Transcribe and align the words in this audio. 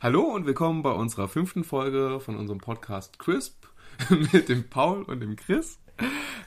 Hallo 0.00 0.22
und 0.22 0.46
willkommen 0.46 0.82
bei 0.82 0.92
unserer 0.92 1.26
fünften 1.26 1.64
Folge 1.64 2.20
von 2.20 2.36
unserem 2.36 2.60
Podcast 2.60 3.18
Crisp 3.18 3.66
mit 4.32 4.48
dem 4.48 4.70
Paul 4.70 5.02
und 5.02 5.18
dem 5.18 5.34
Chris. 5.34 5.80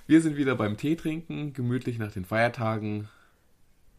Wir 0.08 0.21
sind 0.21 0.38
wieder 0.38 0.55
beim 0.55 0.77
Tee 0.77 0.96
trinken, 0.96 1.52
gemütlich 1.52 1.98
nach 1.98 2.14
den 2.14 2.24
Feiertagen. 2.24 3.10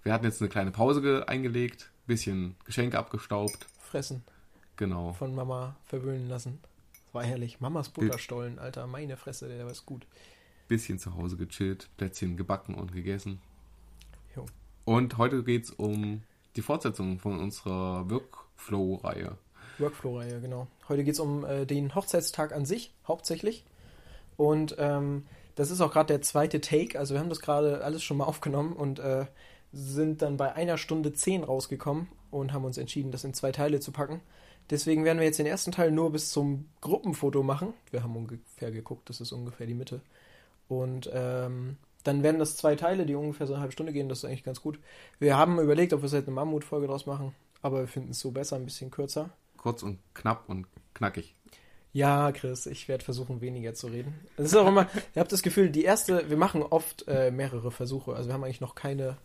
Wir 0.05 0.15
hatten 0.15 0.25
jetzt 0.25 0.41
eine 0.41 0.49
kleine 0.49 0.71
Pause 0.71 1.29
eingelegt, 1.29 1.93
bisschen 2.07 2.57
Geschenke 2.65 2.99
abgestaubt. 2.99 3.67
Fressen. 3.79 4.25
Genau. 4.77 5.13
Von 5.13 5.35
Mama 5.35 5.77
verwöhnen 5.85 6.31
lassen. 6.31 6.59
War 7.13 7.25
herrlich. 7.25 7.61
Mamas 7.61 7.91
Butterstollen, 7.91 8.59
Alter, 8.59 8.87
meine 8.87 9.19
Fresse, 9.19 9.49
der 9.49 9.67
war 9.67 9.75
gut. 9.85 10.07
Bisschen 10.67 10.99
zu 10.99 11.15
Hause 11.15 11.37
gechillt, 11.37 11.91
Plätzchen 11.99 12.39
gebacken 12.39 12.75
und 12.75 12.95
gegessen. 12.95 13.39
Jo. 14.35 14.47
Und 14.87 15.19
heute 15.19 15.45
geht 15.45 15.65
es 15.65 15.71
um 15.73 16.23
die 16.57 16.63
Fortsetzung 16.63 17.19
von 17.19 17.39
unserer 17.39 18.09
Workflow-Reihe. 18.57 19.37
Workflow-Reihe, 19.79 20.41
genau. 20.41 20.69
Heute 20.89 21.05
geht 21.05 21.15
es 21.15 21.21
um 21.21 21.45
äh, 21.45 21.67
den 21.67 21.95
Hochzeitstag 21.95 22.53
an 22.53 22.65
sich, 22.65 22.95
hauptsächlich. 23.07 23.65
Und 24.37 24.77
ähm, 24.79 25.27
das 25.55 25.71
ist 25.71 25.81
auch 25.81 25.93
gerade 25.93 26.09
der 26.09 26.23
zweite 26.23 26.61
Take. 26.61 26.99
Also 26.99 27.15
wir 27.15 27.21
haben 27.21 27.29
das 27.29 27.41
gerade 27.41 27.85
alles 27.85 28.03
schon 28.03 28.17
mal 28.17 28.25
aufgenommen 28.25 28.73
und 28.73 28.99
äh, 28.99 29.27
sind 29.73 30.23
dann 30.23 30.37
bei 30.37 30.53
einer 30.55 30.79
Stunde 30.79 31.13
zehn 31.13 31.45
rausgekommen 31.45 32.09
und 32.31 32.53
haben 32.53 32.65
uns 32.65 32.79
entschieden, 32.79 33.11
das 33.11 33.25
in 33.25 33.35
zwei 33.35 33.53
Teile 33.53 33.81
zu 33.81 33.93
packen. 33.93 34.21
Deswegen 34.71 35.05
werden 35.05 35.19
wir 35.19 35.27
jetzt 35.27 35.39
den 35.39 35.47
ersten 35.47 35.73
Teil 35.73 35.91
nur 35.91 36.13
bis 36.13 36.31
zum 36.31 36.69
Gruppenfoto 36.81 37.43
machen. 37.43 37.75
Wir 37.91 38.03
haben 38.03 38.17
ungefähr 38.17 38.71
geguckt, 38.71 39.09
das 39.11 39.21
ist 39.21 39.33
ungefähr 39.33 39.67
die 39.67 39.75
Mitte. 39.75 40.01
Und 40.69 41.11
ähm, 41.13 41.77
dann 42.05 42.23
werden 42.23 42.39
das 42.39 42.57
zwei 42.57 42.75
Teile, 42.75 43.05
die 43.05 43.15
ungefähr 43.15 43.47
so 43.47 43.55
eine 43.55 43.61
halbe 43.61 43.73
Stunde 43.73 43.93
gehen. 43.93 44.09
Das 44.09 44.19
ist 44.19 44.25
eigentlich 44.25 44.45
ganz 44.45 44.63
gut. 44.63 44.79
Wir 45.19 45.37
haben 45.37 45.59
überlegt, 45.59 45.93
ob 45.93 46.03
wir 46.03 46.09
vielleicht 46.09 46.27
eine 46.27 46.35
Mammutfolge 46.35 46.87
draus 46.87 47.07
machen, 47.07 47.35
aber 47.63 47.81
wir 47.81 47.89
finden 47.89 48.11
es 48.11 48.21
so 48.21 48.31
besser, 48.31 48.57
ein 48.57 48.65
bisschen 48.65 48.91
kürzer. 48.91 49.31
Kurz 49.57 49.83
und 49.83 49.99
knapp 50.15 50.49
und 50.49 50.67
knackig. 50.95 51.35
Ja, 51.93 52.33
Chris, 52.33 52.67
ich 52.67 52.89
werde 52.89 53.05
versuchen, 53.05 53.41
weniger 53.41 53.75
zu 53.75 53.87
reden. 53.89 54.15
Es 54.37 54.47
ist 54.47 54.57
auch 54.57 54.67
immer, 54.67 54.89
ihr 55.15 55.21
habt 55.21 55.31
das 55.31 55.43
Gefühl, 55.43 55.71
die 55.71 55.85
erste, 55.85 56.29
wir 56.31 56.39
machen 56.39 56.63
oft 56.63 57.07
äh, 57.07 57.31
mehrere 57.31 57.71
Versuche. 57.71 58.15
Also 58.15 58.29
wir 58.29 58.35
haben 58.35 58.45
eigentlich 58.45 58.63
noch 58.63 58.75
keine 58.75 59.19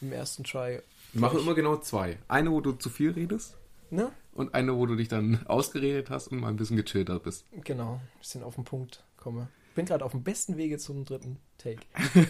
im 0.00 0.12
ersten 0.12 0.44
Try. 0.44 0.80
Wir 1.12 1.20
machen 1.20 1.38
immer 1.38 1.54
genau 1.54 1.76
zwei. 1.76 2.18
Eine, 2.28 2.50
wo 2.50 2.60
du 2.60 2.72
zu 2.72 2.90
viel 2.90 3.12
redest. 3.12 3.56
Ne? 3.90 4.10
Und 4.34 4.54
eine, 4.54 4.76
wo 4.76 4.86
du 4.86 4.96
dich 4.96 5.08
dann 5.08 5.46
ausgeredet 5.46 6.10
hast 6.10 6.28
und 6.28 6.40
mal 6.40 6.48
ein 6.48 6.56
bisschen 6.56 6.76
gechillter 6.76 7.18
bist. 7.18 7.46
Genau, 7.64 7.94
ein 7.94 8.18
bisschen 8.18 8.42
auf 8.42 8.56
den 8.56 8.64
Punkt 8.64 9.04
komme. 9.16 9.48
Bin 9.78 9.86
gerade 9.86 10.04
auf 10.04 10.10
dem 10.10 10.24
besten 10.24 10.56
Wege 10.56 10.76
zum 10.76 11.04
dritten 11.04 11.38
Take. 11.56 11.78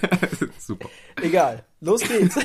Super. 0.59 0.91
Egal, 1.23 1.65
los 1.81 2.03
geht's. 2.03 2.39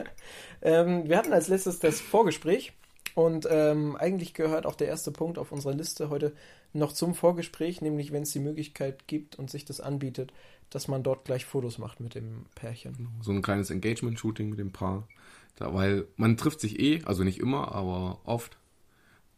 ähm, 0.60 1.08
wir 1.08 1.16
hatten 1.16 1.32
als 1.32 1.48
letztes 1.48 1.78
das 1.78 2.02
Vorgespräch 2.02 2.74
und 3.14 3.48
ähm, 3.50 3.96
eigentlich 3.96 4.34
gehört 4.34 4.66
auch 4.66 4.74
der 4.74 4.88
erste 4.88 5.10
Punkt 5.10 5.38
auf 5.38 5.52
unserer 5.52 5.72
Liste 5.72 6.10
heute 6.10 6.34
noch 6.74 6.92
zum 6.92 7.14
Vorgespräch, 7.14 7.80
nämlich 7.80 8.12
wenn 8.12 8.24
es 8.24 8.32
die 8.32 8.40
Möglichkeit 8.40 9.06
gibt 9.06 9.36
und 9.36 9.48
sich 9.48 9.64
das 9.64 9.80
anbietet, 9.80 10.34
dass 10.68 10.86
man 10.86 11.02
dort 11.02 11.24
gleich 11.24 11.46
Fotos 11.46 11.78
macht 11.78 12.00
mit 12.00 12.14
dem 12.14 12.44
Pärchen. 12.54 13.08
So 13.22 13.32
ein 13.32 13.40
kleines 13.40 13.70
Engagement-Shooting 13.70 14.50
mit 14.50 14.58
dem 14.58 14.70
Paar. 14.70 15.08
Da, 15.56 15.72
weil 15.72 16.06
man 16.16 16.36
trifft 16.36 16.60
sich 16.60 16.78
eh, 16.78 17.00
also 17.06 17.24
nicht 17.24 17.40
immer, 17.40 17.72
aber 17.72 18.20
oft. 18.24 18.58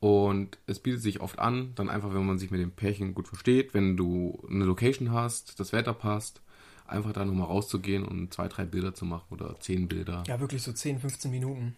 Und 0.05 0.59
es 0.67 0.81
bietet 0.81 1.01
sich 1.01 1.21
oft 1.21 1.39
an, 1.39 1.73
dann 1.77 1.89
einfach, 1.89 2.13
wenn 2.13 2.27
man 2.27 2.39
sich 2.39 2.51
mit 2.51 2.61
dem 2.61 2.73
Pärchen 2.73 3.15
gut 3.15 3.27
versteht, 3.27 3.73
wenn 3.73 3.97
du 3.97 4.39
eine 4.51 4.67
Location 4.67 5.13
hast, 5.13 5.59
das 5.59 5.73
Wetter 5.73 5.95
passt, 5.95 6.43
einfach 6.87 7.15
da 7.15 7.25
nochmal 7.25 7.47
rauszugehen 7.47 8.05
und 8.05 8.35
zwei, 8.35 8.49
drei 8.49 8.67
Bilder 8.67 8.93
zu 8.93 9.07
machen 9.07 9.25
oder 9.31 9.59
zehn 9.61 9.89
Bilder. 9.89 10.23
Ja, 10.27 10.41
wirklich 10.41 10.63
so 10.63 10.75
10, 10.75 10.99
15 10.99 11.31
Minuten 11.31 11.75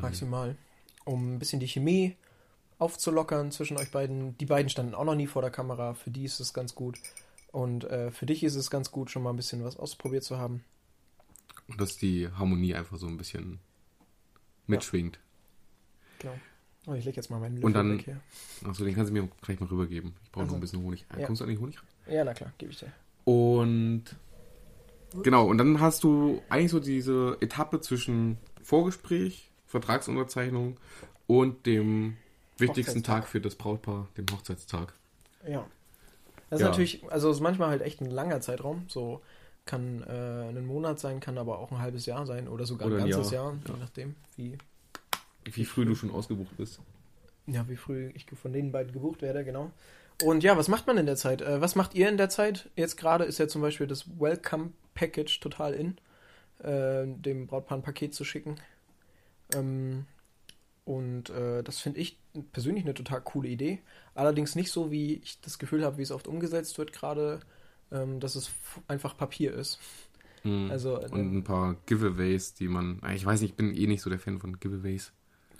maximal, 0.00 0.56
um 1.04 1.34
ein 1.34 1.38
bisschen 1.38 1.60
die 1.60 1.68
Chemie 1.68 2.16
aufzulockern 2.78 3.52
zwischen 3.52 3.76
euch 3.76 3.90
beiden. 3.90 4.38
Die 4.38 4.46
beiden 4.46 4.70
standen 4.70 4.94
auch 4.94 5.04
noch 5.04 5.14
nie 5.14 5.26
vor 5.26 5.42
der 5.42 5.50
Kamera, 5.50 5.92
für 5.92 6.10
die 6.10 6.24
ist 6.24 6.40
es 6.40 6.54
ganz 6.54 6.74
gut. 6.74 6.98
Und 7.52 7.84
äh, 7.84 8.10
für 8.10 8.24
dich 8.24 8.42
ist 8.42 8.54
es 8.54 8.70
ganz 8.70 8.90
gut, 8.90 9.10
schon 9.10 9.22
mal 9.22 9.34
ein 9.34 9.36
bisschen 9.36 9.62
was 9.62 9.76
ausprobiert 9.76 10.24
zu 10.24 10.38
haben. 10.38 10.64
Und 11.68 11.78
dass 11.78 11.98
die 11.98 12.30
Harmonie 12.30 12.74
einfach 12.74 12.96
so 12.96 13.06
ein 13.06 13.18
bisschen 13.18 13.58
mitschwingt. 14.66 15.18
Genau. 16.20 16.36
Oh, 16.86 16.94
ich 16.94 17.04
lege 17.04 17.16
jetzt 17.16 17.30
mal 17.30 17.40
meinen 17.40 17.62
Und 17.62 17.72
dann- 17.72 17.98
weg 17.98 18.04
hier. 18.04 18.20
Achso, 18.68 18.84
den 18.84 18.94
kannst 18.94 19.10
du 19.10 19.14
mir 19.14 19.28
gleich 19.42 19.58
mal 19.60 19.66
rübergeben. 19.66 20.14
Ich 20.24 20.30
brauche 20.30 20.44
noch 20.44 20.48
Also. 20.50 20.56
ein 20.56 20.60
bisschen 20.60 20.82
Honig. 20.82 21.04
Ja. 21.18 21.26
Kommst 21.26 21.40
du 21.40 21.44
an 21.44 21.50
den 21.50 21.60
Honig 21.60 21.76
rein? 21.78 22.14
Ja, 22.14 22.24
na 22.24 22.32
klar, 22.32 22.52
gebe 22.58 22.70
ich 22.72 22.78
dir. 22.78 22.92
Und 23.24 24.04
genau, 25.22 25.46
und 25.46 25.58
dann 25.58 25.80
hast 25.80 26.04
du 26.04 26.42
eigentlich 26.48 26.70
so 26.70 26.78
diese 26.80 27.36
Etappe 27.40 27.80
zwischen 27.80 28.38
Vorgespräch, 28.62 29.50
Vertragsunterzeichnung 29.66 30.76
und 31.26 31.66
dem 31.66 32.16
wichtigsten. 32.58 33.02
Tag 33.02 33.26
für 33.26 33.40
das 33.40 33.56
Brautpaar, 33.56 34.08
dem 34.16 34.26
Hochzeitstag. 34.32 34.92
Ja. 35.46 35.66
Das 36.50 36.60
Ja. 36.60 36.66
ist 36.66 36.70
natürlich, 36.70 37.10
also 37.10 37.30
ist 37.30 37.40
manchmal 37.40 37.70
halt 37.70 37.82
echt 37.82 38.00
ein 38.00 38.10
langer 38.10 38.40
Zeitraum. 38.40 38.84
So 38.88 39.20
kann 39.64 40.02
äh, 40.04 40.48
ein 40.50 40.64
Monat 40.66 41.00
sein, 41.00 41.18
kann 41.18 41.36
aber 41.38 41.58
auch 41.58 41.72
ein 41.72 41.78
halbes 41.80 42.06
Jahr 42.06 42.24
sein 42.26 42.46
oder 42.46 42.64
sogar 42.64 42.86
Oder 42.86 42.98
ein 42.98 43.04
ein 43.04 43.10
ganzes 43.10 43.32
Jahr, 43.32 43.46
Jahr, 43.46 43.54
ja. 43.66 43.74
je 43.74 43.80
nachdem, 43.80 44.14
wie, 44.36 44.58
Wie 45.52 45.64
früh 45.64 45.84
du 45.84 45.94
schon 45.94 46.10
ausgebucht 46.10 46.56
bist. 46.56 46.80
ja, 47.46 47.68
wie 47.68 47.76
früh 47.76 48.10
ich 48.14 48.26
von 48.26 48.52
den 48.52 48.72
beiden 48.72 48.92
gebucht 48.92 49.22
werde, 49.22 49.44
genau. 49.44 49.70
Und 50.22 50.42
ja, 50.42 50.56
was 50.56 50.68
macht 50.68 50.86
man 50.86 50.96
in 50.96 51.06
der 51.06 51.16
Zeit? 51.16 51.42
Äh, 51.42 51.60
was 51.60 51.74
macht 51.74 51.94
ihr 51.94 52.08
in 52.08 52.16
der 52.16 52.28
Zeit? 52.28 52.70
Jetzt 52.74 52.96
gerade 52.96 53.24
ist 53.24 53.38
ja 53.38 53.48
zum 53.48 53.62
Beispiel 53.62 53.86
das 53.86 54.18
Welcome 54.18 54.72
Package 54.94 55.40
total 55.40 55.74
in, 55.74 55.98
äh, 56.58 57.06
dem 57.06 57.46
Brautpaar 57.46 57.78
ein 57.78 57.82
Paket 57.82 58.14
zu 58.14 58.24
schicken. 58.24 58.56
Ähm, 59.54 60.06
und 60.84 61.30
äh, 61.30 61.62
das 61.62 61.80
finde 61.80 62.00
ich 62.00 62.18
persönlich 62.52 62.84
eine 62.84 62.94
total 62.94 63.20
coole 63.20 63.48
Idee. 63.48 63.80
Allerdings 64.14 64.54
nicht 64.54 64.70
so, 64.70 64.90
wie 64.90 65.16
ich 65.16 65.40
das 65.40 65.58
Gefühl 65.58 65.84
habe, 65.84 65.98
wie 65.98 66.02
es 66.02 66.12
oft 66.12 66.28
umgesetzt 66.28 66.78
wird, 66.78 66.92
gerade, 66.92 67.40
ähm, 67.92 68.20
dass 68.20 68.36
es 68.36 68.50
einfach 68.88 69.16
Papier 69.16 69.52
ist. 69.52 69.78
Mhm. 70.44 70.70
Also, 70.70 71.00
und 71.00 71.36
ein 71.36 71.44
paar 71.44 71.76
Giveaways, 71.86 72.54
die 72.54 72.68
man. 72.68 73.00
Ich 73.14 73.26
weiß 73.26 73.40
nicht, 73.40 73.50
ich 73.50 73.56
bin 73.56 73.74
eh 73.74 73.86
nicht 73.86 74.00
so 74.00 74.10
der 74.10 74.18
Fan 74.18 74.38
von 74.38 74.58
Giveaways. 74.60 75.12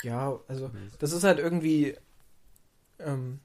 Ja, 0.07 0.39
also 0.47 0.71
das 1.01 1.13
ist 1.13 1.25
halt 1.25 1.39
irgendwie 1.41 1.97
ähm, 3.01 3.41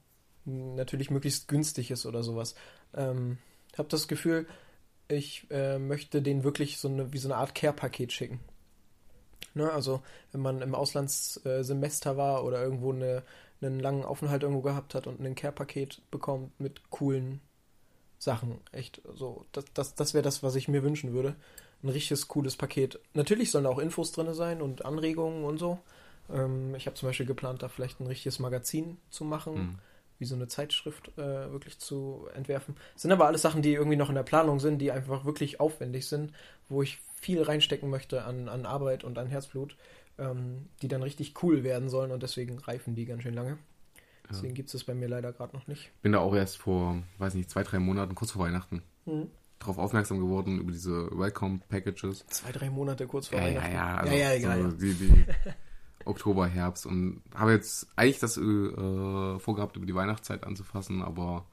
natürlich 0.45 1.09
möglichst 1.09 1.47
günstig 1.47 1.89
ist 1.91 2.05
oder 2.05 2.23
sowas. 2.23 2.55
Ähm, 2.93 3.39
ich 3.71 3.79
habe 3.79 3.89
das 3.89 4.07
Gefühl, 4.07 4.47
ich 5.07 5.47
äh, 5.49 5.79
möchte 5.79 6.21
den 6.21 6.43
wirklich 6.43 6.77
so 6.77 6.87
eine, 6.87 7.11
wie 7.13 7.17
so 7.17 7.27
eine 7.27 7.37
Art 7.37 7.55
Care-Paket 7.55 8.13
schicken. 8.13 8.39
Ne, 9.53 9.69
also 9.71 10.01
wenn 10.31 10.41
man 10.41 10.61
im 10.61 10.75
Auslandssemester 10.75 12.15
war 12.15 12.45
oder 12.45 12.63
irgendwo 12.63 12.93
eine, 12.93 13.23
einen 13.61 13.79
langen 13.79 14.05
Aufenthalt 14.05 14.43
irgendwo 14.43 14.61
gehabt 14.61 14.95
hat 14.95 15.07
und 15.07 15.19
ein 15.19 15.35
Care-Paket 15.35 16.03
bekommt 16.11 16.57
mit 16.59 16.89
coolen 16.91 17.41
Sachen. 18.19 18.61
Echt 18.71 19.01
so, 19.15 19.45
das, 19.51 19.65
das, 19.73 19.95
das 19.95 20.13
wäre 20.13 20.21
das, 20.21 20.43
was 20.43 20.55
ich 20.55 20.67
mir 20.67 20.83
wünschen 20.83 21.11
würde. 21.11 21.35
Ein 21.83 21.89
richtiges 21.89 22.27
cooles 22.27 22.55
Paket. 22.55 22.99
Natürlich 23.15 23.49
sollen 23.49 23.65
auch 23.65 23.79
Infos 23.79 24.11
drin 24.11 24.31
sein 24.35 24.61
und 24.61 24.85
Anregungen 24.85 25.43
und 25.43 25.57
so. 25.57 25.79
Ähm, 26.33 26.75
ich 26.75 26.85
habe 26.87 26.95
zum 26.95 27.09
Beispiel 27.09 27.25
geplant, 27.25 27.61
da 27.63 27.69
vielleicht 27.69 27.99
ein 27.99 28.07
richtiges 28.07 28.39
Magazin 28.39 28.97
zu 29.09 29.23
machen, 29.25 29.53
Mhm. 29.53 29.79
wie 30.19 30.25
so 30.25 30.35
eine 30.35 30.47
Zeitschrift 30.47 31.09
äh, 31.17 31.51
wirklich 31.51 31.79
zu 31.79 32.27
entwerfen. 32.35 32.75
Das 32.93 33.01
sind 33.03 33.11
aber 33.11 33.25
alles 33.27 33.41
Sachen, 33.41 33.61
die 33.61 33.73
irgendwie 33.73 33.97
noch 33.97 34.09
in 34.09 34.15
der 34.15 34.23
Planung 34.23 34.59
sind, 34.59 34.79
die 34.79 34.91
einfach 34.91 35.25
wirklich 35.25 35.59
aufwendig 35.59 36.07
sind, 36.07 36.31
wo 36.69 36.81
ich 36.83 36.99
viel 37.15 37.41
reinstecken 37.41 37.89
möchte 37.89 38.23
an, 38.23 38.47
an 38.49 38.65
Arbeit 38.65 39.03
und 39.03 39.17
an 39.17 39.27
Herzblut, 39.27 39.75
ähm, 40.17 40.67
die 40.81 40.87
dann 40.87 41.03
richtig 41.03 41.41
cool 41.43 41.63
werden 41.63 41.89
sollen 41.89 42.11
und 42.11 42.21
deswegen 42.23 42.59
reifen 42.59 42.95
die 42.95 43.05
ganz 43.05 43.23
schön 43.23 43.33
lange. 43.33 43.57
Deswegen 44.29 44.53
gibt 44.53 44.67
es 44.67 44.73
das 44.73 44.83
bei 44.85 44.93
mir 44.93 45.09
leider 45.09 45.33
gerade 45.33 45.53
noch 45.55 45.67
nicht. 45.67 45.91
Bin 46.01 46.13
da 46.13 46.19
auch 46.19 46.33
erst 46.33 46.57
vor, 46.57 47.03
weiß 47.17 47.33
nicht, 47.33 47.49
zwei, 47.49 47.63
drei 47.63 47.79
Monaten, 47.79 48.15
kurz 48.15 48.31
vor 48.31 48.45
Weihnachten, 48.45 48.81
Mhm. 49.05 49.27
darauf 49.59 49.77
aufmerksam 49.77 50.19
geworden 50.19 50.59
über 50.59 50.71
diese 50.71 51.09
Welcome 51.17 51.59
Packages. 51.67 52.25
Zwei, 52.27 52.51
drei 52.53 52.69
Monate 52.69 53.07
kurz 53.07 53.27
vor 53.27 53.39
Ja, 53.39 53.47
ja, 53.47 53.55
Weihnachten. 53.55 53.73
ja. 53.75 53.95
Also 53.97 54.13
ja, 54.13 54.19
ja, 54.19 54.33
egal. 54.33 54.61
So 54.61 54.67
ja. 54.67 54.73
die, 54.73 54.93
die 54.93 55.25
Oktober, 56.05 56.47
Herbst 56.47 56.85
und 56.85 57.21
habe 57.35 57.51
jetzt 57.51 57.87
eigentlich 57.95 58.19
das 58.19 58.37
äh, 58.37 59.39
vorgehabt, 59.39 59.75
über 59.77 59.85
die 59.85 59.95
Weihnachtszeit 59.95 60.43
anzufassen, 60.43 61.01
aber 61.01 61.45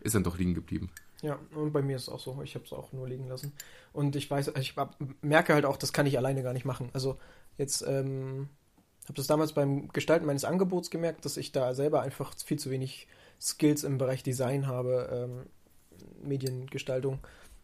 ist 0.00 0.14
dann 0.14 0.24
doch 0.24 0.38
liegen 0.38 0.54
geblieben. 0.54 0.90
Ja, 1.22 1.38
und 1.54 1.72
bei 1.72 1.82
mir 1.82 1.96
ist 1.96 2.02
es 2.02 2.08
auch 2.08 2.20
so. 2.20 2.40
Ich 2.42 2.54
habe 2.54 2.64
es 2.64 2.72
auch 2.72 2.92
nur 2.92 3.06
liegen 3.06 3.28
lassen. 3.28 3.52
Und 3.92 4.16
ich 4.16 4.30
weiß, 4.30 4.52
ich 4.58 4.74
merke 5.20 5.52
halt 5.52 5.66
auch, 5.66 5.76
das 5.76 5.92
kann 5.92 6.06
ich 6.06 6.16
alleine 6.16 6.42
gar 6.42 6.54
nicht 6.54 6.64
machen. 6.64 6.88
Also 6.94 7.18
jetzt 7.58 7.82
ähm, 7.82 8.48
habe 9.04 9.14
das 9.14 9.26
damals 9.26 9.52
beim 9.52 9.88
Gestalten 9.88 10.26
meines 10.26 10.44
Angebots 10.44 10.90
gemerkt, 10.90 11.24
dass 11.24 11.36
ich 11.36 11.52
da 11.52 11.74
selber 11.74 12.02
einfach 12.02 12.34
viel 12.34 12.58
zu 12.58 12.70
wenig 12.70 13.06
Skills 13.40 13.84
im 13.84 13.98
Bereich 13.98 14.22
Design 14.22 14.66
habe, 14.66 15.08
ähm, 15.12 15.46
Mediengestaltung, 16.22 17.18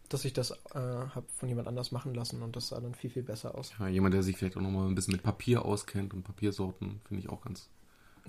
dass 0.08 0.24
ich 0.24 0.32
das 0.32 0.50
äh, 0.50 0.54
habe 0.74 1.26
von 1.34 1.48
jemand 1.48 1.68
anders 1.68 1.92
machen 1.92 2.14
lassen 2.14 2.42
und 2.42 2.56
das 2.56 2.68
sah 2.68 2.80
dann 2.80 2.94
viel, 2.94 3.10
viel 3.10 3.22
besser 3.22 3.54
aus. 3.56 3.72
Ja, 3.78 3.88
jemand, 3.88 4.14
der 4.14 4.22
sich 4.22 4.36
vielleicht 4.36 4.56
auch 4.56 4.60
nochmal 4.60 4.86
ein 4.86 4.94
bisschen 4.94 5.12
mit 5.12 5.22
Papier 5.22 5.64
auskennt 5.64 6.14
und 6.14 6.22
Papiersorten, 6.22 7.00
finde 7.06 7.22
ich 7.22 7.30
auch 7.30 7.42
ganz. 7.42 7.68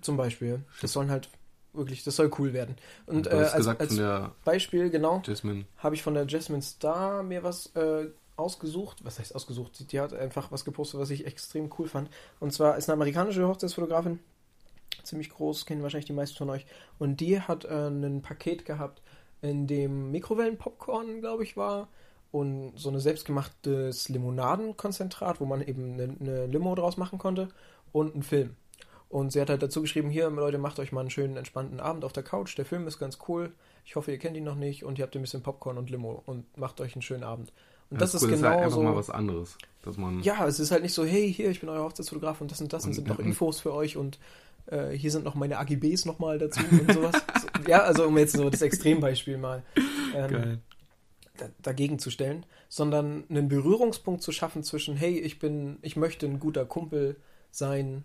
Zum 0.01 0.17
Beispiel. 0.17 0.63
Das 0.81 0.93
sollen 0.93 1.09
halt 1.09 1.29
wirklich, 1.73 2.03
das 2.03 2.15
soll 2.15 2.31
cool 2.37 2.53
werden. 2.53 2.75
Und 3.05 3.25
du 3.25 3.29
äh, 3.29 3.35
als, 3.35 3.55
gesagt 3.55 3.81
als 3.81 3.89
von 3.89 3.97
der 3.97 4.35
Beispiel, 4.43 4.89
genau, 4.89 5.21
Jasmine. 5.25 5.65
habe 5.77 5.95
ich 5.95 6.03
von 6.03 6.13
der 6.13 6.27
Jasmine 6.27 6.61
Star 6.61 7.23
mir 7.23 7.43
was 7.43 7.67
äh, 7.75 8.09
ausgesucht. 8.35 9.03
Was 9.03 9.19
heißt 9.19 9.35
ausgesucht? 9.35 9.91
Die 9.91 9.99
hat 9.99 10.13
einfach 10.13 10.51
was 10.51 10.65
gepostet, 10.65 10.99
was 10.99 11.09
ich 11.09 11.25
extrem 11.25 11.69
cool 11.77 11.87
fand. 11.87 12.09
Und 12.39 12.53
zwar 12.53 12.77
ist 12.77 12.89
eine 12.89 12.93
amerikanische 12.93 13.47
Hochzeitsfotografin. 13.47 14.19
ziemlich 15.03 15.29
groß, 15.29 15.65
kennen 15.65 15.83
wahrscheinlich 15.83 16.05
die 16.05 16.13
meisten 16.13 16.37
von 16.37 16.49
euch. 16.49 16.65
Und 16.99 17.19
die 17.19 17.41
hat 17.41 17.65
äh, 17.65 17.87
ein 17.87 18.21
Paket 18.21 18.65
gehabt, 18.65 19.01
in 19.41 19.67
dem 19.67 20.11
Mikrowellenpopcorn, 20.11 21.21
glaube 21.21 21.43
ich, 21.43 21.57
war. 21.57 21.87
Und 22.31 22.73
so 22.75 22.89
ein 22.89 22.99
selbstgemachtes 22.99 24.09
Limonadenkonzentrat, 24.09 25.39
wo 25.39 25.45
man 25.45 25.61
eben 25.61 25.93
eine, 25.93 26.15
eine 26.19 26.45
Limo 26.47 26.75
draus 26.75 26.97
machen 26.97 27.19
konnte. 27.19 27.49
Und 27.91 28.13
einen 28.13 28.23
Film. 28.23 28.55
Und 29.09 29.31
sie 29.31 29.39
hat 29.39 29.49
halt 29.49 29.63
dazu 29.63 29.81
geschrieben, 29.81 30.09
hier, 30.09 30.29
Leute, 30.29 30.57
macht 30.57 30.79
euch 30.79 30.91
mal 30.91 30.99
einen 31.01 31.09
schönen, 31.09 31.37
entspannten 31.37 31.79
Abend 31.79 32.03
auf 32.03 32.11
der 32.11 32.23
Couch. 32.23 32.57
Der 32.57 32.65
Film 32.65 32.85
ist 32.87 32.99
ganz 32.99 33.17
cool. 33.27 33.53
Ich 33.85 33.95
hoffe, 33.95 34.11
ihr 34.11 34.17
kennt 34.17 34.35
ihn 34.35 34.43
noch 34.43 34.55
nicht. 34.55 34.83
Und 34.83 34.99
ihr 34.99 35.03
habt 35.03 35.15
ein 35.15 35.21
bisschen 35.21 35.41
Popcorn 35.43 35.77
und 35.77 35.89
Limo. 35.89 36.21
Und 36.25 36.57
macht 36.57 36.81
euch 36.81 36.95
einen 36.95 37.01
schönen 37.01 37.23
Abend. 37.23 37.53
Und 37.89 38.01
das, 38.01 38.11
das 38.11 38.21
ist 38.21 38.27
cool, 38.29 38.35
genau 38.35 38.49
halt 38.49 38.59
einfach 38.59 38.75
so. 38.75 38.83
mal 38.83 38.95
was 38.97 39.09
anderes. 39.09 39.57
Dass 39.83 39.97
man 39.97 40.21
Ja, 40.21 40.45
es 40.45 40.59
ist 40.59 40.71
halt 40.71 40.83
nicht 40.83 40.93
so, 40.93 41.05
hey, 41.05 41.31
hier, 41.33 41.49
ich 41.49 41.61
bin 41.61 41.69
euer 41.69 41.83
Hochzeitsfotograf 41.85 42.41
und 42.41 42.51
das 42.51 42.59
und 42.59 42.73
das 42.73 42.83
und 42.83 42.89
Und- 42.89 42.95
sind 42.95 43.07
noch 43.07 43.19
und- 43.19 43.25
Infos 43.25 43.61
für 43.61 43.73
euch 43.73 43.95
und 43.95 44.19
äh, 44.65 44.89
hier 44.89 45.09
sind 45.11 45.23
noch 45.23 45.35
meine 45.35 45.57
AGBs 45.57 46.03
nochmal 46.03 46.37
dazu 46.37 46.59
und 46.69 46.91
sowas. 46.93 47.13
Ja, 47.67 47.83
also 47.83 48.07
um 48.07 48.17
jetzt 48.17 48.35
so 48.35 48.49
das 48.49 48.61
Extrembeispiel 48.61 49.37
mal 49.37 49.63
ähm, 50.13 50.61
da, 51.37 51.49
dagegen 51.61 51.99
zu 51.99 52.11
stellen, 52.11 52.45
sondern 52.69 53.23
einen 53.29 53.47
Berührungspunkt 53.47 54.21
zu 54.21 54.31
schaffen 54.31 54.63
zwischen, 54.63 54.95
hey, 54.95 55.19
ich 55.19 55.39
bin, 55.39 55.77
ich 55.81 55.95
möchte 55.95 56.25
ein 56.25 56.39
guter 56.39 56.65
Kumpel 56.65 57.17
sein 57.51 58.03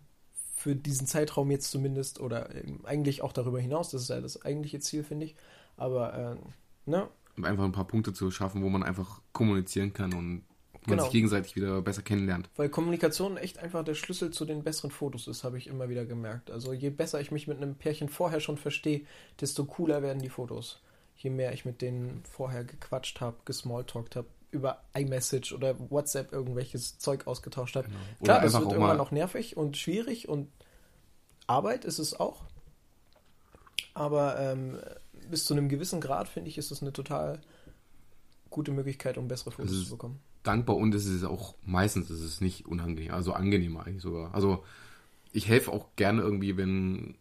für 0.54 0.76
diesen 0.76 1.06
Zeitraum 1.06 1.50
jetzt 1.50 1.70
zumindest 1.70 2.20
oder 2.20 2.54
ähm, 2.54 2.80
eigentlich 2.84 3.22
auch 3.22 3.32
darüber 3.32 3.58
hinaus, 3.60 3.90
das 3.90 4.02
ist 4.02 4.10
ja 4.10 4.20
das 4.20 4.44
eigentliche 4.44 4.80
Ziel, 4.80 5.02
finde 5.02 5.26
ich. 5.26 5.34
Aber 5.76 6.14
äh, 6.14 6.90
ne, 6.90 7.08
einfach 7.42 7.64
ein 7.64 7.72
paar 7.72 7.86
Punkte 7.86 8.12
zu 8.12 8.30
schaffen, 8.30 8.62
wo 8.62 8.68
man 8.68 8.82
einfach 8.82 9.20
kommunizieren 9.32 9.92
kann 9.92 10.14
und 10.14 10.44
man 10.86 10.96
Genau. 10.96 11.02
sich 11.04 11.12
gegenseitig 11.12 11.54
wieder 11.56 11.80
besser 11.82 12.02
kennenlernt. 12.02 12.48
Weil 12.56 12.68
Kommunikation 12.68 13.36
echt 13.36 13.58
einfach 13.58 13.84
der 13.84 13.94
Schlüssel 13.94 14.30
zu 14.32 14.44
den 14.44 14.62
besseren 14.64 14.90
Fotos 14.90 15.28
ist, 15.28 15.44
habe 15.44 15.58
ich 15.58 15.66
immer 15.68 15.88
wieder 15.88 16.04
gemerkt. 16.04 16.50
Also 16.50 16.72
je 16.72 16.90
besser 16.90 17.20
ich 17.20 17.30
mich 17.30 17.46
mit 17.46 17.58
einem 17.58 17.74
Pärchen 17.76 18.08
vorher 18.08 18.40
schon 18.40 18.56
verstehe, 18.56 19.02
desto 19.40 19.64
cooler 19.64 20.02
werden 20.02 20.20
die 20.22 20.28
Fotos. 20.28 20.80
Je 21.16 21.30
mehr 21.30 21.52
ich 21.52 21.64
mit 21.64 21.82
denen 21.82 22.22
vorher 22.24 22.64
gequatscht 22.64 23.20
habe, 23.20 23.36
gesmalltalkt 23.44 24.16
habe, 24.16 24.26
über 24.50 24.82
iMessage 24.94 25.52
oder 25.52 25.76
WhatsApp 25.90 26.32
irgendwelches 26.32 26.98
Zeug 26.98 27.26
ausgetauscht 27.26 27.76
habe. 27.76 27.86
Genau. 27.88 27.98
Klar, 28.24 28.40
das 28.42 28.52
wird 28.52 28.62
irgendwann 28.64 28.80
mal 28.88 28.96
noch 28.96 29.10
nervig 29.12 29.56
und 29.56 29.76
schwierig 29.78 30.28
und 30.28 30.48
Arbeit 31.46 31.84
ist 31.84 31.98
es 31.98 32.18
auch. 32.18 32.42
Aber 33.94 34.38
ähm, 34.40 34.78
bis 35.30 35.44
zu 35.44 35.54
einem 35.54 35.68
gewissen 35.68 36.00
Grad, 36.00 36.28
finde 36.28 36.48
ich, 36.50 36.58
ist 36.58 36.70
es 36.70 36.82
eine 36.82 36.92
total 36.92 37.40
gute 38.50 38.70
Möglichkeit, 38.72 39.16
um 39.18 39.28
bessere 39.28 39.50
Fotos 39.52 39.72
ist- 39.72 39.84
zu 39.86 39.90
bekommen. 39.92 40.20
Dankbar 40.42 40.76
und 40.76 40.94
es 40.94 41.06
ist 41.06 41.24
auch 41.24 41.54
meistens 41.64 42.10
ist 42.10 42.20
es 42.22 42.40
nicht 42.40 42.66
unangenehm, 42.66 43.12
also 43.12 43.32
angenehmer 43.32 43.86
eigentlich 43.86 44.02
sogar. 44.02 44.34
Also 44.34 44.64
ich 45.32 45.48
helfe 45.48 45.72
auch 45.72 45.86
gerne 45.96 46.22
irgendwie, 46.22 46.56
wenn 46.56 47.14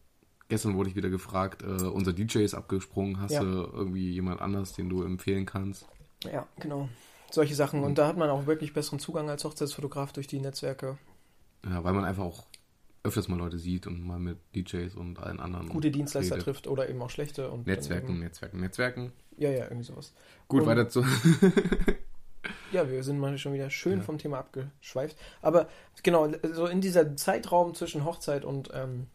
gestern 0.50 0.76
wurde 0.76 0.90
ich 0.90 0.96
wieder 0.96 1.10
gefragt, 1.10 1.64
äh, 1.64 1.84
unser 1.86 2.12
DJ 2.14 2.40
ist 2.40 2.54
abgesprungen, 2.56 3.20
hast 3.22 3.32
Ja. 3.32 3.42
du 3.42 3.48
irgendwie 3.48 4.12
jemand 4.12 4.42
anders, 4.42 4.74
den 4.74 4.90
du 4.90 5.04
empfehlen 5.04 5.46
kannst? 5.46 5.86
Ja, 6.26 6.46
genau. 6.60 6.90
Solche 7.32 7.56
Sachen. 7.56 7.84
Und 7.84 7.98
da 7.98 8.08
hat 8.08 8.18
man 8.18 8.30
auch 8.30 8.46
wirklich 8.48 8.74
besseren 8.74 9.00
Zugang 9.00 9.30
als 9.30 9.46
Hochzeitsfotograf 9.46 10.12
durch 10.12 10.28
die 10.28 10.40
Netzwerke. 10.42 10.98
Ja, 11.66 11.84
weil 11.84 11.94
man 11.94 12.04
einfach 12.04 12.24
auch 12.26 12.46
öfters 13.04 13.30
mal 13.30 13.38
Leute 13.38 13.58
sieht 13.58 13.88
und 13.88 14.06
mal 14.06 14.20
mit 14.20 14.38
DJs 14.54 14.94
und 14.96 15.18
allen 15.20 15.40
anderen 15.40 15.70
Gute 15.70 15.90
Dienstleister 15.90 16.36
redet. 16.36 16.44
trifft 16.46 16.68
oder 16.68 16.90
eben 16.90 17.02
auch 17.02 17.10
schlechte. 17.10 17.50
Und 17.50 17.66
Netzwerken, 17.66 18.10
Eben, 18.12 18.20
Netzwerken, 18.20 18.60
Netzwerken. 18.60 19.12
ja, 19.38 19.50
ja, 19.50 19.64
irgendwie 19.64 19.84
sowas. 19.86 20.14
Gut, 20.50 20.62
Und- 20.64 20.68
weiter 20.68 20.90
zu. 20.90 21.04
Ja, 22.72 22.90
wir 22.90 23.04
sind 23.04 23.20
mal 23.20 23.38
schon 23.38 23.54
wieder 23.54 23.70
schön 23.70 24.00
Ja. 24.00 24.04
vom 24.04 24.18
Thema 24.18 24.40
abgeschweift. 24.40 25.18
Aber 25.42 25.68
genau, 26.04 26.30
so 26.54 26.68
in 26.68 26.82
dieser 26.82 27.16
Zeitraum 27.16 27.74
zwischen 27.76 28.06
Hochzeit 28.06 28.46
und 28.46 28.70
ähm, 28.74 29.08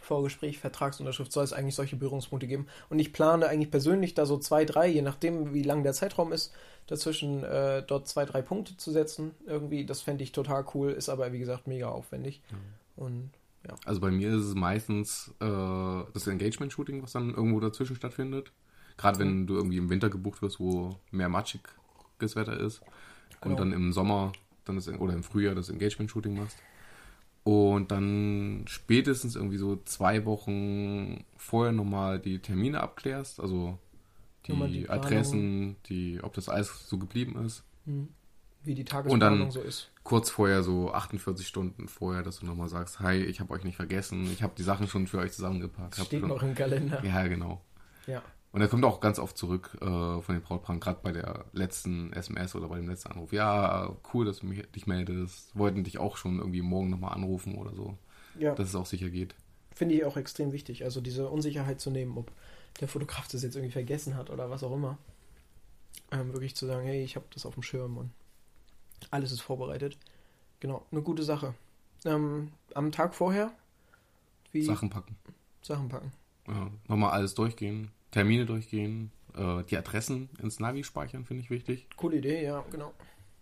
Vorgespräch, 0.00 0.58
Vertragsunterschrift 0.58 1.32
soll 1.32 1.44
es 1.44 1.52
eigentlich 1.52 1.74
solche 1.74 1.96
Berührungspunkte 1.96 2.46
geben. 2.46 2.66
Und 2.90 2.98
ich 2.98 3.12
plane 3.12 3.48
eigentlich 3.48 3.70
persönlich 3.70 4.14
da 4.14 4.26
so 4.26 4.38
zwei, 4.38 4.64
drei, 4.64 4.86
je 4.88 5.02
nachdem, 5.02 5.54
wie 5.54 5.62
lang 5.62 5.82
der 5.82 5.94
Zeitraum 5.94 6.32
ist, 6.32 6.52
dazwischen 6.86 7.42
äh, 7.42 7.82
dort 7.86 8.06
zwei, 8.06 8.24
drei 8.26 8.42
Punkte 8.42 8.76
zu 8.76 8.92
setzen. 8.92 9.32
Irgendwie, 9.46 9.86
das 9.86 10.02
fände 10.02 10.22
ich 10.22 10.32
total 10.32 10.64
cool, 10.74 10.90
ist 10.90 11.08
aber 11.08 11.32
wie 11.32 11.38
gesagt 11.38 11.66
mega 11.66 11.88
aufwendig. 11.88 12.42
Und 12.96 13.30
Also 13.86 14.00
bei 14.00 14.10
mir 14.10 14.28
ist 14.34 14.44
es 14.44 14.54
meistens 14.54 15.34
äh, 15.40 15.46
das 16.12 16.26
Engagement-Shooting, 16.26 17.02
was 17.02 17.12
dann 17.12 17.30
irgendwo 17.30 17.60
dazwischen 17.60 17.96
stattfindet. 17.96 18.52
Gerade 18.98 19.18
wenn 19.18 19.46
du 19.46 19.56
irgendwie 19.56 19.78
im 19.78 19.88
Winter 19.90 20.10
gebucht 20.10 20.42
wirst, 20.42 20.60
wo 20.60 21.00
mehr 21.10 21.28
matschiges 21.28 21.72
Wetter 22.36 22.58
ist. 22.58 22.80
Genau. 23.40 23.52
Und 23.54 23.60
dann 23.60 23.72
im 23.72 23.92
Sommer 23.92 24.32
dann 24.64 24.76
das, 24.76 24.88
oder 24.88 25.12
im 25.14 25.22
Frühjahr 25.22 25.54
das 25.54 25.68
Engagement-Shooting 25.68 26.36
machst. 26.36 26.56
Und 27.42 27.90
dann 27.90 28.64
spätestens 28.66 29.36
irgendwie 29.36 29.58
so 29.58 29.76
zwei 29.84 30.24
Wochen 30.24 31.24
vorher 31.36 31.72
nochmal 31.72 32.18
die 32.18 32.38
Termine 32.38 32.80
abklärst. 32.80 33.38
Also 33.40 33.78
die, 34.46 34.54
die. 34.68 34.88
Adressen, 34.88 35.76
die, 35.86 36.20
ob 36.22 36.32
das 36.34 36.48
alles 36.48 36.88
so 36.88 36.96
geblieben 36.98 37.44
ist. 37.44 37.62
hm, 37.84 38.08
wie 38.62 38.74
die 38.74 38.80
Und 38.80 38.88
Tagesplanung 38.88 39.38
dann- 39.40 39.50
so 39.50 39.60
ist. 39.60 39.90
kurz 40.04 40.30
vorher, 40.30 40.62
so 40.62 40.90
48 40.90 41.46
Stunden 41.46 41.86
vorher, 41.86 42.22
dass 42.22 42.40
du 42.40 42.46
nochmal 42.46 42.70
sagst, 42.70 43.00
hi, 43.00 43.16
ich 43.22 43.40
habe 43.40 43.52
euch 43.52 43.62
nicht 43.62 43.76
vergessen, 43.76 44.24
ich 44.32 44.42
habe 44.42 44.54
die 44.56 44.62
Sachen 44.62 44.88
schon 44.88 45.06
für 45.06 45.18
euch 45.18 45.32
zusammengepackt. 45.32 45.96
Steht 45.96 46.22
noch 46.26 46.42
im 46.42 46.54
Kalender. 46.54 47.04
Ja, 47.04 47.26
genau. 47.28 47.60
Ja. 48.06 48.22
Und 48.54 48.60
er 48.60 48.68
kommt 48.68 48.84
auch 48.84 49.00
ganz 49.00 49.18
oft 49.18 49.36
zurück 49.36 49.76
äh, 49.80 49.84
von 49.84 50.22
den 50.28 50.40
Brautpaaren, 50.40 50.78
gerade 50.78 51.00
bei 51.02 51.10
der 51.10 51.44
letzten 51.52 52.12
SMS 52.12 52.54
oder 52.54 52.68
bei 52.68 52.76
dem 52.76 52.88
letzten 52.88 53.10
Anruf. 53.10 53.32
Ja, 53.32 53.96
cool, 54.12 54.24
dass 54.24 54.38
du 54.38 54.46
mich, 54.46 54.62
dich 54.70 54.86
meldest. 54.86 55.56
Wollten 55.58 55.82
dich 55.82 55.98
auch 55.98 56.16
schon 56.16 56.38
irgendwie 56.38 56.62
morgen 56.62 56.88
nochmal 56.88 57.14
anrufen 57.14 57.56
oder 57.56 57.74
so, 57.74 57.98
Ja. 58.38 58.54
dass 58.54 58.68
es 58.68 58.76
auch 58.76 58.86
sicher 58.86 59.10
geht. 59.10 59.34
Finde 59.74 59.96
ich 59.96 60.04
auch 60.04 60.16
extrem 60.16 60.52
wichtig. 60.52 60.84
Also 60.84 61.00
diese 61.00 61.28
Unsicherheit 61.28 61.80
zu 61.80 61.90
nehmen, 61.90 62.16
ob 62.16 62.30
der 62.78 62.86
Fotograf 62.86 63.26
das 63.26 63.42
jetzt 63.42 63.56
irgendwie 63.56 63.72
vergessen 63.72 64.14
hat 64.16 64.30
oder 64.30 64.48
was 64.50 64.62
auch 64.62 64.72
immer. 64.72 64.98
Ähm, 66.12 66.32
wirklich 66.32 66.54
zu 66.54 66.66
sagen, 66.66 66.86
hey, 66.86 67.02
ich 67.02 67.16
habe 67.16 67.26
das 67.34 67.46
auf 67.46 67.54
dem 67.54 67.64
Schirm 67.64 67.96
und 67.98 68.10
alles 69.10 69.32
ist 69.32 69.40
vorbereitet. 69.40 69.98
Genau, 70.60 70.86
eine 70.92 71.02
gute 71.02 71.24
Sache. 71.24 71.54
Ähm, 72.04 72.52
am 72.72 72.92
Tag 72.92 73.16
vorher, 73.16 73.50
wie 74.52 74.62
Sachen 74.62 74.90
packen. 74.90 75.16
Sachen 75.60 75.88
packen. 75.88 76.12
Ja, 76.46 76.70
nochmal 76.86 77.10
alles 77.10 77.34
durchgehen, 77.34 77.90
Termine 78.14 78.46
durchgehen, 78.46 79.10
äh, 79.36 79.64
die 79.64 79.76
Adressen 79.76 80.28
ins 80.40 80.60
Navi 80.60 80.84
speichern, 80.84 81.24
finde 81.24 81.42
ich 81.42 81.50
wichtig. 81.50 81.88
Coole 81.96 82.18
Idee, 82.18 82.44
ja, 82.44 82.64
genau. 82.70 82.92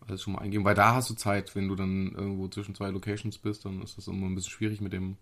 Alles 0.00 0.22
schon 0.22 0.32
mal 0.32 0.40
eingeben, 0.40 0.64
weil 0.64 0.74
da 0.74 0.94
hast 0.94 1.10
du 1.10 1.14
Zeit, 1.14 1.54
wenn 1.54 1.68
du 1.68 1.76
dann 1.76 2.12
irgendwo 2.12 2.48
zwischen 2.48 2.74
zwei 2.74 2.88
Locations 2.88 3.36
bist, 3.36 3.66
dann 3.66 3.82
ist 3.82 3.98
das 3.98 4.08
immer 4.08 4.26
ein 4.26 4.34
bisschen 4.34 4.50
schwierig 4.50 4.80
mit 4.80 4.94
dem. 4.94 5.18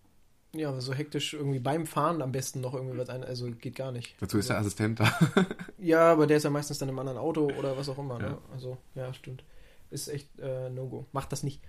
Ja, 0.54 0.68
aber 0.68 0.80
so 0.80 0.94
hektisch 0.94 1.34
irgendwie 1.34 1.58
beim 1.58 1.84
Fahren 1.84 2.22
am 2.22 2.30
besten 2.30 2.60
noch 2.60 2.74
irgendwie 2.74 2.96
was 2.96 3.08
ein, 3.08 3.24
also 3.24 3.50
geht 3.50 3.74
gar 3.74 3.90
nicht. 3.90 4.14
Dazu 4.20 4.38
ist 4.38 4.48
der 4.48 4.56
also, 4.56 4.68
Assistent 4.68 5.00
da. 5.00 5.12
Ja, 5.78 6.12
aber 6.12 6.28
der 6.28 6.36
ist 6.36 6.44
ja 6.44 6.50
meistens 6.50 6.78
dann 6.78 6.88
im 6.88 6.98
anderen 6.98 7.18
Auto 7.18 7.50
oder 7.58 7.76
was 7.76 7.88
auch 7.88 7.98
immer. 7.98 8.18
Ne? 8.18 8.28
Ja. 8.28 8.38
Also, 8.52 8.78
ja, 8.94 9.12
stimmt. 9.12 9.44
Ist 9.90 10.08
echt 10.08 10.38
äh, 10.38 10.70
No-Go. 10.70 11.06
Macht 11.12 11.32
das 11.32 11.42
nicht. 11.42 11.60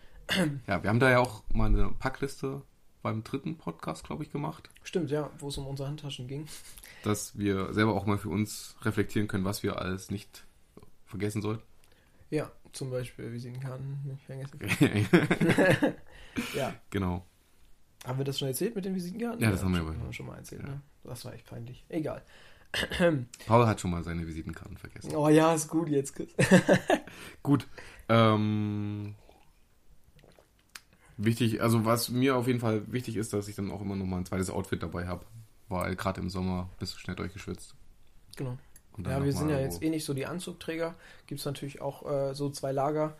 Ja, 0.67 0.83
wir 0.83 0.89
haben 0.89 0.99
da 0.99 1.09
ja 1.09 1.19
auch 1.19 1.43
mal 1.51 1.65
eine 1.65 1.91
Packliste 1.97 2.61
beim 3.01 3.23
dritten 3.23 3.57
Podcast, 3.57 4.03
glaube 4.05 4.23
ich, 4.23 4.31
gemacht, 4.31 4.69
Stimmt, 4.83 5.09
ja, 5.11 5.29
wo 5.39 5.47
es 5.49 5.57
um 5.57 5.65
unsere 5.67 5.87
Handtaschen 5.89 6.27
ging. 6.27 6.47
dass 7.03 7.37
wir 7.37 7.73
selber 7.73 7.93
auch 7.95 8.05
mal 8.05 8.17
für 8.17 8.29
uns 8.29 8.75
reflektieren 8.83 9.27
können, 9.27 9.45
was 9.45 9.63
wir 9.63 9.79
alles 9.79 10.11
nicht 10.11 10.45
vergessen 11.05 11.41
sollten. 11.41 11.63
Ja, 12.29 12.51
zum 12.73 12.89
Beispiel 12.91 13.31
Visitenkarten 13.33 13.99
nicht 14.05 14.23
vergessen. 14.23 14.59
Ja. 16.55 16.73
genau. 16.89 17.25
Haben 18.05 18.17
wir 18.19 18.25
das 18.25 18.39
schon 18.39 18.47
erzählt 18.47 18.73
mit 18.75 18.85
den 18.85 18.95
Visitenkarten? 18.95 19.41
Ja, 19.41 19.51
das 19.51 19.63
haben 19.63 19.73
wir 19.73 19.79
schon, 19.81 20.01
aber- 20.01 20.13
schon 20.13 20.25
mal 20.27 20.37
erzählt. 20.37 20.61
ja. 20.63 20.69
Ne? 20.69 20.81
Das 21.03 21.25
war 21.25 21.33
echt 21.33 21.45
peinlich. 21.45 21.83
Egal. 21.89 22.23
Paul 23.47 23.67
hat 23.67 23.81
schon 23.81 23.91
mal 23.91 24.01
seine 24.03 24.25
Visitenkarten 24.25 24.77
vergessen. 24.77 25.13
Oh 25.13 25.27
ja, 25.27 25.53
ist 25.53 25.67
gut 25.67 25.89
jetzt. 25.89 26.15
Chris. 26.15 26.29
Gut. 27.43 27.67
Ähm, 28.07 29.15
wichtig, 31.25 31.61
also 31.61 31.85
was 31.85 32.09
mir 32.09 32.35
auf 32.35 32.47
jeden 32.47 32.59
Fall 32.59 32.91
wichtig 32.91 33.15
ist, 33.15 33.33
dass 33.33 33.47
ich 33.47 33.55
dann 33.55 33.71
auch 33.71 33.81
immer 33.81 33.95
noch 33.95 34.05
mal 34.05 34.17
ein 34.17 34.25
zweites 34.25 34.49
Outfit 34.49 34.81
dabei 34.83 35.07
habe. 35.07 35.25
Weil 35.69 35.95
gerade 35.95 36.19
im 36.19 36.29
Sommer 36.29 36.69
bist 36.79 36.93
du 36.93 36.99
schnell 36.99 37.15
durchgeschwitzt. 37.15 37.75
Genau. 38.35 38.57
Ja, 38.97 39.23
wir 39.23 39.31
sind 39.31 39.49
ja 39.49 39.59
jetzt 39.59 39.81
eh 39.81 39.89
nicht 39.89 40.03
so 40.03 40.13
die 40.13 40.25
Anzugträger. 40.25 40.95
Gibt 41.27 41.39
es 41.39 41.45
natürlich 41.45 41.81
auch 41.81 42.05
äh, 42.09 42.35
so 42.35 42.49
zwei 42.49 42.73
Lager 42.73 43.15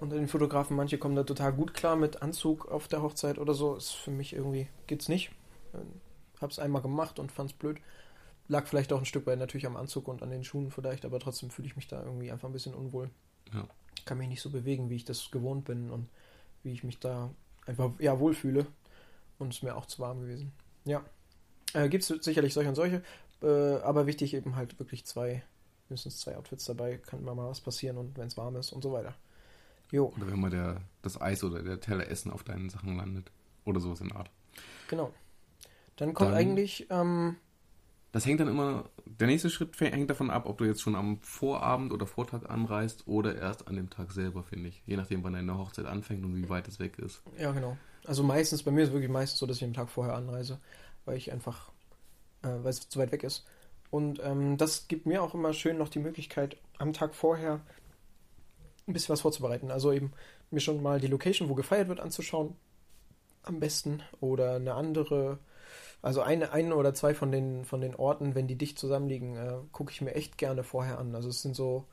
unter 0.00 0.16
den 0.16 0.26
Fotografen. 0.26 0.76
Manche 0.76 0.98
kommen 0.98 1.14
da 1.14 1.22
total 1.22 1.52
gut 1.52 1.74
klar 1.74 1.94
mit 1.94 2.22
Anzug 2.22 2.66
auf 2.66 2.88
der 2.88 3.02
Hochzeit 3.02 3.38
oder 3.38 3.54
so. 3.54 3.76
Ist 3.76 3.92
für 3.92 4.10
mich 4.10 4.32
irgendwie, 4.32 4.68
geht's 4.88 5.08
nicht. 5.08 5.30
Ähm, 5.74 6.00
Hab's 6.40 6.58
einmal 6.58 6.82
gemacht 6.82 7.20
und 7.20 7.30
fand's 7.30 7.52
blöd. 7.52 7.78
Lag 8.48 8.66
vielleicht 8.66 8.92
auch 8.92 8.98
ein 8.98 9.06
Stück 9.06 9.26
weit 9.26 9.38
natürlich 9.38 9.66
am 9.66 9.76
Anzug 9.76 10.08
und 10.08 10.22
an 10.22 10.30
den 10.30 10.42
Schuhen 10.42 10.72
vielleicht, 10.72 11.04
aber 11.04 11.20
trotzdem 11.20 11.50
fühle 11.50 11.68
ich 11.68 11.76
mich 11.76 11.86
da 11.86 12.02
irgendwie 12.02 12.32
einfach 12.32 12.48
ein 12.48 12.52
bisschen 12.52 12.74
unwohl. 12.74 13.10
Ja. 13.54 13.66
Kann 14.04 14.18
mich 14.18 14.28
nicht 14.28 14.42
so 14.42 14.50
bewegen, 14.50 14.90
wie 14.90 14.96
ich 14.96 15.04
das 15.04 15.30
gewohnt 15.30 15.64
bin 15.64 15.90
und 15.90 16.08
wie 16.62 16.72
ich 16.72 16.84
mich 16.84 16.98
da 16.98 17.30
einfach 17.66 17.90
ja 17.98 18.18
wohlfühle. 18.18 18.66
Und 19.38 19.48
es 19.48 19.56
ist 19.56 19.62
mir 19.62 19.74
auch 19.76 19.86
zu 19.86 19.98
warm 20.00 20.20
gewesen. 20.20 20.52
Ja. 20.84 21.02
Äh, 21.74 21.88
Gibt 21.88 22.08
es 22.08 22.24
sicherlich 22.24 22.52
solche 22.54 22.68
und 22.68 22.74
solche, 22.74 23.02
äh, 23.42 23.80
aber 23.82 24.06
wichtig 24.06 24.34
eben 24.34 24.56
halt 24.56 24.78
wirklich 24.78 25.04
zwei, 25.04 25.42
mindestens 25.88 26.18
zwei 26.20 26.36
Outfits 26.36 26.64
dabei, 26.66 26.98
kann 26.98 27.24
mal 27.24 27.36
was 27.36 27.60
passieren 27.60 27.96
und 27.96 28.16
wenn 28.18 28.26
es 28.28 28.36
warm 28.36 28.56
ist 28.56 28.72
und 28.72 28.82
so 28.82 28.92
weiter. 28.92 29.14
Jo, 29.90 30.12
Oder 30.16 30.26
wenn 30.30 30.40
mal 30.40 30.50
der, 30.50 30.80
das 31.02 31.20
Eis 31.20 31.42
oder 31.44 31.62
der 31.62 31.80
Teller 31.80 32.08
Essen 32.08 32.30
auf 32.30 32.44
deinen 32.44 32.70
Sachen 32.70 32.96
landet. 32.96 33.30
Oder 33.64 33.80
sowas 33.80 34.00
in 34.00 34.08
der 34.08 34.16
Art. 34.18 34.30
genau. 34.88 35.12
Dann 35.96 36.14
kommt 36.14 36.30
Dann- 36.30 36.36
eigentlich, 36.38 36.86
ähm, 36.90 37.36
Das 38.12 38.26
hängt 38.26 38.40
dann 38.40 38.48
immer, 38.48 38.90
der 39.06 39.26
nächste 39.26 39.48
Schritt 39.48 39.78
hängt 39.80 40.10
davon 40.10 40.30
ab, 40.30 40.44
ob 40.46 40.58
du 40.58 40.64
jetzt 40.64 40.82
schon 40.82 40.94
am 40.94 41.18
Vorabend 41.22 41.92
oder 41.92 42.06
Vortag 42.06 42.48
anreist 42.48 43.08
oder 43.08 43.34
erst 43.34 43.68
an 43.68 43.76
dem 43.76 43.88
Tag 43.88 44.12
selber, 44.12 44.42
finde 44.42 44.68
ich. 44.68 44.82
Je 44.84 44.96
nachdem, 44.96 45.24
wann 45.24 45.32
deine 45.32 45.56
Hochzeit 45.56 45.86
anfängt 45.86 46.22
und 46.22 46.36
wie 46.36 46.48
weit 46.50 46.68
es 46.68 46.78
weg 46.78 46.98
ist. 46.98 47.22
ja 47.38 47.52
genau. 47.52 47.76
Also 48.04 48.22
meistens, 48.22 48.62
bei 48.62 48.70
mir 48.70 48.82
ist 48.82 48.88
es 48.88 48.92
wirklich 48.94 49.10
meistens 49.10 49.38
so, 49.38 49.46
dass 49.46 49.56
ich 49.56 49.64
einen 49.64 49.72
Tag 49.72 49.88
vorher 49.88 50.14
anreise, 50.14 50.60
weil 51.06 51.16
ich 51.16 51.32
einfach, 51.32 51.70
äh, 52.42 52.48
weil 52.48 52.70
es 52.70 52.86
zu 52.88 52.98
weit 52.98 53.12
weg 53.12 53.22
ist. 53.22 53.46
Und 53.90 54.20
ähm, 54.22 54.58
das 54.58 54.88
gibt 54.88 55.06
mir 55.06 55.22
auch 55.22 55.34
immer 55.34 55.54
schön 55.54 55.78
noch 55.78 55.88
die 55.88 55.98
Möglichkeit, 55.98 56.56
am 56.78 56.92
Tag 56.92 57.14
vorher 57.14 57.60
ein 58.86 58.92
bisschen 58.92 59.12
was 59.12 59.20
vorzubereiten. 59.22 59.70
Also 59.70 59.92
eben 59.92 60.12
mir 60.50 60.60
schon 60.60 60.82
mal 60.82 61.00
die 61.00 61.06
Location, 61.06 61.48
wo 61.48 61.54
gefeiert 61.54 61.88
wird, 61.88 62.00
anzuschauen. 62.00 62.56
Am 63.42 63.58
besten. 63.58 64.02
Oder 64.20 64.56
eine 64.56 64.74
andere, 64.74 65.38
also 66.02 66.20
eine, 66.20 66.52
eine 66.52 66.74
oder 66.76 66.92
zwei 66.94 67.14
von 67.14 67.30
den, 67.32 67.64
von 67.64 67.80
den 67.80 67.94
Orten, 67.94 68.34
wenn 68.34 68.46
die 68.48 68.56
dicht 68.56 68.78
zusammenliegen, 68.78 69.36
äh, 69.36 69.54
gucke 69.72 69.92
ich 69.92 70.00
mir 70.02 70.14
echt 70.14 70.36
gerne 70.36 70.64
vorher 70.64 70.98
an. 70.98 71.14
Also 71.14 71.28
es 71.28 71.42
sind 71.42 71.54
so 71.56 71.86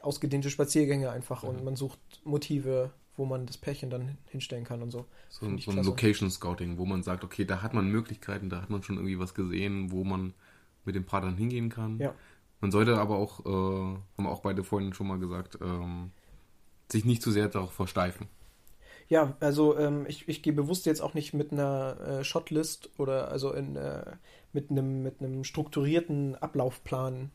ausgedehnte 0.00 0.50
Spaziergänge 0.50 1.10
einfach 1.10 1.42
und 1.42 1.58
Mhm. 1.58 1.64
man 1.64 1.76
sucht 1.76 1.98
Motive, 2.24 2.90
wo 3.16 3.24
man 3.24 3.46
das 3.46 3.58
Pärchen 3.58 3.90
dann 3.90 4.16
hinstellen 4.26 4.64
kann 4.64 4.82
und 4.82 4.90
so. 4.90 5.06
So, 5.28 5.46
ein- 5.46 5.58
so 5.58 5.70
ein. 5.70 5.82
Location 5.82 6.30
Scouting, 6.30 6.78
wo 6.78 6.84
man 6.86 7.02
sagt, 7.02 7.24
okay, 7.24 7.44
da 7.44 7.62
hat 7.62 7.74
man 7.74 7.88
Möglichkeiten, 7.88 8.48
da 8.48 8.62
hat 8.62 8.70
man 8.70 8.82
schon 8.82 8.96
irgendwie 8.96 9.18
was 9.18 9.34
gesehen, 9.34 9.90
wo 9.90 10.04
man 10.04 10.34
mit 10.84 10.94
dem 10.94 11.04
Paar 11.04 11.20
dann 11.20 11.36
hingehen 11.36 11.68
kann. 11.68 11.98
Ja. 11.98 12.14
Man 12.60 12.70
sollte 12.70 12.96
aber 12.98 13.16
auch, 13.16 13.40
äh, 13.44 13.48
haben 14.18 14.26
auch 14.26 14.40
beide 14.40 14.62
vorhin 14.62 14.94
schon 14.94 15.08
mal 15.08 15.18
gesagt, 15.18 15.58
ähm, 15.60 16.12
sich 16.90 17.04
nicht 17.04 17.22
zu 17.22 17.30
sehr 17.32 17.48
darauf 17.48 17.72
versteifen. 17.72 18.28
Ja, 19.12 19.36
also 19.40 19.76
ähm, 19.76 20.06
ich, 20.08 20.26
ich 20.26 20.42
gehe 20.42 20.54
bewusst 20.54 20.86
jetzt 20.86 21.02
auch 21.02 21.12
nicht 21.12 21.34
mit 21.34 21.52
einer 21.52 21.98
äh, 22.00 22.24
Shotlist 22.24 22.88
oder 22.96 23.28
also 23.28 23.52
in, 23.52 23.76
äh, 23.76 24.12
mit 24.54 24.70
einem 24.70 25.02
mit 25.02 25.16
strukturierten 25.46 26.34
Ablaufplan 26.36 27.30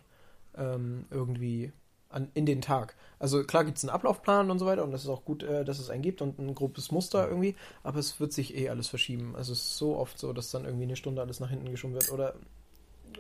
ähm, 0.57 1.05
irgendwie 1.12 1.72
an, 2.10 2.31
in 2.34 2.48
den 2.48 2.62
Tag. 2.62 2.96
Also 3.19 3.43
klar 3.43 3.63
gibt 3.63 3.77
es 3.77 3.84
einen 3.84 3.91
Ablaufplan 3.91 4.50
und 4.50 4.57
so 4.57 4.65
weiter 4.65 4.84
und 4.84 4.91
das 4.91 5.03
ist 5.03 5.10
auch 5.10 5.24
gut, 5.24 5.43
äh, 5.43 5.63
dass 5.65 5.77
es 5.77 5.91
einen 5.91 6.01
gibt 6.01 6.24
und 6.24 6.39
ein 6.39 6.55
grobes 6.55 6.89
Muster 6.91 7.27
irgendwie, 7.27 7.55
aber 7.84 8.00
es 8.00 8.19
wird 8.19 8.34
sich 8.34 8.57
eh 8.57 8.69
alles 8.69 8.88
verschieben. 8.88 9.36
Also 9.36 9.53
es 9.53 9.60
ist 9.60 9.77
so 9.77 9.98
oft 9.98 10.17
so, 10.17 10.34
dass 10.34 10.50
dann 10.50 10.65
irgendwie 10.65 10.86
eine 10.86 10.96
Stunde 10.96 11.22
alles 11.22 11.39
nach 11.39 11.51
hinten 11.51 11.69
geschoben 11.69 11.93
wird 11.93 12.12
oder 12.12 12.34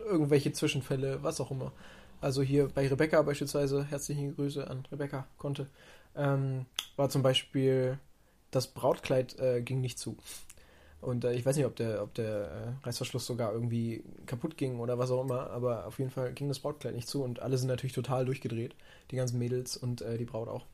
irgendwelche 0.07 0.51
Zwischenfälle, 0.51 1.21
was 1.21 1.39
auch 1.39 1.51
immer. 1.51 1.73
Also 2.21 2.41
hier 2.41 2.69
bei 2.69 2.87
Rebecca 2.87 3.21
beispielsweise, 3.21 3.85
herzliche 3.85 4.31
Grüße 4.31 4.67
an 4.67 4.87
Rebecca 4.91 5.27
Conte, 5.37 5.67
ähm, 6.15 6.65
war 6.95 7.09
zum 7.09 7.21
Beispiel 7.21 7.99
das 8.51 8.67
Brautkleid 8.67 9.39
äh, 9.39 9.61
ging 9.61 9.81
nicht 9.81 9.99
zu. 9.99 10.17
Und 10.99 11.23
äh, 11.25 11.33
ich 11.33 11.45
weiß 11.45 11.55
nicht, 11.55 11.65
ob 11.65 11.75
der, 11.75 12.01
ob 12.01 12.13
der 12.15 12.77
äh, 12.81 12.85
Reißverschluss 12.85 13.25
sogar 13.25 13.53
irgendwie 13.53 14.03
kaputt 14.25 14.57
ging 14.57 14.79
oder 14.79 14.97
was 14.97 15.11
auch 15.11 15.23
immer, 15.23 15.49
aber 15.51 15.85
auf 15.85 15.99
jeden 15.99 16.11
Fall 16.11 16.33
ging 16.33 16.47
das 16.47 16.59
Brautkleid 16.59 16.95
nicht 16.95 17.07
zu 17.07 17.23
und 17.23 17.41
alle 17.41 17.57
sind 17.57 17.67
natürlich 17.67 17.93
total 17.93 18.25
durchgedreht, 18.25 18.75
die 19.11 19.15
ganzen 19.15 19.37
Mädels 19.37 19.77
und 19.77 20.01
äh, 20.01 20.17
die 20.17 20.25
Braut 20.25 20.47
auch. 20.47 20.65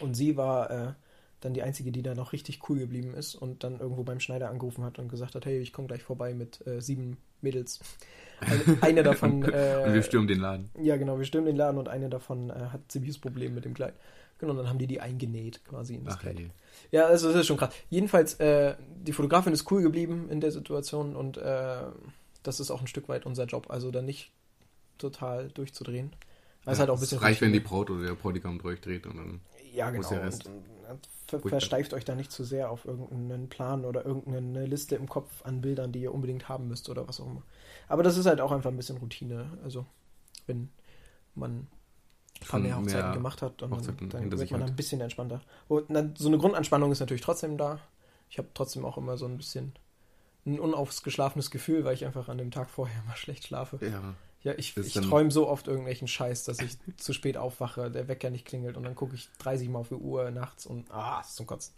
Und 0.00 0.14
sie 0.14 0.36
war 0.36 0.70
äh, 0.70 0.92
dann 1.40 1.54
die 1.54 1.62
einzige, 1.62 1.92
die 1.92 2.02
da 2.02 2.14
noch 2.14 2.32
richtig 2.32 2.68
cool 2.68 2.78
geblieben 2.78 3.14
ist 3.14 3.34
und 3.34 3.64
dann 3.64 3.80
irgendwo 3.80 4.02
beim 4.02 4.18
Schneider 4.20 4.48
angerufen 4.48 4.82
hat 4.82 4.98
und 4.98 5.08
gesagt 5.08 5.34
hat, 5.34 5.44
hey, 5.44 5.58
ich 5.58 5.72
komme 5.72 5.88
gleich 5.88 6.02
vorbei 6.02 6.32
mit 6.32 6.66
äh, 6.66 6.80
sieben 6.80 7.18
Mädels. 7.44 7.78
Eine, 8.40 8.82
eine 8.82 9.02
davon. 9.02 9.42
Äh, 9.44 9.82
Und 9.86 9.94
wir 9.94 10.02
stürmen 10.02 10.26
den 10.26 10.40
Laden. 10.40 10.70
ja, 10.82 10.96
genau, 10.96 11.18
wir 11.18 11.24
stürmen 11.24 11.46
den 11.46 11.56
Laden 11.56 11.78
und 11.78 11.88
eine 11.88 12.08
davon 12.08 12.50
äh, 12.50 12.54
hat 12.72 12.80
ziemliches 12.88 13.18
Problem 13.18 13.54
mit 13.54 13.64
dem 13.64 13.74
Kleid. 13.74 13.94
Genau, 14.38 14.54
dann 14.54 14.68
haben 14.68 14.78
die 14.78 14.88
die 14.88 15.00
eingenäht 15.00 15.64
quasi 15.64 15.94
in 15.94 16.04
das 16.04 16.14
Ach, 16.16 16.20
Kleid. 16.20 16.38
hey. 16.38 16.50
Ja, 16.90 17.06
also 17.06 17.28
das 17.28 17.42
ist 17.42 17.46
schon 17.46 17.56
krass. 17.56 17.72
Jedenfalls, 17.88 18.34
äh, 18.34 18.74
die 19.04 19.12
Fotografin 19.12 19.52
ist 19.52 19.70
cool 19.70 19.82
geblieben 19.82 20.28
in 20.30 20.40
der 20.40 20.50
Situation 20.50 21.14
und 21.14 21.36
äh, 21.36 21.76
das 22.42 22.60
ist 22.60 22.70
auch 22.70 22.80
ein 22.80 22.86
Stück 22.88 23.08
weit 23.08 23.26
unser 23.26 23.44
Job. 23.44 23.66
Also 23.70 23.90
da 23.90 24.02
nicht 24.02 24.32
total 24.98 25.48
durchzudrehen. 25.48 26.12
Das 26.64 26.74
ist 26.74 26.80
halt 26.80 26.90
auch 26.90 26.96
ein 26.96 27.00
bisschen 27.00 27.18
es 27.18 27.24
reicht, 27.24 27.40
wenn 27.40 27.52
die. 27.52 27.60
Braut 27.60 27.90
oder 27.90 28.06
der 28.06 28.14
Bräutigam 28.14 28.58
durchdreht 28.58 29.06
und 29.06 29.16
dann. 29.16 29.40
Ja, 29.72 29.90
genau. 29.90 30.02
ist 30.02 30.10
der 30.10 30.22
Rest? 30.22 30.46
Und, 30.46 30.54
und 30.54 30.64
ver 31.26 31.40
versteift 31.40 31.94
euch 31.94 32.04
da 32.04 32.14
nicht 32.14 32.30
zu 32.30 32.44
sehr 32.44 32.70
auf 32.70 32.84
irgendeinen 32.84 33.48
Plan 33.48 33.84
oder 33.84 34.04
irgendeine 34.04 34.66
Liste 34.66 34.96
im 34.96 35.08
Kopf 35.08 35.44
an 35.44 35.60
Bildern, 35.60 35.92
die 35.92 36.00
ihr 36.00 36.14
unbedingt 36.14 36.48
haben 36.48 36.68
müsst 36.68 36.88
oder 36.88 37.08
was 37.08 37.20
auch 37.20 37.26
immer. 37.26 37.42
Aber 37.88 38.02
das 38.02 38.16
ist 38.16 38.26
halt 38.26 38.40
auch 38.40 38.52
einfach 38.52 38.70
ein 38.70 38.76
bisschen 38.76 38.98
Routine. 38.98 39.58
Also, 39.62 39.86
wenn 40.46 40.70
man 41.34 41.66
ein 42.40 42.48
paar 42.48 42.60
mehr 42.60 42.76
Hochzeiten 42.76 43.06
mehr 43.06 43.12
gemacht 43.12 43.42
hat, 43.42 43.62
dann, 43.62 43.70
Hochzeiten 43.70 44.08
dann 44.10 44.30
wird 44.30 44.50
man 44.50 44.62
hat. 44.62 44.70
ein 44.70 44.76
bisschen 44.76 45.00
entspannter. 45.00 45.40
Und 45.68 45.90
dann, 45.90 46.14
so 46.16 46.28
eine 46.28 46.38
Grundanspannung 46.38 46.92
ist 46.92 47.00
natürlich 47.00 47.22
trotzdem 47.22 47.56
da. 47.56 47.80
Ich 48.28 48.38
habe 48.38 48.48
trotzdem 48.54 48.84
auch 48.84 48.98
immer 48.98 49.16
so 49.16 49.26
ein 49.26 49.36
bisschen 49.36 49.72
ein 50.46 50.60
unausgeschlafenes 50.60 51.50
Gefühl, 51.50 51.84
weil 51.84 51.94
ich 51.94 52.04
einfach 52.04 52.28
an 52.28 52.38
dem 52.38 52.50
Tag 52.50 52.70
vorher 52.70 53.02
mal 53.06 53.16
schlecht 53.16 53.46
schlafe. 53.46 53.78
Ja. 53.84 54.14
Ja, 54.44 54.52
ich, 54.58 54.76
ich 54.76 54.92
träume 54.92 55.30
so 55.30 55.48
oft 55.48 55.68
irgendwelchen 55.68 56.06
Scheiß, 56.06 56.44
dass 56.44 56.60
ich 56.60 56.76
zu 56.98 57.14
spät 57.14 57.38
aufwache, 57.38 57.90
der 57.90 58.08
Wecker 58.08 58.28
nicht 58.28 58.44
klingelt 58.44 58.76
und 58.76 58.82
dann 58.84 58.94
gucke 58.94 59.14
ich 59.14 59.30
30 59.38 59.70
Mal 59.70 59.78
auf 59.78 59.88
die 59.88 59.94
Uhr 59.94 60.30
nachts 60.30 60.66
und 60.66 60.90
ah, 60.90 61.20
ist 61.22 61.34
zum 61.34 61.46
Kotzen. 61.46 61.72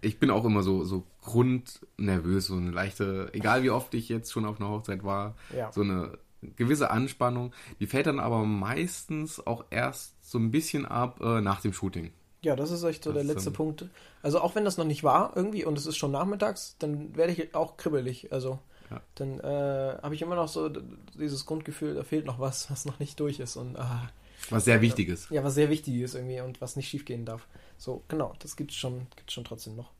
Ich 0.00 0.20
bin 0.20 0.30
auch 0.30 0.44
immer 0.44 0.62
so, 0.62 0.84
so 0.84 1.02
grundnervös, 1.22 2.46
so 2.46 2.54
eine 2.54 2.70
leichte, 2.70 3.28
egal 3.32 3.64
wie 3.64 3.70
oft 3.70 3.92
ich 3.94 4.08
jetzt 4.08 4.32
schon 4.32 4.44
auf 4.44 4.60
einer 4.60 4.70
Hochzeit 4.70 5.04
war, 5.04 5.34
Ja. 5.56 5.72
so 5.72 5.80
eine 5.82 6.16
gewisse 6.56 6.90
Anspannung. 6.90 7.52
Die 7.80 7.86
fällt 7.86 8.06
dann 8.06 8.20
aber 8.20 8.44
meistens 8.44 9.44
auch 9.44 9.64
erst 9.70 10.14
so 10.28 10.38
ein 10.38 10.50
bisschen 10.50 10.86
ab 10.86 11.20
äh, 11.20 11.40
nach 11.40 11.60
dem 11.60 11.72
Shooting. 11.72 12.12
Ja, 12.42 12.56
das 12.56 12.70
ist 12.72 12.82
echt 12.82 13.04
so 13.04 13.12
Das 13.12 13.24
der 13.24 13.34
letzte 13.34 13.50
Punkt. 13.52 13.86
Also 14.22 14.40
auch 14.40 14.54
wenn 14.54 14.64
das 14.64 14.76
noch 14.76 14.84
nicht 14.84 15.04
war 15.04 15.32
irgendwie 15.36 15.64
und 15.64 15.78
es 15.78 15.86
ist 15.86 15.96
schon 15.96 16.10
nachmittags, 16.10 16.76
dann 16.78 17.16
werde 17.16 17.32
ich 17.32 17.54
auch 17.54 17.76
kribbelig. 17.76 18.32
Also 18.32 18.58
Ja. 18.94 19.00
dann 19.14 19.40
äh, 19.40 19.98
habe 20.02 20.14
ich 20.14 20.22
immer 20.22 20.34
noch 20.36 20.48
so 20.48 20.68
dieses 20.68 21.46
Grundgefühl, 21.46 21.94
da 21.94 22.04
fehlt 22.04 22.26
noch 22.26 22.38
was, 22.38 22.70
was 22.70 22.84
noch 22.84 22.98
nicht 22.98 23.18
durch 23.20 23.40
ist 23.40 23.56
und 23.56 23.76
ah, 23.78 24.10
Was 24.50 24.64
sehr 24.64 24.80
wichtig 24.80 25.08
ist. 25.08 25.30
ja, 25.30 25.44
was 25.44 25.54
sehr 25.54 25.70
wichtig 25.70 25.94
ist 25.96 26.14
irgendwie 26.14 26.40
und 26.40 26.60
was 26.60 26.76
nicht 26.76 26.88
schiefgehen 26.88 27.24
darf. 27.24 27.46
So, 27.78 28.02
genau, 28.08 28.34
das 28.40 28.56
gibt's 28.56 28.74
schon, 28.74 29.06
gibt's 29.16 29.32
schon 29.34 29.44
trotzdem 29.44 29.76
noch. 29.76 29.90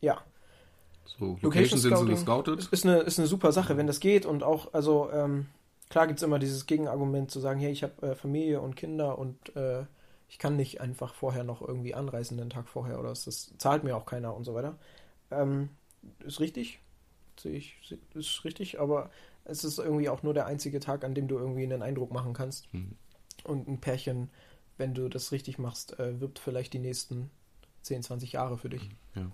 Ja, 0.00 0.22
So, 1.06 1.38
Location 1.42 1.42
Locations 1.42 1.82
sind 1.82 1.96
so 1.96 2.06
gescoutet. 2.06 2.68
ist, 2.72 2.84
eine, 2.84 2.98
ist 3.00 3.18
eine 3.18 3.28
super 3.28 3.52
Sache, 3.52 3.76
wenn 3.76 3.86
das 3.86 4.00
geht 4.00 4.26
und 4.26 4.42
auch, 4.42 4.72
also 4.72 5.10
ähm, 5.12 5.46
klar 5.90 6.06
gibt 6.06 6.18
es 6.18 6.22
immer 6.22 6.38
dieses 6.38 6.66
Gegenargument 6.66 7.30
zu 7.30 7.40
sagen, 7.40 7.60
hey, 7.60 7.70
ich 7.72 7.82
habe 7.82 8.06
äh, 8.08 8.14
Familie 8.14 8.60
und 8.60 8.74
Kinder 8.74 9.18
und 9.18 9.54
äh, 9.56 9.84
ich 10.28 10.38
kann 10.38 10.56
nicht 10.56 10.80
einfach 10.80 11.14
vorher 11.14 11.44
noch 11.44 11.60
irgendwie 11.60 11.94
anreisen, 11.94 12.38
den 12.38 12.50
Tag 12.50 12.68
vorher 12.68 12.98
oder 12.98 13.10
es- 13.12 13.24
das 13.24 13.52
zahlt 13.58 13.84
mir 13.84 13.96
auch 13.96 14.06
keiner 14.06 14.34
und 14.34 14.44
so 14.44 14.54
weiter. 14.54 14.78
Ähm, 15.30 15.68
ist 16.24 16.40
richtig, 16.40 16.80
sehe 17.40 17.52
ich, 17.56 17.96
ist 18.14 18.44
richtig, 18.44 18.80
aber 18.80 19.10
es 19.44 19.64
ist 19.64 19.78
irgendwie 19.78 20.08
auch 20.08 20.22
nur 20.22 20.34
der 20.34 20.46
einzige 20.46 20.80
Tag, 20.80 21.04
an 21.04 21.14
dem 21.14 21.28
du 21.28 21.36
irgendwie 21.38 21.64
einen 21.64 21.82
Eindruck 21.82 22.12
machen 22.12 22.32
kannst. 22.32 22.72
Mhm. 22.72 22.92
Und 23.44 23.68
ein 23.68 23.80
Pärchen, 23.80 24.30
wenn 24.78 24.94
du 24.94 25.08
das 25.08 25.32
richtig 25.32 25.58
machst, 25.58 25.98
äh, 25.98 26.20
wirbt 26.20 26.38
vielleicht 26.38 26.72
die 26.72 26.78
nächsten 26.78 27.30
10, 27.82 28.02
20 28.02 28.32
Jahre 28.32 28.56
für 28.56 28.70
dich. 28.70 28.88
Ja. 29.14 29.30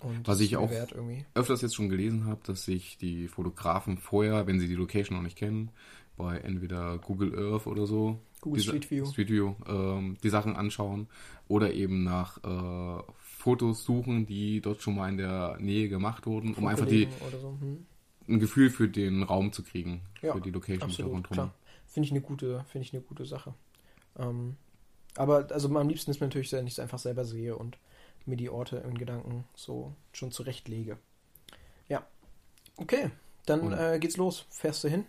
Und 0.00 0.26
Was 0.26 0.40
ich 0.40 0.56
auch- 0.56 0.70
wert 0.70 0.92
irgendwie. 0.92 1.26
öfters 1.34 1.60
jetzt 1.60 1.74
schon 1.74 1.88
gelesen 1.90 2.26
habe, 2.26 2.40
dass 2.46 2.64
sich 2.64 2.96
die 2.96 3.28
Fotografen 3.28 3.98
vorher, 3.98 4.46
wenn 4.46 4.58
sie 4.60 4.68
die 4.68 4.74
Location 4.76 5.16
noch 5.16 5.22
nicht 5.24 5.36
kennen, 5.36 5.70
bei 6.16 6.38
entweder 6.38 6.98
Google 6.98 7.34
Earth 7.52 7.66
oder 7.66 7.86
so, 7.86 8.18
Google 8.40 8.62
Street 8.62 8.90
View. 8.90 9.04
Street 9.06 9.28
View 9.30 9.54
ähm, 9.66 10.16
die 10.22 10.30
Sachen 10.30 10.56
anschauen 10.56 11.08
oder 11.48 11.72
eben 11.74 12.04
nach 12.04 12.38
äh, 12.44 13.02
Fotos 13.40 13.84
suchen, 13.84 14.26
die 14.26 14.60
dort 14.60 14.82
schon 14.82 14.96
mal 14.96 15.08
in 15.08 15.16
der 15.16 15.56
Nähe 15.58 15.88
gemacht 15.88 16.26
wurden, 16.26 16.54
um 16.54 16.66
einfach 16.66 16.86
die, 16.86 17.08
so. 17.40 17.56
Hm. 17.60 17.86
ein 18.28 18.38
Gefühl 18.38 18.68
für 18.68 18.88
den 18.88 19.22
Raum 19.22 19.52
zu 19.52 19.62
kriegen, 19.62 20.02
Ja, 20.20 20.34
für 20.34 20.40
die 20.40 20.50
Location 20.50 20.82
Absolut, 20.82 21.30
klar. 21.30 21.54
Finde 21.86 22.06
ich 22.06 22.12
eine 22.12 22.20
gute, 22.20 22.64
finde 22.68 22.86
ich 22.86 22.92
eine 22.92 23.02
gute 23.02 23.24
Sache. 23.24 23.54
Ähm, 24.18 24.56
aber 25.16 25.48
also 25.50 25.74
am 25.74 25.88
liebsten 25.88 26.10
ist 26.10 26.20
mir 26.20 26.26
natürlich, 26.26 26.52
wenn 26.52 26.66
ich 26.66 26.74
es 26.74 26.78
einfach 26.78 26.98
selber 26.98 27.24
sehe 27.24 27.56
und 27.56 27.78
mir 28.26 28.36
die 28.36 28.50
Orte 28.50 28.76
in 28.76 28.98
Gedanken 28.98 29.44
so 29.54 29.94
schon 30.12 30.30
zurechtlege. 30.30 30.98
Ja. 31.88 32.06
Okay, 32.76 33.10
dann 33.46 33.72
äh, 33.72 33.98
geht's 33.98 34.18
los. 34.18 34.44
Fährst 34.50 34.84
du 34.84 34.88
hin? 34.88 35.06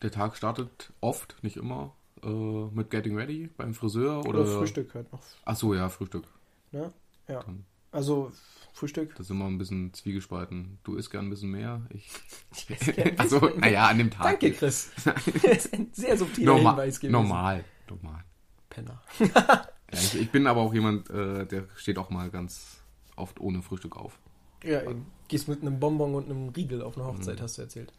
Der 0.00 0.12
Tag 0.12 0.36
startet 0.36 0.92
oft, 1.00 1.36
nicht 1.42 1.56
immer, 1.56 1.92
äh, 2.22 2.28
mit 2.28 2.90
Getting 2.90 3.16
Ready 3.16 3.50
beim 3.56 3.74
Friseur 3.74 4.20
Oder, 4.20 4.42
oder, 4.42 4.58
Frühstück 4.58 4.94
halt 4.94 5.12
noch. 5.12 5.20
Ach 5.44 5.56
so, 5.56 5.74
ja, 5.74 5.88
Frühstück. 5.88 6.24
Ne? 6.70 6.92
Ja. 7.28 7.42
Dann- 7.42 7.64
Also 7.92 8.32
Frühstück. 8.72 9.10
Das 9.16 9.26
ist 9.26 9.30
immer 9.30 9.46
ein 9.46 9.58
bisschen 9.58 9.92
zwiegespalten. 9.94 10.78
Du 10.84 10.96
isst 10.96 11.10
gern 11.10 11.26
ein 11.26 11.30
bisschen 11.30 11.50
mehr, 11.50 11.82
ich. 11.90 12.08
Ich 12.54 12.70
esse 12.70 12.92
gern 12.92 13.18
also, 13.18 13.38
naja, 13.56 13.88
an 13.88 13.98
dem 13.98 14.10
Tag. 14.10 14.24
Danke, 14.40 14.52
Chris. 14.52 14.90
das 15.04 15.26
ist 15.66 15.72
ein 15.74 15.88
sehr 15.92 16.16
subtiler 16.16 16.54
Normal, 16.54 16.74
Hinweis 16.74 17.00
gewesen. 17.00 17.12
normal, 17.12 17.64
normal. 17.88 18.24
Penner. 18.70 19.02
Ja, 19.18 19.66
ich, 19.92 20.14
ich 20.20 20.30
bin 20.30 20.46
aber 20.46 20.60
auch 20.60 20.72
jemand, 20.74 21.08
äh, 21.10 21.46
der 21.46 21.66
steht 21.76 21.98
auch 21.98 22.10
mal 22.10 22.30
ganz 22.30 22.82
oft 23.16 23.40
ohne 23.40 23.62
Frühstück 23.62 23.96
auf. 23.96 24.18
Ja, 24.62 24.82
eben. 24.82 25.06
Gehst 25.28 25.48
mit 25.48 25.62
einem 25.62 25.80
Bonbon 25.80 26.14
und 26.14 26.24
einem 26.26 26.48
Riegel 26.50 26.82
auf 26.82 26.96
eine 26.96 27.06
Hochzeit, 27.06 27.38
Mhm. 27.38 27.42
hast 27.42 27.58
du 27.58 27.62
erzählt. 27.62 27.92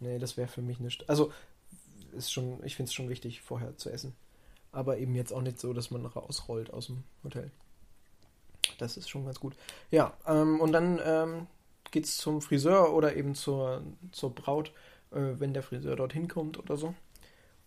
Nee, 0.00 0.18
das 0.18 0.36
wäre 0.36 0.48
für 0.48 0.62
mich 0.62 0.80
nicht. 0.80 1.08
Also, 1.08 1.32
ist 2.12 2.32
schon, 2.32 2.62
ich 2.64 2.76
finde 2.76 2.88
es 2.88 2.94
schon 2.94 3.08
wichtig, 3.08 3.42
vorher 3.42 3.76
zu 3.76 3.90
essen. 3.90 4.14
Aber 4.72 4.98
eben 4.98 5.14
jetzt 5.14 5.32
auch 5.32 5.42
nicht 5.42 5.58
so, 5.60 5.72
dass 5.72 5.90
man 5.90 6.04
rausrollt 6.06 6.72
aus 6.72 6.86
dem 6.86 7.02
Hotel. 7.24 7.50
Das 8.78 8.96
ist 8.96 9.08
schon 9.08 9.24
ganz 9.24 9.40
gut. 9.40 9.54
Ja, 9.90 10.12
ähm, 10.26 10.60
und 10.60 10.72
dann 10.72 11.00
ähm, 11.04 11.46
geht's 11.90 12.16
zum 12.16 12.40
Friseur 12.42 12.92
oder 12.94 13.16
eben 13.16 13.34
zur, 13.34 13.82
zur 14.12 14.34
Braut, 14.34 14.72
äh, 15.12 15.20
wenn 15.38 15.54
der 15.54 15.62
Friseur 15.62 15.96
dorthin 15.96 16.28
kommt 16.28 16.58
oder 16.58 16.76
so. 16.76 16.94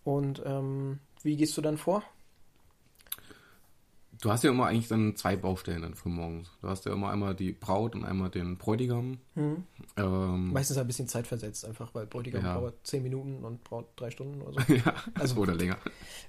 Und 0.04 0.42
ähm, 0.44 0.98
wie 1.22 1.36
gehst 1.36 1.56
du 1.56 1.62
dann 1.62 1.78
vor? 1.78 2.02
Du 4.22 4.30
hast 4.30 4.44
ja 4.44 4.50
immer 4.50 4.66
eigentlich 4.66 4.88
dann 4.88 5.16
zwei 5.16 5.34
Baustellen 5.34 5.80
dann 5.80 5.94
für 5.94 6.10
morgens. 6.10 6.50
Du 6.60 6.68
hast 6.68 6.84
ja 6.84 6.92
immer 6.92 7.10
einmal 7.10 7.34
die 7.34 7.52
Braut 7.52 7.94
und 7.94 8.04
einmal 8.04 8.28
den 8.28 8.58
Bräutigam. 8.58 9.16
Mhm. 9.34 9.64
Ähm, 9.96 10.52
Meistens 10.52 10.76
ein 10.76 10.86
bisschen 10.86 11.08
zeitversetzt 11.08 11.64
einfach, 11.64 11.94
weil 11.94 12.06
Bräutigam 12.06 12.44
Ja. 12.44 12.54
dauert 12.54 12.86
zehn 12.86 13.02
Minuten 13.02 13.42
und 13.44 13.64
Braut 13.64 13.86
drei 13.96 14.10
Stunden 14.10 14.42
oder 14.42 14.62
so. 14.62 14.72
ja, 14.74 14.94
Also- 15.14 15.36
oder 15.40 15.54
länger. 15.54 15.78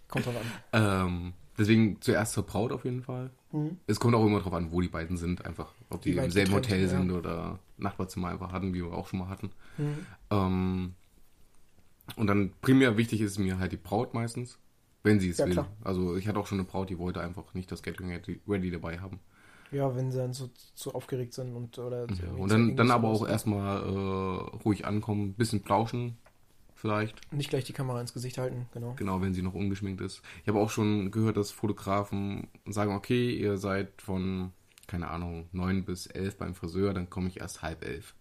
Kommt 0.07 0.25
drauf 0.25 0.35
an. 0.37 0.51
Ähm, 0.71 1.33
deswegen 1.57 2.01
zuerst 2.01 2.33
zur 2.33 2.43
Braut 2.45 2.71
auf 2.71 2.85
jeden 2.85 3.03
Fall. 3.03 3.31
Mhm. 3.51 3.77
Es 3.87 3.99
kommt 3.99 4.15
auch 4.15 4.25
immer 4.25 4.39
drauf 4.39 4.53
an, 4.53 4.71
wo 4.71 4.81
die 4.81 4.87
beiden 4.87 5.17
sind, 5.17 5.45
einfach. 5.45 5.73
Ob 5.89 6.01
die 6.01 6.15
weit 6.15 6.25
im 6.25 6.31
selben 6.31 6.53
Hotel 6.53 6.81
ja. 6.81 6.87
sind 6.87 7.11
oder 7.11 7.59
Nachbarzimmer 7.77 8.29
einfach 8.29 8.51
hatten, 8.51 8.73
wie 8.73 8.83
wir 8.83 8.93
auch 8.93 9.07
schon 9.07 9.19
mal 9.19 9.29
hatten. 9.29 9.51
Mhm. 9.77 10.05
Ähm, 10.29 10.93
und 12.15 12.27
dann 12.27 12.51
primär 12.61 12.97
wichtig 12.97 13.21
ist 13.21 13.37
mir 13.39 13.59
halt 13.59 13.71
die 13.71 13.77
Braut 13.77 14.13
meistens, 14.13 14.57
wenn 15.03 15.19
sie 15.19 15.29
es 15.29 15.37
Ja, 15.37 15.45
will. 15.45 15.53
klar. 15.53 15.67
Also 15.83 16.15
ich 16.15 16.27
hatte 16.27 16.39
auch 16.39 16.47
schon 16.47 16.59
eine 16.59 16.67
Braut, 16.67 16.89
die 16.89 16.97
wollte 16.97 17.21
einfach 17.21 17.53
nicht 17.53 17.71
das 17.71 17.83
Catering 17.83 18.19
ready 18.47 18.71
dabei 18.71 18.99
haben. 18.99 19.19
Ja, 19.71 19.95
wenn 19.95 20.11
sie 20.11 20.17
dann 20.17 20.33
so 20.33 20.49
zu 20.75 20.93
aufgeregt 20.93 21.33
sind 21.33 21.55
und 21.55 21.77
oder 21.77 22.05
Ja, 22.07 22.31
und 22.37 22.51
dann, 22.51 22.75
dann 22.75 22.91
aber 22.91 23.07
auch 23.07 23.19
so. 23.19 23.27
erstmal 23.27 23.81
äh, 23.81 24.57
ruhig 24.65 24.85
ankommen, 24.85 25.33
bisschen 25.33 25.61
plauschen 25.61 26.17
vielleicht. 26.81 27.31
nicht 27.31 27.49
gleich 27.49 27.63
die 27.63 27.73
Kamera 27.73 28.01
ins 28.01 28.13
Gesicht 28.13 28.37
halten, 28.37 28.67
genau. 28.73 28.93
Genau, 28.97 29.21
wenn 29.21 29.33
sie 29.33 29.41
noch 29.41 29.53
ungeschminkt 29.53 30.01
ist. 30.01 30.21
Ich 30.41 30.47
habe 30.49 30.59
auch 30.59 30.69
schon 30.69 31.11
gehört, 31.11 31.37
dass 31.37 31.51
Fotografen 31.51 32.47
sagen, 32.67 32.93
okay, 32.93 33.31
ihr 33.33 33.57
seid 33.57 34.01
von, 34.01 34.51
keine 34.87 35.09
Ahnung, 35.09 35.47
9 35.53 35.85
bis 35.85 36.07
11 36.07 36.37
beim 36.37 36.53
Friseur, 36.55 36.93
dann 36.93 37.09
komme 37.09 37.27
ich 37.29 37.39
erst 37.39 37.61
halb 37.61 37.85
elf. 37.85 38.15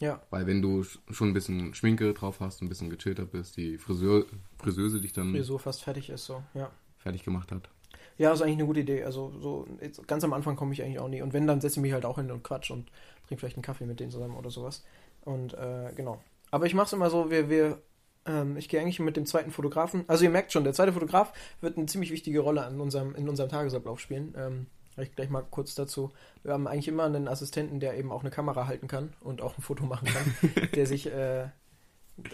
Ja, 0.00 0.20
Weil 0.30 0.46
wenn 0.46 0.62
du 0.62 0.82
sch- 0.82 0.98
schon 1.10 1.28
ein 1.28 1.34
bisschen 1.34 1.74
Schminke 1.74 2.14
drauf 2.14 2.38
hast, 2.40 2.62
ein 2.62 2.68
bisschen 2.68 2.88
gechillter 2.90 3.24
bist, 3.24 3.56
die 3.56 3.78
Friseur, 3.78 4.26
Friseuse 4.58 5.00
dich 5.00 5.12
dann 5.12 5.32
Frisur 5.32 5.58
fast 5.58 5.82
fertig 5.82 6.08
ist 6.10 6.24
so, 6.26 6.42
ja. 6.54 6.70
fertig 6.98 7.24
gemacht 7.24 7.50
hat. 7.50 7.68
Ja, 8.16 8.32
ist 8.32 8.40
eigentlich 8.42 8.56
eine 8.58 8.66
gute 8.66 8.80
Idee. 8.80 9.02
Also 9.04 9.32
so 9.40 9.66
jetzt, 9.80 10.06
ganz 10.06 10.22
am 10.24 10.32
Anfang 10.32 10.54
komme 10.56 10.72
ich 10.72 10.82
eigentlich 10.82 11.00
auch 11.00 11.08
nie. 11.08 11.20
Und 11.22 11.32
wenn, 11.32 11.46
dann 11.48 11.60
setze 11.60 11.78
ich 11.80 11.82
mich 11.82 11.92
halt 11.92 12.04
auch 12.04 12.16
hin 12.18 12.30
und 12.30 12.42
quatsch 12.44 12.70
und 12.70 12.90
trinke 13.26 13.40
vielleicht 13.40 13.56
einen 13.56 13.62
Kaffee 13.64 13.86
mit 13.86 13.98
denen 13.98 14.10
zusammen 14.12 14.36
oder 14.36 14.50
sowas. 14.50 14.84
Und 15.22 15.54
äh, 15.54 15.92
genau. 15.96 16.20
Aber 16.50 16.66
ich 16.66 16.74
mache 16.74 16.86
es 16.86 16.92
immer 16.92 17.10
so, 17.10 17.30
wir, 17.30 17.48
wir, 17.48 17.82
ähm, 18.26 18.56
ich 18.56 18.68
gehe 18.68 18.80
eigentlich 18.80 19.00
mit 19.00 19.16
dem 19.16 19.26
zweiten 19.26 19.50
Fotografen. 19.50 20.04
Also 20.06 20.24
ihr 20.24 20.30
merkt 20.30 20.52
schon, 20.52 20.64
der 20.64 20.72
zweite 20.72 20.92
Fotograf 20.92 21.32
wird 21.60 21.76
eine 21.76 21.86
ziemlich 21.86 22.10
wichtige 22.10 22.40
Rolle 22.40 22.64
an 22.64 22.80
unserem, 22.80 23.14
in 23.14 23.28
unserem 23.28 23.50
Tagesablauf 23.50 24.00
spielen. 24.00 24.34
Ähm, 24.36 24.66
ich 24.96 25.14
gleich 25.14 25.30
mal 25.30 25.44
kurz 25.48 25.74
dazu. 25.74 26.10
Wir 26.42 26.52
haben 26.52 26.66
eigentlich 26.66 26.88
immer 26.88 27.04
einen 27.04 27.28
Assistenten, 27.28 27.80
der 27.80 27.96
eben 27.96 28.10
auch 28.10 28.22
eine 28.22 28.30
Kamera 28.30 28.66
halten 28.66 28.88
kann 28.88 29.12
und 29.20 29.42
auch 29.42 29.56
ein 29.56 29.62
Foto 29.62 29.84
machen 29.84 30.08
kann, 30.08 30.68
der 30.74 30.86
sich 30.86 31.06
äh, 31.06 31.44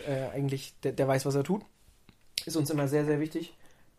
äh, 0.07 0.29
eigentlich, 0.33 0.75
der, 0.83 0.93
der 0.93 1.07
weiß, 1.07 1.27
was 1.27 1.35
er 1.35 1.45
tut. 1.45 1.63
Ist 2.47 2.57
uns 2.57 2.71
immer 2.71 2.89
sehr, 2.89 3.05
sehr 3.05 3.21
wichtig. 3.21 3.57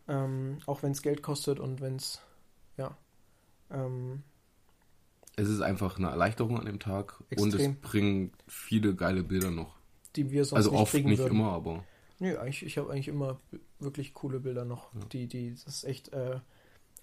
Ähm, 0.08 0.58
auch 0.66 0.82
wenn 0.82 0.92
es 0.92 1.02
Geld 1.02 1.22
kostet 1.22 1.58
und 1.58 1.80
wenn 1.80 1.96
es, 1.96 2.20
ja. 2.76 2.96
Ähm, 3.70 4.22
Es 5.36 5.48
ist 5.48 5.60
einfach 5.60 5.98
eine 5.98 6.08
Erleichterung 6.08 6.58
an 6.58 6.66
dem 6.66 6.78
Tag 6.78 7.20
und 7.20 7.54
Extrem. 7.54 7.72
es 7.72 7.80
bringt 7.80 8.34
viele 8.46 8.94
geile 8.94 9.22
Bilder 9.22 9.50
noch. 9.50 9.75
Die 10.16 10.30
wir 10.30 10.44
sonst 10.44 10.66
also 10.66 10.70
nicht 10.70 10.80
oft 10.80 10.92
kriegen 10.92 11.08
nicht 11.10 11.18
würden. 11.18 11.36
immer, 11.38 11.52
aber 11.52 11.84
Nö, 12.18 12.36
eigentlich, 12.38 12.64
ich 12.64 12.78
habe 12.78 12.90
eigentlich 12.90 13.08
immer 13.08 13.38
wirklich 13.78 14.14
coole 14.14 14.40
Bilder 14.40 14.64
noch, 14.64 14.94
Ja. 14.94 15.00
die, 15.12 15.26
die 15.26 15.54
das 15.64 15.84
echt 15.84 16.12
äh, 16.12 16.40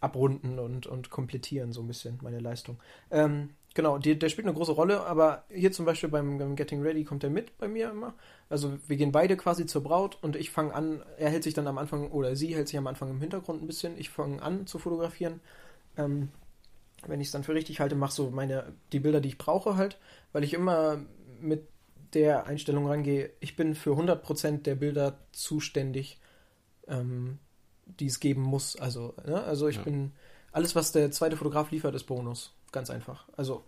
abrunden 0.01 0.60
und, 0.60 0.88
und 0.88 1.10
komplettieren 1.10 1.72
so 1.72 1.82
ein 1.82 1.88
bisschen 1.88 2.20
meine 2.22 2.39
Leistung. 2.39 2.79
Ähm, 3.12 3.51
genau, 3.74 3.98
die, 4.00 4.17
der 4.17 4.29
spielt 4.29 4.48
eine 4.48 4.55
große 4.55 4.72
Rolle, 4.74 5.01
aber 5.05 5.46
hier 5.50 5.72
zum 5.72 5.86
Beispiel 5.86 6.10
beim, 6.10 6.38
beim 6.39 6.55
Getting 6.55 6.82
Ready 6.82 7.03
kommt 7.03 7.24
er 7.24 7.29
mit 7.29 7.58
bei 7.58 7.67
mir 7.67 7.89
immer. 7.91 8.15
Also 8.50 8.77
wir 8.88 8.98
gehen 8.98 9.12
beide 9.12 9.38
quasi 9.38 9.65
zur 9.65 9.84
Braut 9.84 10.17
und 10.22 10.36
ich 10.36 10.50
fange 10.51 10.74
an, 10.74 11.03
er 11.17 11.29
hält 11.29 11.43
sich 11.43 11.53
dann 11.53 11.67
am 11.67 11.77
Anfang 11.77 12.12
oder 12.12 12.36
sie 12.36 12.56
hält 12.56 12.67
sich 12.67 12.78
am 12.78 12.88
Anfang 12.88 13.12
im 13.12 13.21
Hintergrund 13.21 13.62
ein 13.62 13.67
bisschen, 13.67 13.97
ich 13.97 14.10
fange 14.10 14.41
an 14.41 14.67
zu 14.67 14.80
fotografieren. 14.80 15.39
Ähm, 15.95 16.30
wenn 17.06 17.21
ich 17.21 17.28
es 17.28 17.32
dann 17.32 17.43
für 17.43 17.54
richtig 17.54 17.80
halte, 17.80 17.95
mache 17.95 18.13
so 18.13 18.30
meine 18.30 18.73
die 18.91 18.99
Bilder, 18.99 19.21
die 19.21 19.30
ich 19.30 19.38
brauche 19.38 19.76
halt, 19.76 19.99
weil 20.32 20.43
ich 20.43 20.54
immer 20.54 20.99
mit 21.39 21.67
der 22.13 22.45
Einstellung 22.45 22.88
rangehe, 22.88 23.32
ich 23.39 23.56
bin 23.56 23.76
für 23.76 23.91
100% 23.95 24.63
der 24.63 24.76
Bilder 24.76 25.17
zuständig, 25.32 26.19
ähm, 26.88 27.39
die 27.86 28.08
es 28.08 28.19
geben 28.19 28.41
muss. 28.41 28.76
Also, 28.76 29.13
ne? 29.26 29.43
also 29.43 29.67
ich 29.67 29.78
Ja. 29.78 29.82
bin, 29.84 30.12
alles, 30.52 30.76
was 30.76 30.91
der 30.91 31.12
zweite 31.12 31.36
Fotograf 31.38 31.71
liefert, 31.71 31.95
ist 31.95 32.04
Bonus. 32.06 32.54
Ganz 32.71 32.89
einfach. 32.89 33.28
Also, 33.38 33.63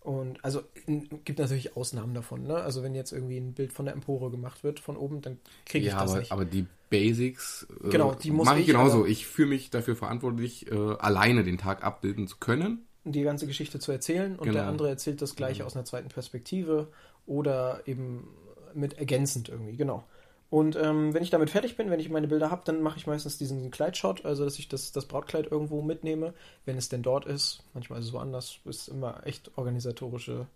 und 0.00 0.44
also 0.44 0.62
in, 0.86 1.08
gibt 1.24 1.38
natürlich 1.38 1.76
Ausnahmen 1.76 2.14
davon. 2.14 2.44
Ne? 2.44 2.54
Also 2.56 2.82
wenn 2.82 2.94
jetzt 2.94 3.12
irgendwie 3.12 3.38
ein 3.38 3.54
Bild 3.54 3.72
von 3.72 3.86
der 3.86 3.94
Empore 3.94 4.30
gemacht 4.30 4.62
wird, 4.62 4.78
von 4.80 4.96
oben, 4.96 5.20
dann 5.20 5.38
kriege 5.64 5.86
ich 5.86 5.92
ja, 5.92 6.00
das 6.00 6.10
aber, 6.12 6.20
nicht. 6.20 6.32
aber 6.32 6.44
die 6.44 6.66
Basics 6.90 7.66
äh, 7.84 7.88
Genau, 7.90 8.14
die 8.14 8.30
muss 8.30 8.46
mache 8.46 8.60
ich 8.60 8.66
genauso. 8.66 8.98
aber- 9.00 9.08
Ich 9.08 9.26
fühle 9.26 9.48
mich 9.48 9.70
dafür 9.70 9.96
verantwortlich, 9.96 10.70
äh, 10.70 10.74
alleine 10.76 11.42
den 11.42 11.58
Tag 11.58 11.82
abbilden 11.84 12.28
zu 12.28 12.36
können. 12.38 12.82
die 13.08 13.22
ganze 13.22 13.46
Geschichte 13.46 13.78
zu 13.78 13.92
erzählen 13.92 14.32
und 14.34 14.46
Genau. 14.46 14.54
der 14.58 14.66
andere 14.66 14.88
erzählt 14.88 15.22
das 15.22 15.36
gleiche 15.36 15.58
Genau. 15.58 15.66
aus 15.68 15.76
einer 15.76 15.84
zweiten 15.84 16.08
Perspektive 16.08 16.88
oder 17.26 17.82
eben 17.86 18.28
mit 18.74 18.98
ergänzend 18.98 19.48
irgendwie, 19.48 19.76
genau. 19.76 20.04
Und 20.48 20.76
ähm, 20.76 21.12
wenn 21.12 21.24
ich 21.24 21.30
damit 21.30 21.50
fertig 21.50 21.76
bin, 21.76 21.90
wenn 21.90 21.98
ich 21.98 22.08
meine 22.08 22.28
Bilder 22.28 22.50
habe, 22.50 22.62
dann 22.64 22.80
mache 22.80 22.98
ich 22.98 23.06
meistens 23.06 23.36
diesen 23.36 23.70
Kleidshot, 23.70 24.24
also 24.24 24.44
dass 24.44 24.58
ich 24.58 24.68
das, 24.68 24.92
das 24.92 25.06
Brautkleid 25.06 25.50
irgendwo 25.50 25.82
mitnehme, 25.82 26.34
wenn 26.64 26.76
es 26.76 26.88
denn 26.88 27.02
dort 27.02 27.26
ist. 27.26 27.64
Manchmal 27.74 27.98
ist 27.98 28.06
es 28.06 28.12
woanders, 28.12 28.60
ist 28.64 28.88
immer 28.88 29.26
echt 29.26 29.50
organisatorische 29.56 30.46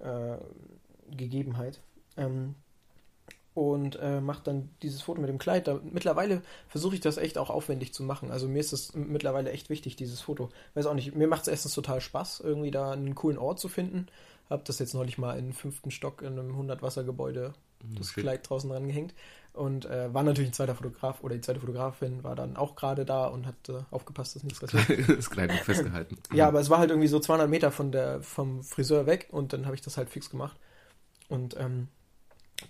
äh, 0.00 0.36
Gegebenheit. 1.10 1.80
Ähm, 2.18 2.54
und 3.54 3.96
äh, 4.02 4.20
mache 4.20 4.42
dann 4.42 4.68
dieses 4.82 5.00
Foto 5.00 5.20
mit 5.20 5.30
dem 5.30 5.38
Kleid. 5.38 5.68
Da, 5.68 5.80
mittlerweile 5.84 6.42
versuche 6.68 6.96
ich 6.96 7.00
das 7.00 7.18
echt 7.18 7.38
auch 7.38 7.50
aufwendig 7.50 7.94
zu 7.94 8.02
machen. 8.02 8.32
Also 8.32 8.48
mir 8.48 8.58
ist 8.58 8.72
es 8.72 8.94
mittlerweile 8.94 9.52
echt 9.52 9.70
wichtig, 9.70 9.94
dieses 9.94 10.20
Foto. 10.20 10.50
Weiß 10.74 10.86
auch 10.86 10.94
nicht, 10.94 11.14
mir 11.14 11.28
macht 11.28 11.42
es 11.42 11.48
erstens 11.48 11.72
total 11.72 12.00
Spaß, 12.00 12.40
irgendwie 12.40 12.72
da 12.72 12.90
einen 12.90 13.14
coolen 13.14 13.38
Ort 13.38 13.60
zu 13.60 13.68
finden. 13.68 14.08
Hab 14.50 14.64
das 14.64 14.78
jetzt 14.78 14.94
neulich 14.94 15.18
mal 15.18 15.38
im 15.38 15.52
fünften 15.52 15.90
Stock 15.90 16.22
in 16.22 16.38
einem 16.38 16.54
100-Wasser-Gebäude 16.54 17.54
das 17.98 18.08
Schick. 18.10 18.22
Kleid 18.22 18.48
draußen 18.48 18.70
dran 18.70 18.86
gehängt. 18.86 19.14
Und 19.52 19.84
äh, 19.86 20.12
war 20.12 20.24
natürlich 20.24 20.50
ein 20.50 20.54
zweiter 20.54 20.74
Fotograf 20.74 21.22
oder 21.22 21.36
die 21.36 21.40
zweite 21.40 21.60
Fotografin 21.60 22.24
war 22.24 22.34
dann 22.34 22.56
auch 22.56 22.74
gerade 22.74 23.04
da 23.04 23.26
und 23.26 23.46
hat 23.46 23.68
äh, 23.68 23.82
aufgepasst, 23.92 24.34
dass 24.34 24.42
nichts 24.42 24.58
passiert. 24.58 25.08
das 25.08 25.30
Kleid 25.30 25.50
wird 25.50 25.60
festgehalten. 25.60 26.18
Ja, 26.34 26.48
aber 26.48 26.60
es 26.60 26.70
war 26.70 26.78
halt 26.78 26.90
irgendwie 26.90 27.08
so 27.08 27.20
200 27.20 27.48
Meter 27.48 27.70
von 27.70 27.92
der, 27.92 28.20
vom 28.22 28.64
Friseur 28.64 29.06
weg 29.06 29.28
und 29.30 29.52
dann 29.52 29.66
habe 29.66 29.76
ich 29.76 29.82
das 29.82 29.96
halt 29.96 30.10
fix 30.10 30.28
gemacht. 30.28 30.56
Und 31.28 31.56
ähm, 31.56 31.88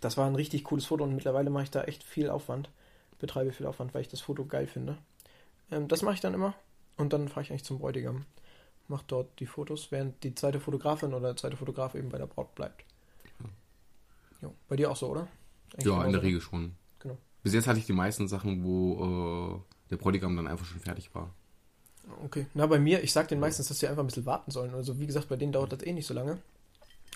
das 0.01 0.19
war 0.19 0.27
ein 0.27 0.35
richtig 0.35 0.65
cooles 0.65 0.85
Foto 0.85 1.05
und 1.05 1.15
mittlerweile 1.15 1.49
mache 1.49 1.65
ich 1.65 1.71
da 1.71 1.85
echt 1.85 2.05
viel 2.05 2.29
Aufwand, 2.29 2.69
betreibe 3.19 3.53
viel 3.53 3.67
Aufwand, 3.67 3.95
weil 3.95 4.03
ich 4.03 4.09
das 4.09 4.21
Foto 4.21 4.45
geil 4.45 4.67
finde. 4.67 4.99
Ähm, 5.71 5.89
das 5.89 6.03
mache 6.03 6.15
ich 6.15 6.21
dann 6.21 6.35
immer 6.35 6.55
und 6.99 7.15
dann 7.15 7.29
fahre 7.29 7.43
ich 7.43 7.51
eigentlich 7.51 7.65
zum 7.65 7.79
Bräutigam, 7.79 8.27
mache 8.89 9.05
dort 9.07 9.39
die 9.41 9.47
Fotos, 9.47 9.91
während 9.91 10.23
die 10.25 10.35
zweite 10.35 10.61
Fotografin 10.61 11.15
oder 11.15 11.29
der 11.29 11.37
zweite 11.37 11.57
Fotograf 11.57 11.95
eben 11.95 12.09
bei 12.11 12.19
der 12.19 12.27
Braut 12.27 12.55
bleibt. 12.55 12.85
Jo, 14.43 14.53
bei 14.69 14.77
dir 14.77 14.91
auch 14.91 14.97
so, 14.97 15.09
oder? 15.09 15.29
Eigentlich 15.73 15.87
Ja, 15.87 16.05
in 16.05 16.13
der 16.13 16.21
ne? 16.21 16.27
Regel 16.27 16.41
schon. 16.41 16.75
Genau. 17.01 17.17
Bis 17.43 17.55
jetzt 17.55 17.67
hatte 17.67 17.79
ich 17.79 17.87
die 17.87 17.93
meisten 17.93 18.29
Sachen, 18.29 18.65
wo 18.65 19.65
äh, 19.65 19.91
der 19.91 19.97
Bräutigam 19.97 20.37
dann 20.37 20.47
einfach 20.47 20.67
schon 20.67 20.81
fertig 20.81 21.15
war. 21.15 21.31
Okay. 22.25 22.47
Na, 22.55 22.67
bei 22.67 22.79
mir, 22.79 23.03
ich 23.03 23.13
sag 23.13 23.29
denen 23.29 23.41
meistens, 23.41 23.69
dass 23.69 23.79
sie 23.79 23.89
einfach 23.89 24.03
ein 24.03 24.07
bisschen 24.07 24.27
warten 24.27 24.51
sollen. 24.51 24.75
Also, 24.75 24.99
wie 25.01 25.07
gesagt, 25.07 25.29
bei 25.29 25.37
denen 25.37 25.53
dauert 25.53 25.73
das 25.73 25.83
eh 25.83 25.93
nicht 25.93 26.07
so 26.07 26.15
lange. 26.15 26.39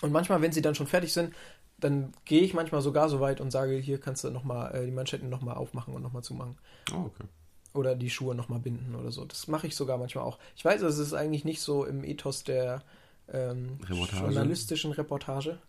Und 0.01 0.11
manchmal, 0.11 0.41
wenn 0.41 0.51
sie 0.51 0.61
dann 0.61 0.75
schon 0.75 0.87
fertig 0.87 1.13
sind, 1.13 1.33
dann 1.77 2.13
gehe 2.25 2.41
ich 2.41 2.53
manchmal 2.53 2.81
sogar 2.81 3.09
so 3.09 3.19
weit 3.19 3.41
und 3.41 3.51
sage, 3.51 3.75
hier 3.77 3.99
kannst 3.99 4.23
du 4.23 4.29
nochmal 4.31 4.73
äh, 4.75 4.85
die 4.85 4.91
Manschetten 4.91 5.29
nochmal 5.29 5.55
aufmachen 5.55 5.93
und 5.93 6.01
nochmal 6.01 6.23
zumachen. 6.23 6.57
Oh, 6.91 7.05
okay. 7.05 7.25
Oder 7.73 7.95
die 7.95 8.09
Schuhe 8.09 8.33
nochmal 8.33 8.59
binden 8.59 8.95
oder 8.95 9.11
so. 9.11 9.25
Das 9.25 9.47
mache 9.47 9.67
ich 9.67 9.75
sogar 9.75 9.97
manchmal 9.97 10.23
auch. 10.23 10.39
Ich 10.55 10.65
weiß, 10.65 10.81
es 10.81 10.97
ist 10.97 11.13
eigentlich 11.13 11.45
nicht 11.45 11.61
so 11.61 11.85
im 11.85 12.03
Ethos 12.03 12.43
der 12.43 12.81
ähm, 13.31 13.77
Reportage. 13.87 14.23
journalistischen 14.23 14.91
Reportage. 14.91 15.59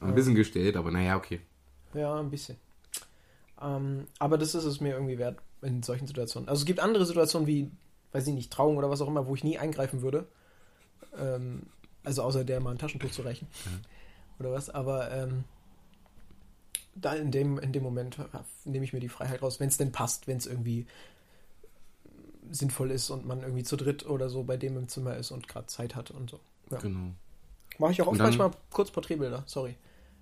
Ein 0.00 0.14
bisschen 0.14 0.34
gestellt, 0.34 0.76
aber 0.76 0.90
naja, 0.90 1.16
okay. 1.16 1.40
Ja, 1.94 2.18
ein 2.18 2.30
bisschen. 2.30 2.56
Ähm, 3.60 4.06
aber 4.18 4.38
das 4.38 4.54
ist 4.54 4.64
es 4.64 4.80
mir 4.80 4.94
irgendwie 4.94 5.18
wert 5.18 5.38
in 5.62 5.82
solchen 5.82 6.06
Situationen. 6.06 6.48
Also 6.48 6.60
es 6.60 6.66
gibt 6.66 6.80
andere 6.80 7.06
Situationen 7.06 7.46
wie, 7.46 7.70
weiß 8.12 8.26
ich 8.26 8.34
nicht, 8.34 8.52
Trauung 8.52 8.76
oder 8.76 8.90
was 8.90 9.00
auch 9.00 9.08
immer, 9.08 9.26
wo 9.26 9.34
ich 9.34 9.44
nie 9.44 9.58
eingreifen 9.58 10.02
würde. 10.02 10.26
Ähm, 11.16 11.62
also 12.04 12.22
außer 12.22 12.44
der 12.44 12.60
mal 12.60 12.70
ein 12.70 12.78
Taschentuch 12.78 13.10
zu 13.10 13.22
reichen. 13.22 13.48
Ja. 13.64 13.72
Oder 14.40 14.52
was. 14.52 14.70
Aber 14.70 15.10
ähm, 15.10 15.44
da 16.94 17.14
in 17.14 17.30
dem, 17.30 17.58
in 17.58 17.72
dem 17.72 17.82
Moment 17.82 18.18
nehme 18.64 18.84
ich 18.84 18.92
mir 18.92 19.00
die 19.00 19.08
Freiheit 19.08 19.42
raus, 19.42 19.60
wenn 19.60 19.68
es 19.68 19.76
denn 19.76 19.92
passt, 19.92 20.26
wenn 20.26 20.36
es 20.36 20.46
irgendwie 20.46 20.86
sinnvoll 22.50 22.90
ist 22.90 23.10
und 23.10 23.26
man 23.26 23.42
irgendwie 23.42 23.64
zu 23.64 23.76
dritt 23.76 24.06
oder 24.06 24.28
so 24.28 24.42
bei 24.44 24.56
dem 24.56 24.76
im 24.76 24.88
Zimmer 24.88 25.16
ist 25.16 25.30
und 25.30 25.48
gerade 25.48 25.66
Zeit 25.66 25.94
hat 25.94 26.10
und 26.10 26.30
so. 26.30 26.40
Ja. 26.70 26.78
Genau. 26.78 27.12
Mache 27.78 27.92
ich 27.92 28.02
auch 28.02 28.08
oft 28.08 28.18
manchmal 28.18 28.50
kurz 28.70 28.90
Porträtbilder, 28.90 29.44
sorry. 29.46 29.76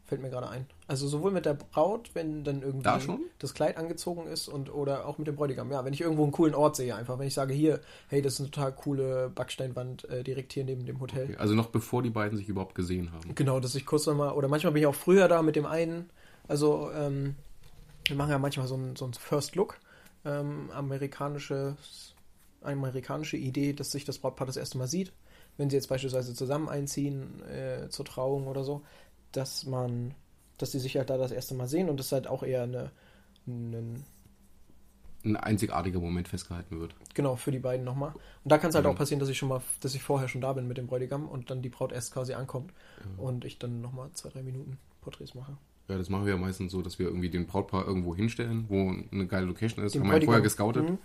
Fällt 0.05 0.23
mir 0.23 0.31
gerade 0.31 0.49
ein. 0.49 0.67
Also 0.87 1.09
sowohl 1.09 1.33
mit 1.33 1.47
der 1.47 1.55
Braut, 1.55 2.11
wenn 2.15 2.45
dann 2.45 2.63
irgendwie 2.63 2.85
Da 2.85 3.01
das 3.41 3.55
Kleid 3.55 3.77
angezogen 3.77 4.29
ist 4.29 4.47
und 4.47 4.73
oder 4.73 5.05
auch 5.05 5.19
mit 5.19 5.27
dem 5.27 5.35
Bräutigam. 5.35 5.73
Ja, 5.73 5.85
wenn 5.85 5.93
ich 5.93 6.01
irgendwo 6.01 6.23
einen 6.23 6.31
coolen 6.31 6.55
Ort 6.55 6.77
sehe, 6.77 6.95
einfach. 6.95 7.19
Wenn 7.19 7.27
ich 7.27 7.35
sage, 7.35 7.53
hier, 7.53 7.81
hey, 8.07 8.23
das 8.23 8.35
ist 8.35 8.41
eine 8.41 8.51
total 8.53 8.73
coole 8.73 9.33
Backsteinwand 9.35 10.09
äh, 10.09 10.23
direkt 10.23 10.53
hier 10.53 10.63
neben 10.63 10.87
dem 10.87 11.01
Hotel. 11.01 11.25
Okay, 11.25 11.37
Also 11.39 11.55
noch 11.55 11.71
bevor 11.71 12.05
die 12.05 12.11
beiden 12.11 12.39
sich 12.39 12.49
überhaupt 12.49 12.77
gesehen 12.77 13.11
haben. 13.11 13.35
Genau, 13.35 13.59
dass 13.59 13.75
ich 13.75 13.85
kurz 13.85 14.07
nochmal, 14.07 14.33
oder 14.35 14.47
manchmal 14.47 14.73
bin 14.73 14.83
ich 14.83 14.87
auch 14.87 14.95
früher 14.95 15.27
da 15.27 15.43
mit 15.43 15.57
dem 15.57 15.67
einen. 15.67 16.09
Also, 16.47 16.93
ähm, 16.95 17.35
wir 18.07 18.15
machen 18.15 18.31
ja 18.31 18.39
manchmal 18.39 18.69
so 18.69 18.77
ein, 18.77 18.95
so 18.95 19.07
ein 19.07 19.15
First 19.15 19.57
Look. 19.57 19.81
Ähm, 20.25 20.71
amerikanische, 20.73 21.77
amerikanische 22.63 23.37
Idee, 23.37 23.73
dass 23.73 23.93
sich 23.93 24.05
das 24.05 24.19
Brautpaar 24.19 24.47
das 24.47 24.57
erste 24.57 24.79
Mal 24.79 24.89
sieht. 24.89 25.13
Wenn 25.57 25.71
sie 25.71 25.77
jetzt 25.77 25.89
beispielsweise 25.89 26.35
zusammen 26.35 26.69
einziehen 26.69 27.43
äh, 27.45 27.89
zur 27.91 28.05
Trauung 28.05 28.47
oder 28.47 28.65
so, 28.65 28.83
dass 29.33 29.65
man, 29.67 30.15
dass 30.59 30.73
sie 30.73 30.81
sich 30.81 30.97
halt 30.97 31.11
da 31.11 31.17
das 31.19 31.33
erste 31.33 31.55
Mal 31.55 31.69
sehen 31.69 31.89
und 31.89 31.99
das 32.01 32.13
halt 32.13 32.27
auch 32.27 32.43
eher 32.43 32.65
eine, 32.65 32.93
ein 33.47 34.05
Ein 35.25 35.37
einzigartiger 35.37 36.01
Moment 36.01 36.29
festgehalten 36.29 36.81
wird. 36.81 36.95
Genau, 37.15 37.35
für 37.37 37.51
die 37.51 37.59
beiden 37.59 37.85
nochmal. 37.85 38.15
Und 38.45 38.53
da 38.53 38.59
kann 38.59 38.69
es 38.71 38.75
halt 38.77 38.85
Mhm. 38.85 38.91
auch 38.93 38.95
passieren, 38.97 39.19
dass 39.21 39.29
ich 39.29 39.39
schon 39.39 39.49
mal, 39.49 39.63
dass 39.81 39.95
ich 39.95 40.03
vorher 40.03 40.29
schon 40.29 40.41
da 40.41 40.53
bin 40.53 40.69
mit 40.69 40.77
dem 40.77 40.87
Bräutigam 40.87 41.29
und 41.29 41.51
dann 41.51 41.63
die 41.63 41.69
Braut 41.69 41.91
erst 41.93 42.13
quasi 42.13 42.35
ankommt 42.35 42.73
und 43.17 43.45
ich 43.45 43.59
dann 43.59 43.81
nochmal 43.81 44.11
zwei, 44.13 44.29
drei 44.31 44.43
Minuten 44.43 44.79
Porträts 45.01 45.35
mache. 45.35 45.57
Ja, 45.89 45.97
das 45.99 46.09
machen 46.11 46.25
wir 46.27 46.33
ja 46.35 46.39
meistens 46.39 46.73
so, 46.73 46.83
dass 46.83 46.99
wir 46.99 47.07
irgendwie 47.07 47.31
den 47.31 47.47
Brautpaar 47.47 47.87
irgendwo 47.87 48.15
hinstellen, 48.17 48.65
wo 48.69 48.91
eine 49.13 49.27
geile 49.29 49.47
Location 49.47 49.85
ist. 49.85 49.95
Den 49.95 50.03
haben 50.03 50.09
wir 50.11 50.17
ja 50.17 50.21
vorher 50.21 50.43
gescoutet. 50.43 50.91
Mhm. 50.91 50.99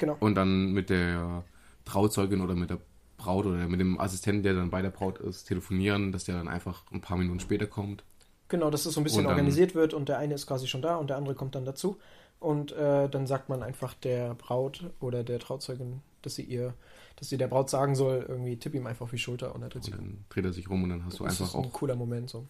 Genau. 0.00 0.16
Und 0.18 0.34
dann 0.34 0.72
mit 0.72 0.90
der 0.90 1.44
Trauzeugin 1.84 2.40
oder 2.40 2.54
mit 2.56 2.70
der 2.70 2.78
Braut 3.16 3.46
oder 3.46 3.68
mit 3.68 3.78
dem 3.80 4.00
Assistenten, 4.00 4.42
der 4.42 4.54
dann 4.54 4.70
bei 4.70 4.82
der 4.82 4.90
Braut 4.90 5.18
ist, 5.18 5.44
telefonieren, 5.44 6.10
dass 6.10 6.24
der 6.24 6.36
dann 6.36 6.48
einfach 6.48 6.82
ein 6.90 7.00
paar 7.00 7.16
Minuten 7.18 7.38
später 7.38 7.66
kommt. 7.66 8.02
Genau, 8.48 8.70
dass 8.70 8.86
es 8.86 8.94
so 8.94 9.00
ein 9.00 9.04
bisschen 9.04 9.22
dann- 9.24 9.32
organisiert 9.32 9.74
wird 9.76 9.94
und 9.94 10.08
der 10.08 10.18
eine 10.18 10.34
ist 10.34 10.46
quasi 10.46 10.66
schon 10.66 10.82
da 10.82 10.96
und 10.96 11.08
der 11.10 11.16
andere 11.18 11.34
kommt 11.36 11.54
dann 11.54 11.64
dazu. 11.64 11.98
Und 12.40 12.72
äh, 12.72 13.08
dann 13.10 13.26
sagt 13.26 13.50
man 13.50 13.62
einfach 13.62 13.92
der 13.94 14.34
Braut 14.34 14.90
oder 14.98 15.22
der 15.22 15.38
Trauzeugin, 15.38 16.00
dass 16.22 16.34
sie 16.36 16.42
ihr, 16.44 16.72
dass 17.16 17.28
sie 17.28 17.36
der 17.36 17.48
Braut 17.48 17.68
sagen 17.68 17.94
soll, 17.94 18.24
irgendwie 18.26 18.56
tipp 18.56 18.74
ihm 18.74 18.86
einfach 18.86 19.04
auf 19.04 19.10
die 19.10 19.18
Schulter 19.18 19.54
und 19.54 19.60
er 19.62 19.68
dreht 19.68 19.76
Und 19.76 19.84
sich 19.84 19.94
um. 19.94 20.00
dann 20.00 20.24
dreht 20.30 20.44
er 20.46 20.52
sich 20.54 20.70
rum 20.70 20.82
und 20.82 20.88
dann 20.88 21.04
hast 21.04 21.20
du 21.20 21.24
Das 21.24 21.34
einfach 21.34 21.54
ist 21.54 21.54
ein 21.54 21.66
auch. 21.66 21.72
cooler 21.74 21.96
Moment 21.96 22.30
so. 22.30 22.46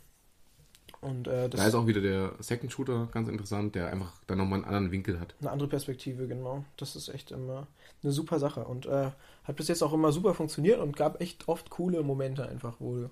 Und 1.01 1.29
äh, 1.29 1.49
Da 1.49 1.67
ist 1.67 1.75
auch 1.75 1.87
wieder 1.87 2.03
der 2.03 2.33
Second 2.41 2.73
Shooter 2.73 3.09
ganz 3.13 3.29
interessant, 3.29 3.75
der 3.75 3.89
einfach 3.91 4.13
dann 4.27 4.39
nochmal 4.39 4.59
einen 4.59 4.67
anderen 4.67 4.91
Winkel 4.91 5.19
hat. 5.19 5.35
Eine 5.41 5.51
andere 5.51 5.69
Perspektive, 5.69 6.27
genau. 6.27 6.65
Das 6.77 6.95
ist 6.95 7.09
echt 7.09 7.31
immer 7.31 7.67
eine 8.03 8.13
super 8.13 8.39
Sache 8.39 8.65
und 8.65 8.87
äh, 8.87 9.11
hat 9.45 9.57
bis 9.57 9.69
jetzt 9.69 9.83
auch 9.83 9.95
immer 9.95 10.13
super 10.13 10.35
funktioniert 10.35 10.79
und 10.79 10.97
gab 10.97 11.21
echt 11.21 11.49
oft 11.49 11.71
coole 11.71 12.03
Momente 12.03 12.47
einfach, 12.47 12.77
wo, 12.81 13.09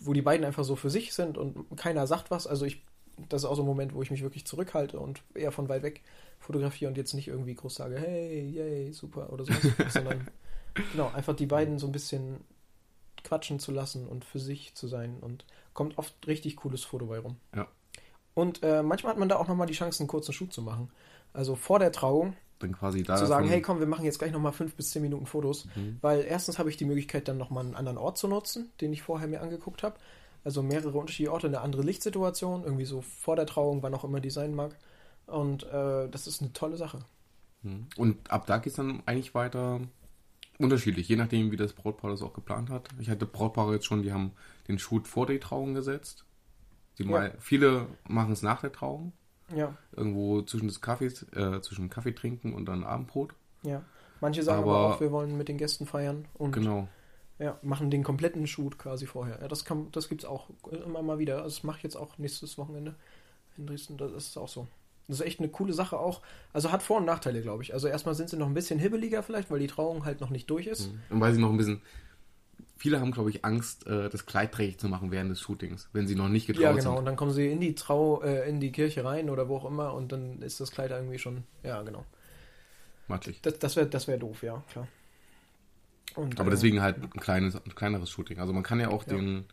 wo 0.00 0.12
die 0.12 0.22
beiden 0.22 0.44
einfach 0.44 0.64
so 0.64 0.74
für 0.74 0.90
sich 0.90 1.12
sind 1.14 1.38
und 1.38 1.76
keiner 1.76 2.06
sagt 2.08 2.32
was. 2.32 2.48
Also 2.48 2.64
ich, 2.64 2.82
das 3.28 3.42
ist 3.42 3.48
auch 3.48 3.56
so 3.56 3.62
ein 3.62 3.66
Moment, 3.66 3.94
wo 3.94 4.02
ich 4.02 4.10
mich 4.10 4.22
wirklich 4.22 4.44
zurückhalte 4.44 4.98
und 4.98 5.22
eher 5.34 5.52
von 5.52 5.68
weit 5.68 5.84
weg 5.84 6.02
fotografiere 6.40 6.88
und 6.90 6.96
jetzt 6.96 7.14
nicht 7.14 7.28
irgendwie 7.28 7.54
groß 7.54 7.76
sage, 7.76 7.96
hey, 7.98 8.40
yay, 8.40 8.92
super 8.92 9.32
oder 9.32 9.44
sowas, 9.44 9.62
sondern 9.92 10.28
genau, 10.92 11.10
einfach 11.14 11.34
die 11.34 11.46
beiden 11.46 11.78
so 11.78 11.86
ein 11.86 11.92
bisschen 11.92 12.40
quatschen 13.24 13.58
zu 13.58 13.72
lassen 13.72 14.06
und 14.06 14.24
für 14.24 14.38
sich 14.38 14.74
zu 14.74 14.88
sein 14.88 15.18
und 15.20 15.44
kommt 15.78 15.96
oft 15.96 16.26
richtig 16.26 16.56
cooles 16.56 16.82
Foto 16.82 17.06
bei 17.06 17.20
rum. 17.20 17.36
Ja. 17.54 17.68
Und 18.34 18.64
äh, 18.64 18.82
manchmal 18.82 19.12
hat 19.12 19.18
man 19.20 19.28
da 19.28 19.36
auch 19.36 19.46
nochmal 19.46 19.68
die 19.68 19.74
Chance, 19.74 20.00
einen 20.00 20.08
kurzen 20.08 20.32
Shoot 20.32 20.52
zu 20.52 20.60
machen. 20.60 20.90
Also 21.32 21.54
vor 21.54 21.78
der 21.78 21.92
Trauung 21.92 22.34
Dann 22.58 22.72
quasi 22.72 23.04
da. 23.04 23.14
zu 23.14 23.26
sagen, 23.26 23.46
hey 23.46 23.62
komm, 23.62 23.78
wir 23.78 23.86
machen 23.86 24.04
jetzt 24.04 24.18
gleich 24.18 24.32
nochmal 24.32 24.50
fünf 24.50 24.74
bis 24.74 24.90
zehn 24.90 25.02
Minuten 25.02 25.26
Fotos. 25.26 25.68
Mhm. 25.76 25.98
Weil 26.00 26.22
erstens 26.22 26.58
habe 26.58 26.68
ich 26.68 26.76
die 26.76 26.84
Möglichkeit, 26.84 27.28
dann 27.28 27.38
nochmal 27.38 27.64
einen 27.64 27.76
anderen 27.76 27.96
Ort 27.96 28.18
zu 28.18 28.26
nutzen, 28.26 28.72
den 28.80 28.92
ich 28.92 29.02
vorher 29.02 29.28
mir 29.28 29.40
angeguckt 29.40 29.84
habe. 29.84 29.94
Also 30.42 30.64
mehrere 30.64 30.98
unterschiedliche 30.98 31.32
Orte, 31.32 31.46
eine 31.46 31.60
andere 31.60 31.82
Lichtsituation, 31.82 32.64
irgendwie 32.64 32.84
so 32.84 33.00
vor 33.00 33.36
der 33.36 33.46
Trauung, 33.46 33.80
wann 33.84 33.94
auch 33.94 34.02
immer 34.02 34.18
die 34.18 34.30
sein 34.30 34.56
mag. 34.56 34.76
Und 35.26 35.62
äh, 35.62 36.08
das 36.08 36.26
ist 36.26 36.42
eine 36.42 36.52
tolle 36.52 36.76
Sache. 36.76 36.98
Mhm. 37.62 37.86
Und 37.96 38.32
ab 38.32 38.46
da 38.46 38.58
geht 38.58 38.72
es 38.72 38.76
dann 38.76 39.00
eigentlich 39.06 39.32
weiter 39.32 39.80
unterschiedlich, 40.58 41.08
je 41.08 41.16
nachdem, 41.16 41.50
wie 41.50 41.56
das 41.56 41.72
Brautpaar 41.72 42.10
das 42.10 42.22
auch 42.22 42.32
geplant 42.32 42.70
hat. 42.70 42.88
Ich 42.98 43.08
hatte 43.10 43.26
Brautpaare 43.26 43.74
jetzt 43.74 43.86
schon, 43.86 44.02
die 44.02 44.12
haben 44.12 44.32
den 44.66 44.78
Shoot 44.78 45.06
vor 45.06 45.26
der 45.26 45.40
Trauung 45.40 45.74
gesetzt. 45.74 46.24
Die 46.98 47.04
Ja. 47.04 47.10
mal, 47.10 47.34
viele 47.38 47.86
machen 48.08 48.32
es 48.32 48.42
nach 48.42 48.60
der 48.60 48.72
Trauung, 48.72 49.12
Ja, 49.54 49.74
irgendwo 49.96 50.42
zwischen 50.42 50.66
des 50.68 50.80
Kaffees, 50.80 51.22
äh, 51.32 51.60
zwischen 51.62 51.88
Kaffee 51.88 52.12
trinken 52.12 52.52
und 52.54 52.66
dann 52.66 52.84
Abendbrot. 52.84 53.34
ja. 53.62 53.82
Manche 54.20 54.42
sagen 54.42 54.62
aber, 54.64 54.76
Aber- 54.76 54.94
auch, 54.96 55.00
wir 55.00 55.12
wollen 55.12 55.38
mit 55.38 55.46
den 55.46 55.58
Gästen 55.58 55.86
feiern 55.86 56.24
und 56.34 56.50
Genau. 56.50 56.88
ja, 57.38 57.56
machen 57.62 57.88
den 57.88 58.02
kompletten 58.02 58.48
Shoot 58.48 58.76
quasi 58.76 59.06
vorher. 59.06 59.38
Ja, 59.40 59.46
das 59.46 59.64
kann, 59.64 59.92
das 59.92 60.08
gibt's 60.08 60.24
auch 60.24 60.50
immer 60.72 61.02
mal 61.02 61.20
wieder. 61.20 61.40
Das 61.44 61.62
mache 61.62 61.76
ich 61.76 61.82
jetzt 61.84 61.94
auch 61.94 62.18
nächstes 62.18 62.58
Wochenende 62.58 62.96
in 63.56 63.68
Dresden. 63.68 63.96
Das 63.96 64.10
ist 64.10 64.36
auch 64.36 64.48
so. 64.48 64.66
Das 65.08 65.20
ist 65.20 65.26
echt 65.26 65.40
eine 65.40 65.48
coole 65.48 65.72
Sache 65.72 65.98
auch. 65.98 66.20
Also 66.52 66.70
hat 66.70 66.82
Vor- 66.82 66.98
und 66.98 67.06
Nachteile, 67.06 67.40
glaube 67.40 67.62
ich. 67.62 67.72
Also 67.72 67.88
erstmal 67.88 68.14
sind 68.14 68.28
sie 68.28 68.36
noch 68.36 68.46
ein 68.46 68.54
bisschen 68.54 68.78
hibbeliger 68.78 69.22
vielleicht, 69.22 69.50
weil 69.50 69.58
die 69.58 69.66
Trauung 69.66 70.04
halt 70.04 70.20
noch 70.20 70.30
nicht 70.30 70.48
durch 70.50 70.66
ist. 70.66 70.90
Und 71.10 71.20
weil 71.20 71.32
sie 71.34 71.40
noch 71.40 71.50
ein 71.50 71.56
bisschen. 71.56 71.80
Viele 72.76 73.00
haben, 73.00 73.10
glaube 73.10 73.30
ich, 73.30 73.44
Angst, 73.44 73.86
äh, 73.88 74.08
das 74.08 74.24
Kleid 74.26 74.52
trächtig 74.52 74.78
zu 74.78 74.88
machen 74.88 75.10
während 75.10 75.30
des 75.32 75.40
Shootings, 75.40 75.88
wenn 75.92 76.06
sie 76.06 76.14
noch 76.14 76.28
nicht 76.28 76.46
getraut 76.46 76.62
Ja, 76.62 76.70
genau. 76.72 76.82
sind. 76.82 76.98
Und 76.98 77.04
dann 77.06 77.16
kommen 77.16 77.32
sie 77.32 77.50
in 77.50 77.58
die 77.58 77.74
Trau, 77.74 78.22
äh, 78.22 78.48
in 78.48 78.60
die 78.60 78.70
Kirche 78.70 79.04
rein 79.04 79.30
oder 79.30 79.48
wo 79.48 79.56
auch 79.56 79.64
immer 79.64 79.94
und 79.94 80.12
dann 80.12 80.40
ist 80.42 80.60
das 80.60 80.70
Kleid 80.70 80.92
irgendwie 80.92 81.18
schon. 81.18 81.42
Ja, 81.64 81.82
genau. 81.82 82.04
Matschig. 83.08 83.40
Das, 83.42 83.58
das 83.58 83.74
wäre 83.76 83.86
das 83.88 84.06
wär 84.06 84.18
doof, 84.18 84.42
ja, 84.42 84.62
klar. 84.70 84.86
Und, 86.14 86.38
Aber 86.38 86.48
äh, 86.48 86.50
deswegen 86.52 86.80
halt 86.80 87.02
ein, 87.02 87.10
kleines, 87.10 87.56
ein 87.56 87.74
kleineres 87.74 88.10
Shooting. 88.10 88.38
Also 88.38 88.52
man 88.52 88.62
kann 88.62 88.78
ja 88.78 88.88
auch 88.90 89.04
Ja. 89.06 89.14
den 89.16 89.46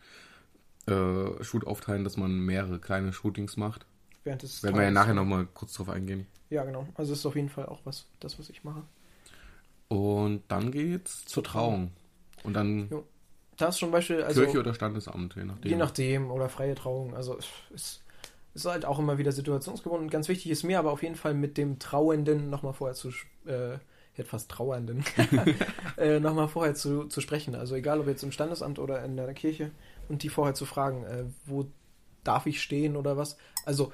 äh, 0.88 1.44
Shoot 1.44 1.66
aufteilen, 1.66 2.04
dass 2.04 2.18
man 2.18 2.32
mehrere 2.40 2.80
kleine 2.80 3.12
Shootings 3.12 3.58
macht. 3.58 3.86
Während 4.26 4.44
des 4.44 4.62
Werden 4.62 4.76
wir 4.76 4.84
ja 4.84 4.92
nachher 4.92 5.14
nochmal 5.14 5.48
kurz 5.54 5.74
drauf 5.74 5.90
eingehen. 5.90 6.28
Ja, 6.50 6.64
genau. 6.66 6.86
Also 6.96 7.14
ist 7.14 7.26
auf 7.26 7.36
jeden 7.36 7.50
Fall 7.50 7.66
auch 7.68 7.80
was, 7.86 8.06
das, 8.20 8.38
was 8.38 8.50
ich 8.50 8.64
mache. 8.64 8.84
Und 9.88 10.44
dann 10.50 10.72
geht's 10.72 11.26
zur 11.26 11.44
Trauung. 11.44 11.92
Und 12.44 12.54
dann 12.54 12.90
Jo. 12.90 13.06
Da 13.58 13.70
ist 13.70 13.78
zum 13.78 13.92
Beispiel, 13.92 14.22
also 14.22 14.42
Kirche 14.42 14.60
oder 14.60 14.74
Standesamt, 14.74 15.36
je 15.36 15.46
nachdem. 15.46 15.72
je 15.72 15.78
nachdem, 15.78 16.32
oder 16.32 16.50
freie 16.50 16.76
Trauung. 16.76 17.16
Also 17.16 17.38
es 17.74 18.02
ist 18.54 18.66
halt 18.66 18.86
auch 18.86 19.00
immer 19.00 19.18
wieder 19.18 19.32
situationsgebunden. 19.32 20.10
Ganz 20.10 20.28
wichtig 20.28 20.52
ist 20.52 20.64
mir 20.64 20.80
aber 20.80 20.92
auf 20.92 21.04
jeden 21.04 21.16
Fall 21.16 21.34
mit 21.34 21.58
dem 21.58 21.80
Trauenden 21.80 22.50
nochmal 22.50 22.74
vorher 22.74 22.96
zu, 22.96 23.10
äh, 23.46 23.78
fast 24.24 24.50
Trauernden, 24.52 25.04
äh, 25.98 26.20
nochmal 26.20 26.48
vorher 26.48 26.74
zu, 26.74 27.06
zu 27.06 27.22
sprechen. 27.22 27.56
Also 27.56 27.76
egal 27.76 28.00
ob 28.00 28.08
jetzt 28.08 28.24
im 28.24 28.32
Standesamt 28.32 28.80
oder 28.80 29.04
in 29.04 29.16
der 29.16 29.34
Kirche 29.34 29.72
und 30.10 30.24
die 30.24 30.30
vorher 30.30 30.54
zu 30.54 30.66
fragen, 30.66 31.04
äh, 31.06 31.26
wo 31.46 31.66
darf 32.24 32.46
ich 32.46 32.62
stehen 32.62 32.96
oder 32.98 33.18
was. 33.18 33.38
Also 33.66 33.94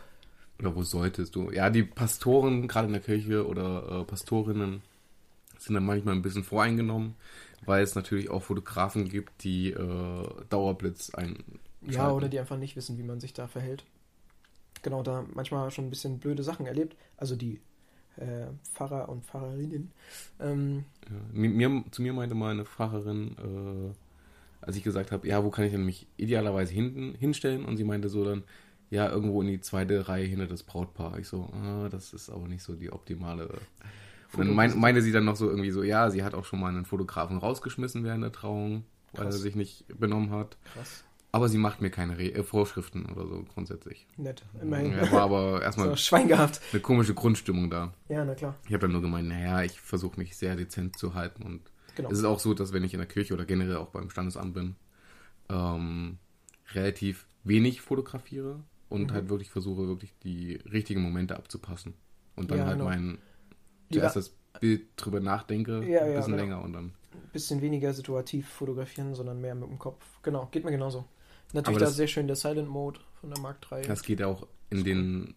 Oder 0.61 0.75
wo 0.75 0.83
solltest 0.83 1.35
du? 1.35 1.51
Ja, 1.51 1.69
die 1.71 1.83
Pastoren, 1.83 2.67
gerade 2.69 2.87
in 2.87 2.93
der 2.93 3.01
Kirche 3.01 3.47
oder 3.47 4.01
äh, 4.01 4.05
Pastorinnen, 4.05 4.83
sind 5.59 5.75
dann 5.75 5.85
manchmal 5.85 6.15
ein 6.15 6.21
bisschen 6.23 6.43
voreingenommen, 6.43 7.15
weil 7.65 7.83
es 7.83 7.95
natürlich 7.95 8.29
auch 8.31 8.43
Fotografen 8.43 9.09
gibt, 9.09 9.43
die 9.43 9.71
äh, 9.71 10.27
Dauerblitz 10.49 11.11
ein. 11.15 11.43
Ja, 11.81 12.11
oder 12.11 12.29
die 12.29 12.39
einfach 12.39 12.57
nicht 12.57 12.75
wissen, 12.75 12.97
wie 12.97 13.03
man 13.03 13.19
sich 13.19 13.33
da 13.33 13.47
verhält. 13.47 13.85
Genau, 14.83 15.03
da 15.03 15.25
manchmal 15.33 15.71
schon 15.71 15.85
ein 15.85 15.89
bisschen 15.89 16.19
blöde 16.19 16.43
Sachen 16.43 16.65
erlebt. 16.65 16.95
Also 17.17 17.35
die 17.35 17.61
äh, 18.17 18.47
Pfarrer 18.73 19.09
und 19.09 19.25
Pfarrerinnen. 19.25 19.91
Ähm, 20.39 20.85
Ja, 21.09 21.15
mir, 21.31 21.49
mir, 21.49 21.83
zu 21.91 22.01
mir 22.01 22.13
meinte 22.13 22.35
mal 22.35 22.51
eine 22.51 22.65
Pfarrerin, 22.65 23.35
äh, 23.37 24.65
als 24.65 24.75
ich 24.77 24.83
gesagt 24.83 25.11
habe, 25.11 25.27
ja, 25.27 25.43
wo 25.43 25.49
kann 25.49 25.65
ich 25.65 25.71
denn 25.71 25.85
mich 25.85 26.07
idealerweise 26.17 26.73
hinten 26.73 27.15
hinstellen? 27.15 27.65
Und 27.65 27.77
sie 27.77 27.83
meinte 27.83 28.09
so 28.09 28.25
dann, 28.25 28.43
ja, 28.91 29.09
irgendwo 29.09 29.41
in 29.41 29.47
die 29.47 29.59
zweite 29.61 30.07
Reihe 30.07 30.25
hinter 30.25 30.45
das 30.47 30.61
Brautpaar. 30.63 31.17
Ich 31.17 31.27
so, 31.27 31.49
ah, 31.53 31.89
das 31.89 32.13
ist 32.13 32.29
aber 32.29 32.47
nicht 32.47 32.61
so 32.61 32.75
die 32.75 32.91
optimale. 32.91 33.47
Und 34.33 34.45
dann 34.47 34.53
mein, 34.53 34.77
meinte 34.77 35.01
sie 35.01 35.11
dann 35.11 35.25
noch 35.25 35.35
so 35.35 35.49
irgendwie 35.49 35.71
so, 35.71 35.81
ja, 35.81 36.11
sie 36.11 36.23
hat 36.23 36.35
auch 36.35 36.45
schon 36.45 36.59
mal 36.59 36.67
einen 36.69 36.85
Fotografen 36.85 37.37
rausgeschmissen 37.37 38.03
während 38.03 38.23
der 38.23 38.31
Trauung, 38.31 38.83
weil 39.13 39.25
er 39.25 39.29
Krass. 39.31 39.41
sich 39.41 39.55
nicht 39.55 39.85
benommen 39.99 40.29
hat. 40.31 40.57
krass, 40.73 41.03
Aber 41.33 41.49
sie 41.49 41.57
macht 41.57 41.81
mir 41.81 41.89
keine 41.89 42.17
Re 42.17 42.33
äh, 42.33 42.43
Vorschriften 42.43 43.05
oder 43.07 43.25
so 43.27 43.43
grundsätzlich. 43.53 44.07
nett. 44.17 44.43
Immerhin. 44.61 44.91
Ja, 44.93 45.11
war 45.11 45.21
aber 45.23 45.61
erstmal 45.61 45.89
so, 45.89 45.95
Schwein 45.95 46.27
gehabt. 46.27 46.61
eine 46.71 46.81
komische 46.81 47.13
Grundstimmung 47.13 47.69
da. 47.69 47.93
Ja, 48.09 48.23
na 48.23 48.35
klar. 48.35 48.55
Ich 48.67 48.73
habe 48.73 48.81
dann 48.81 48.91
nur 48.91 49.01
gemeint, 49.01 49.27
naja, 49.27 49.63
ich 49.63 49.79
versuche 49.81 50.17
mich 50.19 50.37
sehr 50.37 50.55
dezent 50.55 50.97
zu 50.97 51.13
halten 51.15 51.43
und 51.43 51.61
Genau. 51.97 52.09
es 52.09 52.19
ist 52.19 52.23
auch 52.25 52.39
so, 52.39 52.53
dass 52.53 52.71
wenn 52.71 52.85
ich 52.85 52.93
in 52.93 52.99
der 52.99 53.07
Kirche 53.07 53.33
oder 53.33 53.43
generell 53.43 53.75
auch 53.75 53.89
beim 53.89 54.09
Standesamt 54.09 54.53
bin, 54.53 54.75
ähm, 55.49 56.17
relativ 56.73 57.27
wenig 57.43 57.81
fotografiere 57.81 58.61
und 58.91 59.07
Mhm. 59.09 59.11
halt 59.13 59.29
wirklich 59.29 59.49
versuche, 59.49 59.87
wirklich 59.87 60.13
die 60.23 60.55
richtigen 60.71 61.01
Momente 61.01 61.35
abzupassen. 61.37 61.93
Und 62.35 62.51
dann 62.51 62.59
Ja, 62.59 62.65
halt 62.65 62.77
genau. 62.77 62.89
mein 62.89 63.17
zuerst 63.91 64.15
das 64.15 64.35
Bild 64.59 64.87
drüber 64.97 65.19
nachdenke, 65.19 65.83
Ja, 65.85 66.01
ein 66.03 66.11
ja, 66.11 66.17
bisschen 66.17 66.33
genau. 66.33 66.43
länger 66.43 66.61
und 66.63 66.73
dann. 66.73 66.85
ein 67.13 67.29
bisschen 67.33 67.61
weniger 67.61 67.93
situativ 67.93 68.47
fotografieren, 68.49 69.15
sondern 69.15 69.39
mehr 69.41 69.55
mit 69.55 69.69
dem 69.69 69.79
Kopf. 69.79 70.05
Genau, 70.23 70.47
geht 70.51 70.63
mir 70.65 70.71
genauso. 70.71 71.05
Natürlich 71.53 71.67
Aber 71.67 71.79
da 71.79 71.85
das- 71.87 71.95
sehr 71.95 72.07
schön 72.07 72.27
der 72.27 72.35
Silent 72.35 72.69
Mode 72.69 72.99
von 73.19 73.29
der 73.29 73.39
Mark 73.39 73.57
III. 73.71 73.81
Das 73.87 74.03
geht 74.03 74.19
ja 74.19 74.27
auch 74.27 74.47
in 74.69 74.83
den 74.83 75.33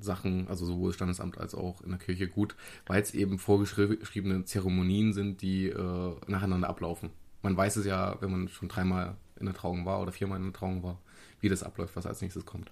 Sachen, 0.00 0.48
also 0.48 0.64
sowohl 0.64 0.92
Standesamt 0.92 1.38
als 1.38 1.54
auch 1.54 1.80
in 1.82 1.90
der 1.90 1.98
Kirche 1.98 2.26
gut, 2.28 2.56
weil 2.86 3.02
es 3.02 3.12
eben 3.14 3.38
vorgeschriebene 3.38 4.44
Zeremonien 4.44 5.12
sind, 5.12 5.42
die 5.42 5.68
äh, 5.68 6.14
nacheinander 6.26 6.68
ablaufen. 6.68 7.10
Man 7.42 7.56
weiß 7.56 7.76
es 7.76 7.86
ja, 7.86 8.16
wenn 8.20 8.30
man 8.30 8.48
schon 8.48 8.68
dreimal 8.68 9.16
in 9.38 9.46
der 9.46 9.54
Trauung 9.54 9.84
war 9.86 10.00
oder 10.02 10.12
viermal 10.12 10.38
in 10.38 10.44
der 10.44 10.52
Trauung 10.52 10.82
war, 10.82 10.98
wie 11.40 11.48
das 11.48 11.62
abläuft, 11.62 11.96
was 11.96 12.06
als 12.06 12.20
nächstes 12.22 12.44
kommt. 12.46 12.70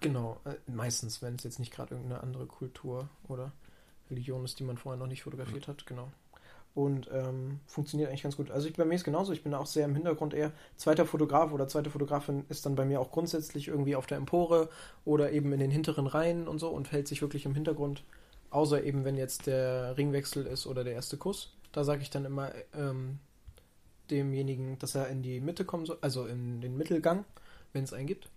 Genau, 0.00 0.38
äh, 0.44 0.54
meistens, 0.70 1.22
wenn 1.22 1.34
es 1.34 1.44
jetzt 1.44 1.58
nicht 1.58 1.72
gerade 1.72 1.94
irgendeine 1.94 2.22
andere 2.22 2.46
Kultur 2.46 3.08
oder 3.26 3.52
Religion 4.10 4.44
ist, 4.44 4.58
die 4.58 4.64
man 4.64 4.78
vorher 4.78 4.98
noch 4.98 5.08
nicht 5.08 5.24
fotografiert 5.24 5.68
hat, 5.68 5.86
genau. 5.86 6.10
Und 6.74 7.10
ähm, 7.12 7.58
funktioniert 7.66 8.08
eigentlich 8.08 8.22
ganz 8.22 8.36
gut. 8.36 8.52
Also 8.52 8.68
ich, 8.68 8.74
bei 8.74 8.84
mir 8.84 8.94
ist 8.94 9.02
genauso, 9.02 9.32
ich 9.32 9.42
bin 9.42 9.54
auch 9.54 9.66
sehr 9.66 9.84
im 9.84 9.96
Hintergrund 9.96 10.32
eher. 10.34 10.52
Zweiter 10.76 11.06
Fotograf 11.06 11.52
oder 11.52 11.66
zweite 11.66 11.90
Fotografin 11.90 12.44
ist 12.48 12.64
dann 12.66 12.76
bei 12.76 12.84
mir 12.84 13.00
auch 13.00 13.10
grundsätzlich 13.10 13.66
irgendwie 13.66 13.96
auf 13.96 14.06
der 14.06 14.18
Empore 14.18 14.68
oder 15.04 15.32
eben 15.32 15.52
in 15.52 15.58
den 15.58 15.72
hinteren 15.72 16.06
Reihen 16.06 16.46
und 16.46 16.60
so 16.60 16.68
und 16.68 16.92
hält 16.92 17.08
sich 17.08 17.20
wirklich 17.20 17.46
im 17.46 17.54
Hintergrund. 17.54 18.04
Außer 18.50 18.84
eben, 18.84 19.04
wenn 19.04 19.16
jetzt 19.16 19.46
der 19.46 19.96
Ringwechsel 19.96 20.46
ist 20.46 20.66
oder 20.66 20.84
der 20.84 20.92
erste 20.92 21.16
Kuss. 21.16 21.52
Da 21.72 21.82
sage 21.82 22.02
ich 22.02 22.10
dann 22.10 22.24
immer 22.24 22.52
ähm, 22.74 23.18
demjenigen, 24.10 24.78
dass 24.78 24.94
er 24.94 25.08
in 25.08 25.22
die 25.22 25.40
Mitte 25.40 25.64
kommen 25.64 25.84
soll, 25.84 25.98
also 26.00 26.26
in 26.26 26.60
den 26.60 26.76
Mittelgang, 26.76 27.24
wenn 27.72 27.82
es 27.82 27.92
einen 27.92 28.06
gibt 28.06 28.30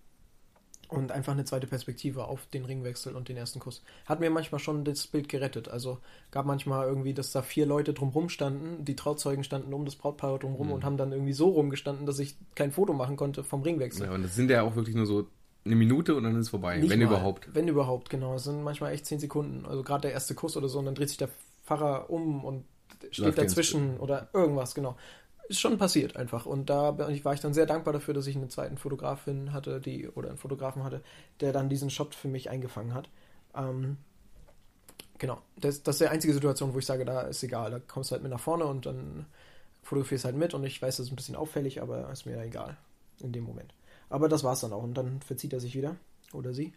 und 0.92 1.12
einfach 1.12 1.32
eine 1.32 1.44
zweite 1.44 1.66
Perspektive 1.66 2.26
auf 2.26 2.46
den 2.46 2.64
Ringwechsel 2.64 3.16
und 3.16 3.28
den 3.28 3.36
ersten 3.36 3.58
Kuss. 3.60 3.82
Hat 4.06 4.20
mir 4.20 4.30
manchmal 4.30 4.58
schon 4.58 4.84
das 4.84 5.06
Bild 5.06 5.28
gerettet. 5.28 5.68
Also 5.68 5.98
gab 6.30 6.46
manchmal 6.46 6.86
irgendwie, 6.86 7.14
dass 7.14 7.32
da 7.32 7.42
vier 7.42 7.66
Leute 7.66 7.92
drumrum 7.92 8.28
standen, 8.28 8.84
die 8.84 8.96
Trauzeugen 8.96 9.44
standen 9.44 9.72
um 9.72 9.84
das 9.84 9.96
Brautpaar 9.96 10.38
drumrum 10.38 10.68
mhm. 10.68 10.72
und 10.74 10.84
haben 10.84 10.96
dann 10.96 11.12
irgendwie 11.12 11.32
so 11.32 11.48
rumgestanden, 11.48 12.06
dass 12.06 12.18
ich 12.18 12.36
kein 12.54 12.72
Foto 12.72 12.92
machen 12.92 13.16
konnte 13.16 13.42
vom 13.42 13.62
Ringwechsel. 13.62 14.06
Ja, 14.06 14.12
und 14.12 14.22
das 14.22 14.34
sind 14.34 14.50
ja 14.50 14.62
auch 14.62 14.76
wirklich 14.76 14.94
nur 14.94 15.06
so 15.06 15.26
eine 15.64 15.76
Minute 15.76 16.14
und 16.14 16.24
dann 16.24 16.34
ist 16.34 16.46
es 16.46 16.48
vorbei, 16.50 16.78
Nicht 16.78 16.90
wenn 16.90 16.98
mal, 16.98 17.06
überhaupt. 17.06 17.48
Wenn 17.54 17.68
überhaupt, 17.68 18.10
genau. 18.10 18.34
Es 18.34 18.44
sind 18.44 18.62
manchmal 18.62 18.92
echt 18.92 19.06
zehn 19.06 19.20
Sekunden. 19.20 19.64
Also 19.64 19.82
gerade 19.82 20.02
der 20.02 20.12
erste 20.12 20.34
Kuss 20.34 20.56
oder 20.56 20.68
so 20.68 20.78
und 20.78 20.86
dann 20.86 20.94
dreht 20.94 21.08
sich 21.08 21.18
der 21.18 21.28
Pfarrer 21.64 22.10
um 22.10 22.44
und 22.44 22.64
steht 23.10 23.26
Läuft 23.26 23.38
dazwischen 23.38 23.98
oder 23.98 24.28
irgendwas, 24.32 24.74
genau 24.74 24.96
ist 25.48 25.60
schon 25.60 25.78
passiert 25.78 26.16
einfach. 26.16 26.46
Und 26.46 26.70
da 26.70 26.96
war 26.98 27.08
ich 27.10 27.40
dann 27.40 27.54
sehr 27.54 27.66
dankbar 27.66 27.92
dafür, 27.92 28.14
dass 28.14 28.26
ich 28.26 28.36
eine 28.36 28.48
zweiten 28.48 28.78
Fotografin 28.78 29.52
hatte, 29.52 29.80
die, 29.80 30.08
oder 30.08 30.28
einen 30.28 30.38
Fotografen 30.38 30.84
hatte, 30.84 31.02
der 31.40 31.52
dann 31.52 31.68
diesen 31.68 31.90
Shot 31.90 32.14
für 32.14 32.28
mich 32.28 32.50
eingefangen 32.50 32.94
hat. 32.94 33.08
Ähm, 33.54 33.96
genau. 35.18 35.38
Das, 35.56 35.82
das 35.82 35.96
ist 35.96 36.00
die 36.00 36.08
einzige 36.08 36.32
Situation, 36.34 36.74
wo 36.74 36.78
ich 36.78 36.86
sage, 36.86 37.04
da 37.04 37.22
ist 37.22 37.42
egal. 37.42 37.70
Da 37.70 37.78
kommst 37.80 38.10
du 38.10 38.12
halt 38.14 38.22
mit 38.22 38.32
nach 38.32 38.40
vorne 38.40 38.64
und 38.64 38.86
dann 38.86 39.26
fotografierst 39.82 40.24
halt 40.24 40.36
mit 40.36 40.54
und 40.54 40.64
ich 40.64 40.80
weiß, 40.80 40.96
das 40.96 41.06
ist 41.06 41.12
ein 41.12 41.16
bisschen 41.16 41.36
auffällig, 41.36 41.82
aber 41.82 42.10
ist 42.10 42.24
mir 42.24 42.40
egal 42.40 42.76
in 43.20 43.32
dem 43.32 43.44
Moment. 43.44 43.74
Aber 44.08 44.28
das 44.28 44.44
war 44.44 44.52
es 44.52 44.60
dann 44.60 44.72
auch. 44.72 44.82
Und 44.82 44.94
dann 44.94 45.20
verzieht 45.22 45.52
er 45.52 45.60
sich 45.60 45.74
wieder 45.74 45.96
oder 46.32 46.52
sie. 46.52 46.72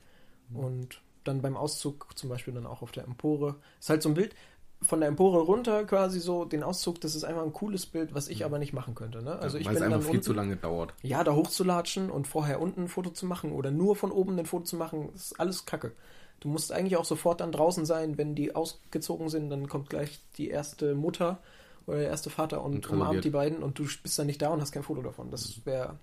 Mhm. 0.50 0.58
Und 0.58 1.02
dann 1.24 1.42
beim 1.42 1.58
Auszug 1.58 2.08
zum 2.16 2.30
Beispiel 2.30 2.54
dann 2.54 2.66
auch 2.66 2.82
auf 2.82 2.92
der 2.92 3.04
Empore. 3.04 3.56
Ist 3.80 3.90
halt 3.90 4.02
so 4.02 4.10
ein 4.10 4.16
Bild, 4.16 4.36
von 4.86 5.00
der 5.00 5.10
Empore 5.10 5.42
runter 5.42 5.84
quasi 5.86 6.20
so 6.20 6.46
den 6.46 6.64
Auszug, 6.64 7.02
das 7.02 7.16
ist 7.16 7.24
einfach 7.24 7.44
ein 7.44 7.54
cooles 7.54 7.86
Bild, 7.86 8.14
was 8.14 8.28
ich 8.28 8.40
mhm. 8.40 8.46
aber 8.46 8.60
nicht 8.60 8.74
machen 8.74 8.96
könnte. 8.96 9.24
Ne? 9.24 9.38
Also 9.40 9.58
ja, 9.58 9.62
ich 9.62 9.68
weil 9.68 9.76
bin 9.76 9.84
es 9.84 9.90
einfach 9.90 10.02
viel 10.02 10.12
unten, 10.12 10.24
zu 10.24 10.34
lange 10.34 10.56
dauert. 10.56 10.94
Ja, 11.02 11.24
da 11.24 11.34
hochzulatschen 11.34 12.10
und 12.10 12.28
vorher 12.28 12.62
unten 12.62 12.84
ein 12.84 12.88
Foto 12.88 13.10
zu 13.10 13.26
machen 13.26 13.52
oder 13.52 13.72
nur 13.72 13.96
von 13.96 14.12
oben 14.12 14.38
ein 14.38 14.46
Foto 14.46 14.64
zu 14.66 14.78
machen, 14.78 15.10
ist 15.14 15.40
alles 15.40 15.66
Kacke. 15.66 15.92
Du 16.40 16.50
musst 16.50 16.72
eigentlich 16.72 16.98
auch 16.98 17.06
sofort 17.06 17.42
dann 17.42 17.52
draußen 17.52 17.86
sein, 17.86 18.18
wenn 18.18 18.36
die 18.36 18.56
ausgezogen 18.56 19.30
sind, 19.30 19.50
dann 19.50 19.68
kommt 19.68 19.90
gleich 19.90 20.22
die 20.38 20.50
erste 20.50 20.96
Mutter 20.96 21.40
oder 21.88 21.98
der 21.98 22.10
erste 22.10 22.30
Vater 22.30 22.64
und, 22.64 22.76
und 22.76 22.90
umarmt 22.90 23.24
die 23.24 23.30
beiden 23.30 23.64
und 23.64 23.80
du 23.80 23.84
bist 23.84 24.18
dann 24.20 24.28
nicht 24.28 24.42
da 24.42 24.50
und 24.50 24.62
hast 24.62 24.72
kein 24.72 24.84
Foto 24.84 25.02
davon. 25.02 25.32
Das 25.32 25.66
wäre. 25.66 25.98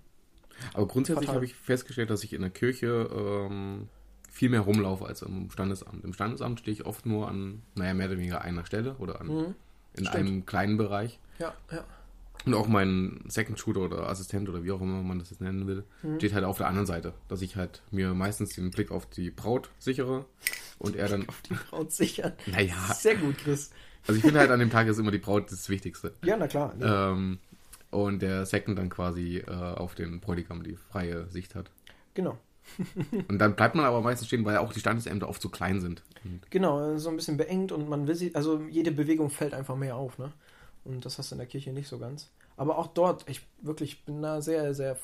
Aber 0.75 0.87
grundsätzlich 0.87 1.29
habe 1.29 1.45
ich 1.45 1.55
festgestellt, 1.55 2.11
dass 2.11 2.25
ich 2.25 2.33
in 2.33 2.41
der 2.41 2.51
Kirche 2.51 3.09
ähm, 3.13 3.89
viel 4.33 4.49
mehr 4.49 4.61
rumlaufe 4.61 5.07
als 5.07 5.23
im 5.23 5.51
Standesamt. 5.51 6.05
Im 6.05 6.13
Standesamt 6.15 6.59
stehe 6.59 6.75
ich 6.75 6.87
oft 6.87 7.07
nur 7.07 7.29
an, 7.29 7.63
naja, 7.75 7.95
mehr 7.95 8.09
oder 8.09 8.17
weniger 8.17 8.41
einer 8.41 8.65
Stelle 8.65 8.97
oder 8.99 9.21
an, 9.21 9.27
mhm. 9.27 9.55
in 9.95 10.07
Stimmt. 10.07 10.15
einem 10.15 10.47
kleinen 10.47 10.79
Bereich. 10.79 11.21
Ja, 11.39 11.55
ja. 11.71 11.85
Und 12.45 12.55
auch 12.55 12.67
mein 12.67 13.21
Second 13.29 13.61
Shooter 13.61 13.81
oder 13.83 14.09
Assistent 14.09 14.49
oder 14.49 14.65
wie 14.65 14.73
auch 14.73 14.81
immer 14.81 15.03
man 15.03 15.21
das 15.21 15.31
jetzt 15.31 15.41
nennen 15.41 15.67
will, 15.69 15.85
mhm. 16.03 16.17
steht 16.17 16.33
halt 16.33 16.45
auf 16.45 16.59
der 16.59 16.67
anderen 16.67 16.87
Seite. 16.87 17.13
Dass 17.29 17.43
ich 17.43 17.57
halt 17.57 17.83
mir 17.93 18.15
meistens 18.15 18.55
den 18.55 18.71
Blick 18.71 18.91
auf 18.91 19.07
die 19.07 19.31
Braut 19.31 19.71
sichere 19.79 20.25
und 20.79 20.97
er 20.97 21.09
dann. 21.09 21.29
Auf 21.29 21.43
die 21.43 21.55
Braut 21.55 21.93
sichern. 21.93 22.33
Naja. 22.47 22.75
Sehr 22.95 23.17
gut, 23.17 23.39
Chris. 23.39 23.71
Also 24.07 24.17
ich 24.17 24.25
finde 24.25 24.41
halt 24.41 24.51
an 24.51 24.59
dem 24.59 24.71
Tag 24.71 24.89
ist 24.89 24.99
immer 24.99 25.13
die 25.13 25.19
Braut 25.19 25.53
das 25.53 25.69
Wichtigste. 25.69 26.15
Ja, 26.25 26.37
na 26.37 26.49
klar. 26.49 26.75
Ja. 26.81 27.13
Ähm, 27.13 27.39
und 27.91 28.23
der 28.23 28.47
Second 28.47 28.79
dann 28.79 28.89
quasi 28.89 29.45
äh, 29.47 29.51
auf 29.51 29.95
den 29.95 30.21
Bräutigam 30.21 30.63
die 30.65 30.75
freie 30.75 31.29
Sicht 31.29 31.55
hat. 31.55 31.71
Genau. 32.15 32.39
und 33.29 33.39
dann 33.39 33.57
bleibt 33.57 33.75
man 33.75 33.85
aber 33.85 34.01
meistens 34.01 34.29
stehen, 34.29 34.45
weil 34.45 34.57
auch 34.59 34.73
die 34.73 34.81
Standesämter 34.81 35.29
oft 35.29 35.43
zu 35.43 35.51
klein 35.51 35.81
sind. 35.81 36.03
Genau, 36.51 36.97
so 36.99 37.11
ein 37.11 37.17
bisschen 37.17 37.37
beengt 37.37 37.73
und 37.73 37.89
man 37.89 38.07
will 38.07 38.15
sie, 38.15 38.35
also 38.35 38.61
jede 38.71 38.93
Bewegung 38.93 39.31
fällt 39.31 39.55
einfach 39.55 39.77
mehr 39.77 39.97
auf, 39.97 40.19
ne? 40.19 40.33
Und 40.85 41.05
das 41.05 41.19
hast 41.19 41.31
du 41.31 41.35
in 41.35 41.39
der 41.39 41.47
Kirche 41.47 41.73
nicht 41.73 41.89
so 41.89 41.99
ganz. 41.99 42.31
Aber 42.57 42.79
auch 42.79 42.89
dort, 42.89 43.29
ich 43.29 43.47
wirklich 43.61 44.05
bin 44.05 44.23
da 44.23 44.41
sehr, 44.41 44.75
sehr 44.75 44.99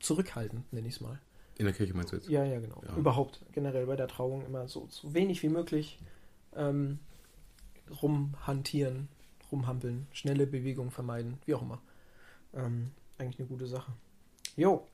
zurückhaltend, 0.00 0.72
nenne 0.72 0.88
ich 0.88 0.94
es 0.94 1.00
mal. 1.00 1.18
In 1.58 1.64
der 1.64 1.74
Kirche 1.74 1.94
meinst 1.94 2.12
du 2.12 2.16
jetzt? 2.16 2.28
Ja, 2.28 2.44
ja, 2.44 2.60
genau. 2.60 2.82
Ja. 2.86 2.96
Überhaupt, 2.96 3.40
generell 3.52 3.86
bei 3.86 3.96
der 3.96 4.08
Trauung 4.08 4.44
immer 4.44 4.68
so, 4.68 4.86
so 4.90 5.14
wenig 5.14 5.42
wie 5.42 5.48
möglich 5.48 5.98
ähm, 6.54 6.98
rumhantieren, 8.02 9.08
rumhampeln, 9.50 10.06
schnelle 10.12 10.46
Bewegungen 10.46 10.90
vermeiden, 10.90 11.38
wie 11.46 11.54
auch 11.54 11.62
immer. 11.62 11.80
Ähm, 12.54 12.90
eigentlich 13.18 13.38
eine 13.38 13.48
gute 13.48 13.66
Sache. 13.66 13.92
Jo, 14.56 14.86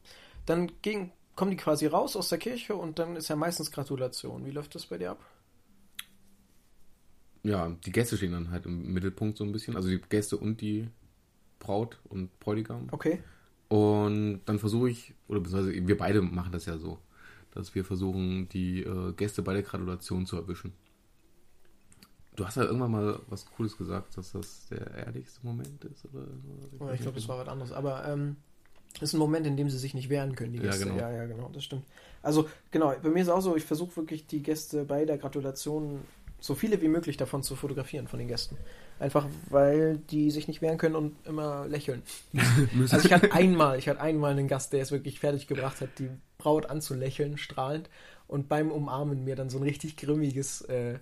dann 0.46 0.70
ging, 0.83 1.11
kommen 1.35 1.51
die 1.51 1.57
quasi 1.57 1.87
raus 1.87 2.16
aus 2.16 2.29
der 2.29 2.38
Kirche 2.38 2.75
und 2.75 2.99
dann 2.99 3.16
ist 3.16 3.29
ja 3.29 3.37
meistens 3.37 3.71
Gratulation. 3.71 4.45
Wie 4.45 4.51
läuft 4.51 4.75
das 4.75 4.87
bei 4.87 4.99
dir 4.99 5.12
ab? 5.12 5.25
Ja, 7.42 7.71
die 7.85 7.92
Gäste 7.92 8.16
stehen 8.16 8.33
dann 8.33 8.51
halt 8.51 8.66
im 8.66 8.92
Mittelpunkt 8.92 9.37
so 9.38 9.45
ein 9.45 9.53
bisschen. 9.53 9.77
Also 9.77 9.88
die 9.88 10.01
Gäste 10.01 10.37
und 10.37 10.61
die 10.61 10.88
Braut 11.59 11.99
und 12.05 12.38
Bräutigam. 12.38 12.88
Okay. 12.90 13.23
Und 13.68 14.42
dann 14.45 14.59
versuche 14.59 14.90
ich, 14.90 15.14
oder 15.29 15.40
beziehungsweise 15.40 15.87
wir 15.87 15.97
beide 15.97 16.23
machen 16.23 16.53
das 16.53 16.66
ja 16.66 16.79
so, 16.79 16.99
dass 17.53 17.75
wir 17.75 17.85
versuchen, 17.85 18.49
die 18.51 18.83
äh, 18.83 19.12
Gäste 19.14 19.42
bei 19.42 19.55
der 19.55 19.62
Gratulation 19.62 20.27
zu 20.27 20.37
erwischen. 20.37 20.73
Du 22.37 22.47
hast 22.47 22.57
ja 22.57 22.64
irgendwann 22.64 22.90
mal 22.90 23.21
was 23.29 23.47
Cooles 23.47 23.77
gesagt, 23.77 24.16
dass 24.16 24.33
das 24.33 24.68
der 24.68 24.90
ehrlichste 24.95 25.40
Moment 25.42 25.85
ist, 25.85 26.05
oder? 26.07 26.27
Oh, 26.79 26.90
ich 26.90 27.01
glaube, 27.01 27.16
das 27.16 27.29
war 27.29 27.38
was 27.38 27.49
anderes. 27.49 27.73
Aber 27.73 28.07
ähm, 28.09 28.37
das 29.00 29.11
ist 29.11 29.14
ein 29.14 29.18
Moment, 29.18 29.46
in 29.46 29.57
dem 29.57 29.70
sie 29.70 29.78
sich 29.78 29.94
nicht 29.94 30.09
wehren 30.09 30.35
können, 30.35 30.52
die 30.52 30.59
Gäste. 30.59 30.88
Ja, 30.88 30.94
genau. 30.94 31.00
Ja, 31.00 31.12
ja, 31.12 31.26
genau, 31.26 31.50
das 31.52 31.64
stimmt. 31.64 31.85
Also, 32.22 32.48
genau, 32.70 32.94
bei 33.02 33.09
mir 33.09 33.20
ist 33.20 33.28
es 33.28 33.33
auch 33.33 33.40
so, 33.40 33.57
ich 33.57 33.64
versuche 33.64 33.96
wirklich 33.96 34.26
die 34.26 34.42
Gäste 34.42 34.85
bei 34.85 35.05
der 35.05 35.18
Gratulation 35.18 36.00
so 36.42 36.55
viele 36.57 36.83
wie 36.83 36.88
möglich 36.88 37.16
davon 37.16 37.42
zu 37.42 37.55
fotografieren, 37.55 38.09
von 38.09 38.18
den 38.18 38.28
Gästen. 38.28 38.57
Einfach, 38.98 39.26
weil 39.48 39.98
die 39.98 40.31
sich 40.31 40.48
nicht 40.48 40.61
wehren 40.61 40.76
können 40.76 40.96
und 40.96 41.26
immer 41.26 41.66
lächeln. 41.68 42.02
also 42.90 43.07
ich 43.07 43.12
hatte 43.12 43.33
einmal, 43.33 43.78
ich 43.78 43.88
hatte 43.88 44.00
einmal 44.00 44.33
einen 44.33 44.48
Gast, 44.48 44.72
der 44.72 44.83
es 44.83 44.90
wirklich 44.90 45.20
fertig 45.20 45.46
gebracht 45.46 45.81
hat, 45.81 45.90
die 45.98 46.11
Braut 46.38 46.66
anzulächeln, 46.66 47.38
strahlend, 47.38 47.88
und 48.26 48.48
beim 48.48 48.70
Umarmen 48.70 49.24
mir 49.24 49.37
dann 49.37 49.50
so 49.50 49.59
ein 49.59 49.62
richtig 49.62 49.96
grimmiges 49.96 50.62
äh, 50.62 50.98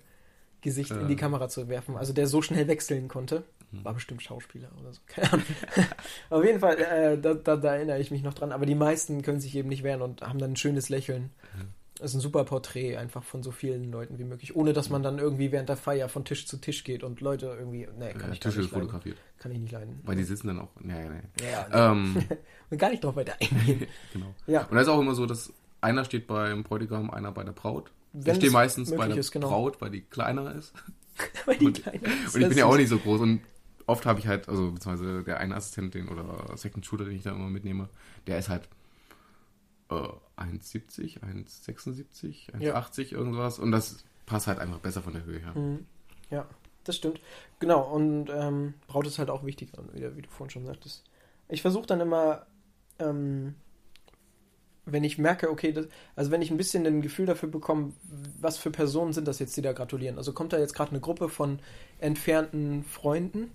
Gesicht 0.61 0.91
äh. 0.91 0.99
in 0.99 1.07
die 1.07 1.15
Kamera 1.15 1.49
zu 1.49 1.67
werfen. 1.67 1.97
Also 1.97 2.13
der 2.13 2.27
so 2.27 2.41
schnell 2.41 2.67
wechseln 2.67 3.07
konnte. 3.07 3.43
Hm. 3.71 3.83
War 3.83 3.93
bestimmt 3.93 4.21
Schauspieler 4.21 4.69
oder 4.79 4.93
so. 4.93 5.01
Keine 5.07 5.33
Ahnung. 5.33 5.45
Auf 6.29 6.43
jeden 6.43 6.59
Fall, 6.59 6.77
äh, 6.77 7.17
da, 7.17 7.33
da, 7.33 7.55
da, 7.55 7.75
erinnere 7.75 7.99
ich 7.99 8.11
mich 8.11 8.23
noch 8.23 8.33
dran. 8.33 8.51
Aber 8.51 8.65
die 8.65 8.75
meisten 8.75 9.21
können 9.21 9.39
sich 9.39 9.55
eben 9.55 9.69
nicht 9.69 9.83
wehren 9.83 10.01
und 10.01 10.21
haben 10.21 10.39
dann 10.39 10.53
ein 10.53 10.55
schönes 10.55 10.89
Lächeln. 10.89 11.31
Mhm. 11.55 11.67
Das 12.01 12.11
ist 12.11 12.15
ein 12.15 12.21
super 12.21 12.45
Porträt 12.45 12.97
einfach 12.97 13.23
von 13.23 13.43
so 13.43 13.51
vielen 13.51 13.91
Leuten 13.91 14.17
wie 14.17 14.23
möglich. 14.23 14.55
Ohne 14.55 14.73
dass 14.73 14.89
man 14.89 15.03
dann 15.03 15.19
irgendwie 15.19 15.51
während 15.51 15.69
der 15.69 15.77
Feier 15.77 16.09
von 16.09 16.25
Tisch 16.25 16.47
zu 16.47 16.57
Tisch 16.57 16.83
geht 16.83 17.03
und 17.03 17.21
Leute 17.21 17.45
irgendwie. 17.45 17.87
Nee, 17.99 18.13
kann 18.13 18.29
ja, 18.29 18.33
ich 18.33 18.39
Tische 18.39 18.61
nicht 18.61 18.71
fotografiert. 18.71 19.17
Leiden. 19.17 19.39
Kann 19.39 19.51
ich 19.51 19.59
nicht 19.59 19.71
leiden. 19.71 19.99
Weil 20.03 20.15
die 20.15 20.23
sitzen 20.23 20.47
dann 20.47 20.59
auch. 20.61 20.69
Nee, 20.79 21.09
nee. 21.09 21.47
Ja, 21.51 21.91
ähm, 21.91 22.23
und 22.71 22.77
gar 22.79 22.89
nicht 22.89 23.03
drauf 23.03 23.15
weiter 23.15 23.33
eingehen. 23.39 23.85
genau. 24.13 24.33
Ja. 24.47 24.63
Und 24.63 24.75
da 24.75 24.81
ist 24.81 24.87
auch 24.87 24.99
immer 24.99 25.13
so, 25.13 25.27
dass 25.27 25.53
einer 25.79 26.03
steht 26.03 26.25
beim 26.25 26.63
Bräutigam, 26.63 27.11
einer 27.11 27.31
bei 27.31 27.43
der 27.43 27.51
Braut. 27.51 27.91
Wenn 28.13 28.31
ich 28.31 28.37
stehe 28.37 28.51
meistens 28.51 28.95
bei 28.95 29.07
der 29.07 29.17
ist, 29.17 29.31
genau. 29.31 29.49
Braut, 29.49 29.79
weil 29.79 29.91
die 29.91 30.01
kleiner 30.01 30.55
ist. 30.55 30.73
weil 31.45 31.57
die 31.57 31.71
kleiner 31.71 32.07
ist. 32.25 32.35
Und 32.35 32.41
ich 32.41 32.49
bin 32.49 32.57
ja 32.57 32.65
auch 32.65 32.77
nicht 32.77 32.89
so 32.89 32.97
groß 32.97 33.21
und 33.21 33.41
oft 33.91 34.05
habe 34.05 34.19
ich 34.19 34.27
halt, 34.27 34.49
also 34.49 34.71
beziehungsweise 34.71 35.23
der 35.23 35.39
eine 35.39 35.55
Assistent 35.55 35.93
den, 35.93 36.09
oder 36.09 36.57
Second 36.57 36.85
Shooter, 36.85 37.05
den 37.05 37.15
ich 37.15 37.23
da 37.23 37.31
immer 37.31 37.49
mitnehme, 37.49 37.89
der 38.25 38.39
ist 38.39 38.49
halt 38.49 38.67
äh, 39.89 39.93
1,70, 40.37 41.19
1,76, 41.19 42.51
1,80 42.53 43.01
ja. 43.11 43.17
irgendwas 43.17 43.59
und 43.59 43.71
das 43.71 44.03
passt 44.25 44.47
halt 44.47 44.59
einfach 44.59 44.79
besser 44.79 45.01
von 45.01 45.13
der 45.13 45.25
Höhe 45.25 45.39
her. 45.39 45.53
Mhm. 45.53 45.85
Ja, 46.29 46.47
das 46.85 46.95
stimmt. 46.95 47.19
Genau, 47.59 47.81
und 47.81 48.29
ähm, 48.29 48.73
Braut 48.87 49.05
ist 49.05 49.19
halt 49.19 49.29
auch 49.29 49.45
wichtig, 49.45 49.71
wie, 49.93 50.15
wie 50.15 50.21
du 50.21 50.29
vorhin 50.29 50.51
schon 50.51 50.65
sagtest. 50.65 51.03
Ich 51.49 51.61
versuche 51.61 51.85
dann 51.85 51.99
immer, 51.99 52.45
ähm, 52.99 53.55
wenn 54.85 55.03
ich 55.03 55.17
merke, 55.17 55.49
okay, 55.49 55.73
das, 55.73 55.87
also 56.15 56.31
wenn 56.31 56.41
ich 56.41 56.49
ein 56.49 56.57
bisschen 56.57 56.85
ein 56.87 57.01
Gefühl 57.01 57.25
dafür 57.25 57.49
bekomme, 57.49 57.93
was 58.39 58.57
für 58.57 58.71
Personen 58.71 59.13
sind 59.13 59.27
das 59.27 59.39
jetzt, 59.39 59.55
die 59.57 59.61
da 59.61 59.73
gratulieren. 59.73 60.17
Also 60.17 60.33
kommt 60.33 60.53
da 60.53 60.59
jetzt 60.59 60.73
gerade 60.73 60.91
eine 60.91 61.01
Gruppe 61.01 61.29
von 61.29 61.59
entfernten 61.99 62.83
Freunden 62.83 63.51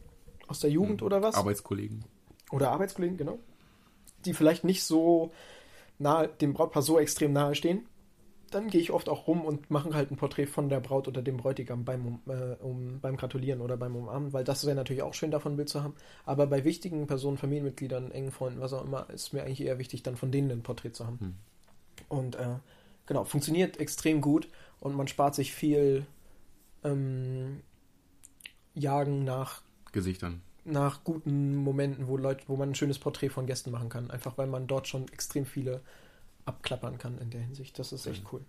aus 0.48 0.60
der 0.60 0.70
Jugend 0.70 1.00
mhm. 1.00 1.06
oder 1.06 1.22
was? 1.22 1.34
Arbeitskollegen. 1.34 2.04
Oder 2.52 2.70
Arbeitskollegen, 2.70 3.16
genau. 3.16 3.38
Die 4.24 4.34
vielleicht 4.34 4.64
nicht 4.64 4.84
so 4.84 5.32
nahe, 5.98 6.28
dem 6.28 6.52
Brautpaar 6.52 6.82
so 6.82 6.98
extrem 6.98 7.32
nahe 7.32 7.54
stehen. 7.54 7.86
dann 8.50 8.68
gehe 8.68 8.80
ich 8.80 8.92
oft 8.92 9.08
auch 9.08 9.26
rum 9.26 9.44
und 9.44 9.70
mache 9.70 9.92
halt 9.92 10.10
ein 10.10 10.16
Porträt 10.16 10.46
von 10.46 10.68
der 10.68 10.80
Braut 10.80 11.08
oder 11.08 11.20
dem 11.20 11.36
Bräutigam 11.36 11.84
beim, 11.84 12.20
äh, 12.28 12.54
um, 12.62 13.00
beim 13.00 13.16
Gratulieren 13.16 13.60
oder 13.60 13.76
beim 13.76 13.96
Umarmen, 13.96 14.32
weil 14.32 14.44
das 14.44 14.64
wäre 14.64 14.76
natürlich 14.76 15.02
auch 15.02 15.14
schön, 15.14 15.32
davon 15.32 15.54
ein 15.54 15.56
Bild 15.56 15.68
zu 15.68 15.82
haben. 15.82 15.94
Aber 16.24 16.46
bei 16.46 16.64
wichtigen 16.64 17.06
Personen, 17.06 17.38
Familienmitgliedern, 17.38 18.12
engen 18.12 18.30
Freunden, 18.30 18.60
was 18.60 18.72
auch 18.72 18.84
immer, 18.84 19.10
ist 19.10 19.32
mir 19.32 19.42
eigentlich 19.42 19.62
eher 19.62 19.78
wichtig, 19.78 20.04
dann 20.04 20.16
von 20.16 20.30
denen 20.30 20.50
ein 20.50 20.62
Porträt 20.62 20.92
zu 20.92 21.06
haben. 21.06 21.18
Hm. 21.18 21.34
Und 22.08 22.36
äh, 22.36 22.56
genau, 23.06 23.24
funktioniert 23.24 23.80
extrem 23.80 24.20
gut 24.20 24.48
und 24.80 24.94
man 24.94 25.08
spart 25.08 25.34
sich 25.34 25.52
viel 25.52 26.06
ähm, 26.84 27.62
Jagen 28.74 29.24
nach 29.24 29.62
Gesichtern. 29.92 30.42
Nach 30.64 31.04
guten 31.04 31.56
Momenten, 31.56 32.08
wo 32.08 32.16
Leute, 32.16 32.44
wo 32.48 32.56
man 32.56 32.70
ein 32.70 32.74
schönes 32.74 32.98
Porträt 32.98 33.28
von 33.28 33.46
Gästen 33.46 33.70
machen 33.70 33.88
kann. 33.88 34.10
Einfach 34.10 34.36
weil 34.36 34.48
man 34.48 34.66
dort 34.66 34.88
schon 34.88 35.08
extrem 35.08 35.46
viele 35.46 35.80
abklappern 36.44 36.98
kann 36.98 37.18
in 37.18 37.30
der 37.30 37.40
Hinsicht. 37.40 37.78
Das 37.78 37.92
ist 37.92 38.06
echt 38.06 38.24
cool. 38.32 38.44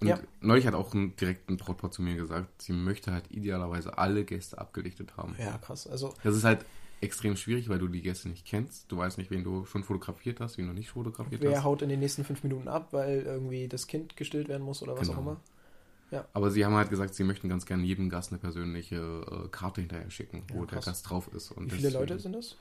Und 0.00 0.08
ja. 0.08 0.18
neulich 0.40 0.66
hat 0.66 0.74
auch 0.74 0.92
ein 0.94 1.14
direkten 1.14 1.56
Brautpaar 1.56 1.92
zu 1.92 2.02
mir 2.02 2.16
gesagt, 2.16 2.62
sie 2.62 2.72
möchte 2.72 3.12
halt 3.12 3.30
idealerweise 3.30 3.98
alle 3.98 4.24
Gäste 4.24 4.58
abgelichtet 4.58 5.16
haben. 5.16 5.36
Ja, 5.38 5.58
krass. 5.58 5.86
Also 5.86 6.12
das 6.24 6.34
ist 6.36 6.42
halt 6.42 6.64
extrem 7.00 7.36
schwierig, 7.36 7.68
weil 7.68 7.78
du 7.78 7.88
die 7.88 8.02
Gäste 8.02 8.28
nicht 8.28 8.44
kennst. 8.44 8.90
Du 8.90 8.96
weißt 8.96 9.18
nicht, 9.18 9.30
wen 9.30 9.44
du 9.44 9.64
schon 9.64 9.84
fotografiert 9.84 10.40
hast, 10.40 10.58
wen 10.58 10.66
du 10.66 10.72
nicht 10.72 10.90
fotografiert 10.90 11.40
wer 11.40 11.50
hast. 11.50 11.56
Wer 11.58 11.64
haut 11.64 11.82
in 11.82 11.88
den 11.88 12.00
nächsten 12.00 12.24
fünf 12.24 12.42
Minuten 12.42 12.68
ab, 12.68 12.88
weil 12.92 13.22
irgendwie 13.22 13.68
das 13.68 13.86
Kind 13.86 14.16
gestillt 14.16 14.48
werden 14.48 14.62
muss 14.62 14.82
oder 14.82 14.96
was 14.96 15.08
genau. 15.08 15.18
auch 15.18 15.22
immer. 15.22 15.40
Ja. 16.12 16.28
Aber 16.34 16.50
sie 16.50 16.64
haben 16.64 16.74
halt 16.74 16.90
gesagt, 16.90 17.14
sie 17.14 17.24
möchten 17.24 17.48
ganz 17.48 17.64
gerne 17.64 17.82
jedem 17.84 18.10
Gast 18.10 18.30
eine 18.30 18.38
persönliche 18.38 18.96
äh, 18.96 19.48
Karte 19.48 19.80
hinterher 19.80 20.10
schicken, 20.10 20.44
wo 20.52 20.60
krass. 20.60 20.68
der 20.70 20.92
Gast 20.92 21.10
drauf 21.10 21.28
ist. 21.34 21.50
Und 21.50 21.66
Wie 21.66 21.76
viele 21.76 21.88
deswegen, 21.88 22.00
Leute 22.00 22.18
sind 22.20 22.32
das? 22.34 22.56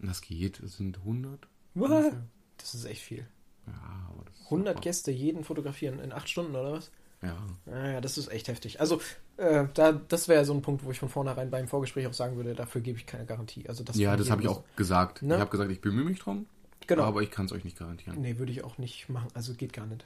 Das 0.00 0.22
geht, 0.22 0.58
es 0.60 0.78
sind 0.78 0.98
100. 0.98 1.46
Was? 1.74 2.14
Das 2.56 2.74
ist 2.74 2.84
echt 2.86 3.02
viel. 3.02 3.26
Ja, 3.66 4.08
aber 4.10 4.24
das 4.24 4.44
100 4.44 4.80
Gäste 4.80 5.10
jeden 5.10 5.44
fotografieren 5.44 5.98
in 5.98 6.12
acht 6.12 6.28
Stunden 6.28 6.56
oder 6.56 6.72
was? 6.72 6.90
Ja. 7.22 7.36
Naja, 7.66 8.00
das 8.00 8.18
ist 8.18 8.28
echt 8.28 8.48
heftig. 8.48 8.80
Also, 8.80 9.00
äh, 9.36 9.66
da, 9.74 9.92
das 9.92 10.28
wäre 10.28 10.44
so 10.44 10.52
ein 10.52 10.62
Punkt, 10.62 10.84
wo 10.84 10.90
ich 10.90 10.98
von 10.98 11.08
vornherein 11.08 11.50
beim 11.50 11.68
Vorgespräch 11.68 12.06
auch 12.06 12.12
sagen 12.12 12.36
würde, 12.36 12.54
dafür 12.54 12.80
gebe 12.80 12.98
ich 12.98 13.06
keine 13.06 13.24
Garantie. 13.24 13.68
Also 13.68 13.84
das 13.84 13.96
ja, 13.96 14.16
das 14.16 14.30
habe 14.30 14.42
ich 14.42 14.48
auch 14.48 14.62
gesagt. 14.76 15.22
Ne? 15.22 15.34
Ich 15.34 15.40
habe 15.40 15.50
gesagt, 15.50 15.70
ich 15.70 15.80
bemühe 15.80 16.04
mich 16.04 16.18
drum, 16.18 16.46
genau. 16.86 17.04
aber 17.04 17.22
ich 17.22 17.30
kann 17.30 17.46
es 17.46 17.52
euch 17.52 17.64
nicht 17.64 17.78
garantieren. 17.78 18.20
Nee, 18.20 18.38
würde 18.38 18.52
ich 18.52 18.64
auch 18.64 18.78
nicht 18.78 19.08
machen. 19.08 19.28
Also 19.34 19.54
geht 19.54 19.72
gar 19.72 19.86
nicht. 19.86 20.04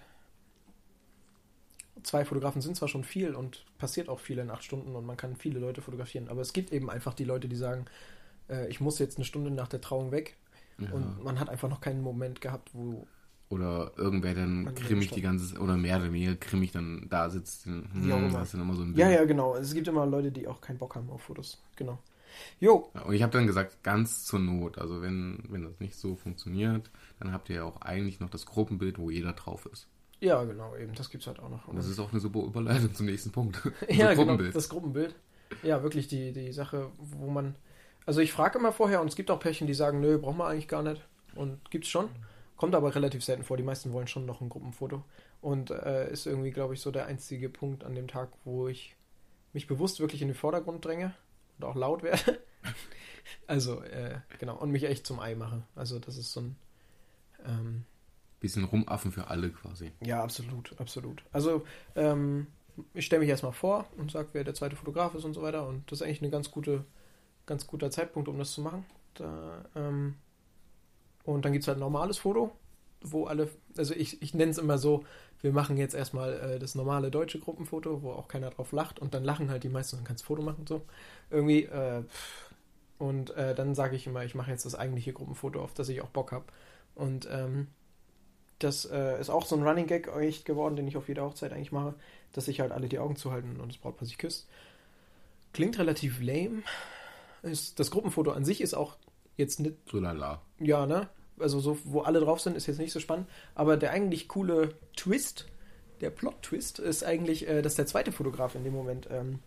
Zwei 2.02 2.24
Fotografen 2.24 2.61
sind 2.61 2.76
zwar 2.76 2.88
schon 2.88 3.04
viel 3.04 3.34
und 3.34 3.64
passiert 3.78 4.08
auch 4.08 4.20
viel 4.20 4.38
in 4.38 4.50
acht 4.50 4.64
Stunden 4.64 4.94
und 4.94 5.04
man 5.06 5.16
kann 5.16 5.37
viele 5.37 5.58
Leute 5.58 5.82
fotografieren, 5.82 6.28
aber 6.28 6.40
es 6.40 6.52
gibt 6.52 6.72
eben 6.72 6.90
einfach 6.90 7.14
die 7.14 7.24
Leute, 7.24 7.48
die 7.48 7.56
sagen, 7.56 7.87
äh, 8.48 8.68
ich 8.68 8.80
muss 8.80 8.98
jetzt 8.98 9.16
eine 9.16 9.24
Stunde 9.24 9.50
nach 9.50 9.68
der 9.68 9.80
Trauung 9.80 10.12
weg 10.12 10.37
ja. 10.78 10.90
und 10.92 11.22
man 11.22 11.40
hat 11.40 11.48
einfach 11.48 11.68
noch 11.68 11.80
keinen 11.80 12.02
Moment 12.02 12.40
gehabt, 12.40 12.70
wo 12.72 13.06
oder 13.50 13.92
irgendwer 13.96 14.34
dann 14.34 14.74
grimmig 14.74 15.11
die 15.11 15.22
ganze 15.22 15.58
oder 15.58 15.76
mehr 15.76 15.96
oder 15.96 16.12
weniger 16.12 16.34
grimmig 16.34 16.72
dann 16.72 17.06
da 17.08 17.30
sitzt. 17.30 17.64
Hm, 17.64 17.87
ja, 18.06 18.18
dann 18.18 18.61
immer 18.61 18.74
so 18.74 18.82
ein 18.82 18.92
Bild. 18.92 18.98
Ja, 18.98 19.08
ja, 19.08 19.24
genau. 19.24 19.56
Es 19.56 19.72
gibt 19.72 19.88
immer 19.88 20.04
Leute, 20.04 20.30
die 20.30 20.46
auch 20.46 20.61
keinen 20.61 20.76
Bock 20.76 20.96
haben 20.96 21.08
auf 21.08 21.22
Fotos. 21.22 21.62
Genau. 21.76 21.98
Jo. 22.61 22.90
Ja, 22.94 23.02
und 23.02 23.14
ich 23.14 23.22
habe 23.22 23.32
dann 23.32 23.46
gesagt, 23.46 23.82
ganz 23.82 24.24
zur 24.24 24.40
Not. 24.40 24.78
Also 24.78 25.00
wenn, 25.00 25.44
wenn 25.48 25.62
das 25.62 25.80
nicht 25.80 25.96
so 25.96 26.14
funktioniert, 26.14 26.90
dann 27.20 27.32
habt 27.32 27.48
ihr 27.48 27.56
ja 27.56 27.64
auch 27.64 27.80
eigentlich 27.80 28.20
noch 28.20 28.28
das 28.30 28.44
Gruppenbild, 28.44 28.98
wo 28.98 29.11
jeder 29.11 29.32
drauf 29.32 29.66
ist. 29.72 29.88
Ja, 30.20 30.42
genau, 30.44 30.76
eben. 30.76 30.94
Das 30.94 31.11
gibt 31.11 31.22
es 31.22 31.26
halt 31.28 31.38
auch 31.38 31.48
noch. 31.48 31.68
Und 31.68 31.76
das 31.76 31.87
ist 31.87 31.98
auch 31.98 32.11
eine 32.11 32.20
super 32.20 32.40
Überleitung 32.40 32.94
zum 32.94 33.07
nächsten 33.07 33.31
Punkt. 33.31 33.61
ja, 33.88 34.14
genau, 34.14 34.37
das 34.37 34.68
Gruppenbild. 34.68 35.14
Ja, 35.62 35.83
wirklich 35.83 36.09
die, 36.09 36.33
die 36.33 36.52
Sache, 36.52 36.90
wo 36.98 37.28
man. 37.28 37.54
Also 38.04 38.20
ich 38.20 38.33
frage 38.33 38.59
immer 38.59 38.72
vorher 38.72 39.00
und 39.00 39.09
es 39.09 39.16
gibt 39.16 39.31
auch 39.31 39.38
Pärchen, 39.38 39.66
die 39.66 39.74
sagen, 39.74 40.00
nö, 40.00 40.18
brauchen 40.18 40.38
wir 40.38 40.46
eigentlich 40.46 40.68
gar 40.68 40.83
nicht. 40.83 41.02
Und 41.35 41.70
gibt's 41.70 41.88
schon. 41.88 42.09
Kommt 42.57 42.74
aber 42.74 42.94
relativ 42.94 43.22
selten 43.22 43.44
vor. 43.44 43.57
Die 43.57 43.62
meisten 43.62 43.92
wollen 43.92 44.09
schon 44.09 44.26
noch 44.26 44.40
ein 44.40 44.48
Gruppenfoto. 44.48 45.04
Und 45.40 45.70
äh, 45.70 46.11
ist 46.11 46.26
irgendwie, 46.26 46.50
glaube 46.50 46.74
ich, 46.74 46.81
so 46.81 46.90
der 46.90 47.07
einzige 47.07 47.48
Punkt 47.48 47.85
an 47.85 47.94
dem 47.94 48.09
Tag, 48.09 48.31
wo 48.44 48.66
ich 48.66 48.96
mich 49.52 49.66
bewusst 49.66 50.00
wirklich 50.00 50.22
in 50.22 50.28
den 50.28 50.35
Vordergrund 50.35 50.85
dränge 50.85 51.14
und 51.59 51.64
auch 51.64 51.76
laut 51.76 52.02
werde. 52.02 52.40
also, 53.46 53.83
äh, 53.83 54.18
genau. 54.38 54.57
Und 54.57 54.72
mich 54.72 54.85
echt 54.85 55.07
zum 55.07 55.20
Ei 55.20 55.37
mache. 55.37 55.62
Also, 55.76 55.98
das 56.00 56.16
ist 56.16 56.33
so 56.33 56.40
ein. 56.40 56.57
Ähm, 57.46 57.85
Bisschen 58.40 58.64
rumaffen 58.64 59.12
für 59.12 59.29
alle 59.29 59.51
quasi. 59.51 59.92
Ja, 60.05 60.22
absolut, 60.22 60.79
absolut. 60.79 61.24
Also, 61.33 61.64
ähm, 61.96 62.46
ich 62.94 63.07
stelle 63.07 63.20
mich 63.20 63.29
erstmal 63.29 63.53
vor 63.53 63.87
und 63.96 64.11
sage, 64.11 64.29
wer 64.33 64.44
der 64.44 64.55
zweite 64.55 64.77
Fotograf 64.77 65.14
ist 65.14 65.24
und 65.24 65.35
so 65.35 65.42
weiter. 65.42 65.66
Und 65.66 65.90
das 65.90 66.01
ist 66.01 66.07
eigentlich 66.07 66.22
ein 66.22 66.31
ganz 66.31 66.51
gute, 66.51 66.85
ganz 67.46 67.66
guter 67.66 67.90
Zeitpunkt, 67.90 68.29
um 68.29 68.38
das 68.38 68.53
zu 68.53 68.61
machen. 68.61 68.85
Da, 69.14 69.64
ähm, 69.74 70.14
und 71.24 71.44
dann 71.44 71.53
gibt 71.53 71.62
es 71.64 71.68
halt 71.68 71.79
ein 71.79 71.81
normales 71.81 72.18
Foto, 72.18 72.53
wo 73.01 73.27
alle, 73.27 73.51
also 73.77 73.94
ich, 73.94 74.22
ich 74.22 74.35
nenne 74.35 74.51
es 74.51 74.59
immer 74.59 74.79
so, 74.79 75.05
wir 75.40 75.53
machen 75.53 75.77
jetzt 75.77 75.94
erstmal 75.94 76.33
äh, 76.35 76.59
das 76.59 76.74
normale 76.74 77.11
deutsche 77.11 77.38
Gruppenfoto, 77.38 78.03
wo 78.03 78.12
auch 78.12 78.29
keiner 78.29 78.51
drauf 78.51 78.72
lacht 78.72 78.98
und 78.98 79.14
dann 79.14 79.24
lachen 79.24 79.51
halt 79.51 79.64
die 79.64 79.68
meisten 79.68 79.98
und 79.98 80.05
kannst 80.05 80.24
Foto 80.24 80.42
machen 80.42 80.66
so. 80.66 80.83
Irgendwie, 81.31 81.64
äh, 81.64 82.03
und 82.98 83.31
äh, 83.37 83.55
dann 83.55 83.74
sage 83.74 83.96
ich 83.96 84.07
immer, 84.07 84.24
ich 84.24 84.35
mache 84.35 84.51
jetzt 84.51 84.66
das 84.66 84.74
eigentliche 84.74 85.12
Gruppenfoto, 85.12 85.61
auf 85.61 85.74
das 85.74 85.88
ich 85.88 86.01
auch 86.01 86.09
Bock 86.09 86.33
habe. 86.33 86.46
Und 86.94 87.29
ähm, 87.31 87.68
das 88.59 88.85
äh, 88.85 89.21
ist 89.21 89.31
auch 89.31 89.47
so 89.47 89.57
ein 89.57 89.62
Running 89.62 89.87
Gag 89.87 90.09
echt 90.09 90.44
geworden, 90.44 90.77
den 90.77 90.88
ich 90.88 90.97
auf 90.97 91.09
jeder 91.09 91.25
Hochzeit 91.25 91.53
eigentlich 91.53 91.73
mache, 91.73 91.94
dass 92.33 92.47
sich 92.47 92.61
halt 92.61 92.73
alle 92.73 92.88
die 92.88 92.99
Augen 92.99 93.16
zuhalten 93.16 93.61
und 93.61 93.73
das 93.73 93.79
Brautpaar 93.79 94.07
sich 94.07 94.18
küsst. 94.18 94.49
Klingt 95.53 95.79
relativ 95.79 96.21
lame. 96.21 96.62
Ist, 97.42 97.79
das 97.79 97.90
Gruppenfoto 97.90 98.33
an 98.33 98.44
sich 98.44 98.61
ist 98.61 98.75
auch 98.75 98.97
jetzt 99.37 99.61
nicht. 99.61 99.77
So 99.90 99.99
lala. 99.99 100.42
Ja, 100.59 100.87
ne? 100.87 101.09
also 101.40 101.61
so, 101.61 101.79
wo 101.85 102.01
alle 102.01 102.21
drauf 102.21 102.40
sind, 102.40 102.57
ist 102.57 102.66
jetzt 102.66 102.79
nicht 102.79 102.92
so 102.92 103.01
spannend. 103.01 103.29
Aber 103.55 103.77
der 103.77 103.90
eigentlich 103.90 104.29
coole 104.29 104.75
Twist, 104.97 105.47
der 106.01 106.11
Plot-Twist, 106.11 106.79
ist 106.79 107.05
eigentlich, 107.05 107.49
äh, 107.49 107.62
dass 107.62 107.75
der 107.75 107.87
zweite 107.87 108.12
Fotograf 108.12 108.55
in 108.55 108.64
dem 108.64 108.75
Moment 108.75 109.09
ähm, 109.11 109.40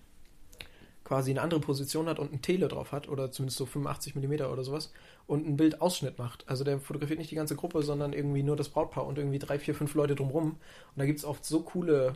quasi 1.12 1.32
eine 1.32 1.42
andere 1.42 1.60
Position 1.60 2.08
hat 2.08 2.20
und 2.20 2.32
ein 2.32 2.42
Tele 2.42 2.70
drauf 2.70 2.94
hat, 2.94 3.10
oder 3.10 3.32
zumindest 3.32 3.58
so 3.58 3.66
85 3.66 4.16
mm 4.16 4.46
oder 4.50 4.64
sowas, 4.64 4.94
und 5.28 5.46
ein 5.46 5.58
Bildausschnitt 5.58 6.18
macht. 6.18 6.48
Also 6.48 6.64
der 6.64 6.80
fotografiert 6.80 7.20
nicht 7.20 7.32
die 7.32 7.36
ganze 7.36 7.58
Gruppe, 7.58 7.84
sondern 7.84 8.14
irgendwie 8.14 8.44
nur 8.44 8.56
das 8.56 8.70
Brautpaar 8.70 9.06
und 9.06 9.18
irgendwie 9.18 9.38
drei, 9.38 9.60
vier, 9.60 9.76
fünf 9.76 9.94
Leute 9.94 10.16
drumrum. 10.16 10.52
Und 10.52 10.58
da 10.96 11.06
gibt 11.06 11.20
es 11.20 11.26
oft 11.26 11.44
so 11.44 11.64
coole, 11.64 12.14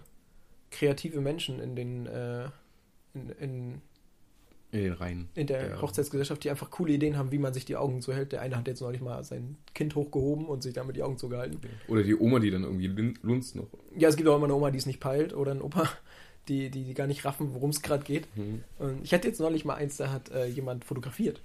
kreative 0.71 1.19
Menschen 1.19 1.59
in 1.59 1.75
den, 1.75 2.05
äh, 2.05 2.45
in, 3.13 3.29
in 3.37 3.81
in 4.71 4.93
Reihen. 4.93 5.29
In 5.35 5.47
der 5.47 5.69
ja. 5.69 5.81
Hochzeitsgesellschaft, 5.81 6.43
die 6.43 6.49
einfach 6.49 6.69
coole 6.69 6.93
Ideen 6.93 7.17
haben, 7.17 7.31
wie 7.31 7.37
man 7.37 7.53
sich 7.53 7.65
die 7.65 7.75
Augen 7.75 8.01
zuhält. 8.01 8.31
Der 8.31 8.41
eine 8.41 8.57
hat 8.57 8.67
jetzt 8.67 8.81
neulich 8.81 9.01
mal 9.01 9.23
sein 9.23 9.57
Kind 9.73 9.95
hochgehoben 9.95 10.45
und 10.45 10.63
sich 10.63 10.73
damit 10.73 10.95
die 10.95 11.03
Augen 11.03 11.17
zugehalten. 11.17 11.59
Oder 11.87 12.03
die 12.03 12.15
Oma, 12.15 12.39
die 12.39 12.51
dann 12.51 12.63
irgendwie 12.63 12.87
lunzt 13.21 13.55
noch. 13.55 13.67
Ja, 13.97 14.09
es 14.09 14.17
gibt 14.17 14.27
auch 14.27 14.35
immer 14.35 14.45
eine 14.45 14.55
Oma, 14.55 14.71
die 14.71 14.77
es 14.77 14.85
nicht 14.85 14.99
peilt 14.99 15.33
oder 15.33 15.51
ein 15.51 15.61
Opa, 15.61 15.89
die, 16.47 16.69
die, 16.69 16.83
die 16.83 16.93
gar 16.93 17.07
nicht 17.07 17.25
raffen, 17.25 17.53
worum 17.53 17.69
es 17.69 17.81
gerade 17.81 18.03
geht. 18.03 18.27
Mhm. 18.35 18.63
Und 18.79 19.03
ich 19.03 19.13
hatte 19.13 19.27
jetzt 19.27 19.39
neulich 19.39 19.65
mal 19.65 19.75
eins, 19.75 19.97
da 19.97 20.11
hat 20.11 20.29
äh, 20.31 20.45
jemand 20.45 20.85
fotografiert. 20.85 21.41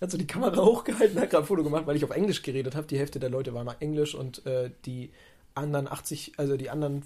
Hat 0.00 0.10
so 0.10 0.18
die 0.18 0.26
Kamera 0.26 0.56
hochgehalten, 0.64 1.18
hat 1.20 1.30
gerade 1.30 1.44
ein 1.44 1.46
Foto 1.46 1.62
gemacht, 1.62 1.86
weil 1.86 1.96
ich 1.96 2.04
auf 2.04 2.10
Englisch 2.10 2.42
geredet 2.42 2.74
habe. 2.74 2.86
Die 2.86 2.98
Hälfte 2.98 3.20
der 3.20 3.30
Leute 3.30 3.54
waren 3.54 3.66
nach 3.66 3.80
Englisch 3.80 4.14
und 4.14 4.44
äh, 4.46 4.70
die 4.84 5.10
anderen 5.54 5.88
80, 5.88 6.32
also 6.36 6.56
die 6.56 6.70
anderen 6.70 7.02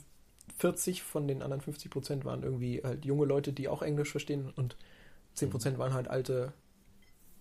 40 0.59 1.03
von 1.03 1.29
den 1.29 1.43
anderen 1.43 1.61
50 1.61 1.91
Prozent 1.91 2.25
waren 2.25 2.43
irgendwie 2.43 2.81
halt 2.83 3.05
junge 3.05 3.27
Leute, 3.27 3.53
die 3.53 3.69
auch 3.69 3.83
Englisch 3.83 4.11
verstehen 4.11 4.53
und 4.57 4.77
10% 5.37 5.79
waren 5.79 5.93
halt 5.93 6.09
alte 6.09 6.53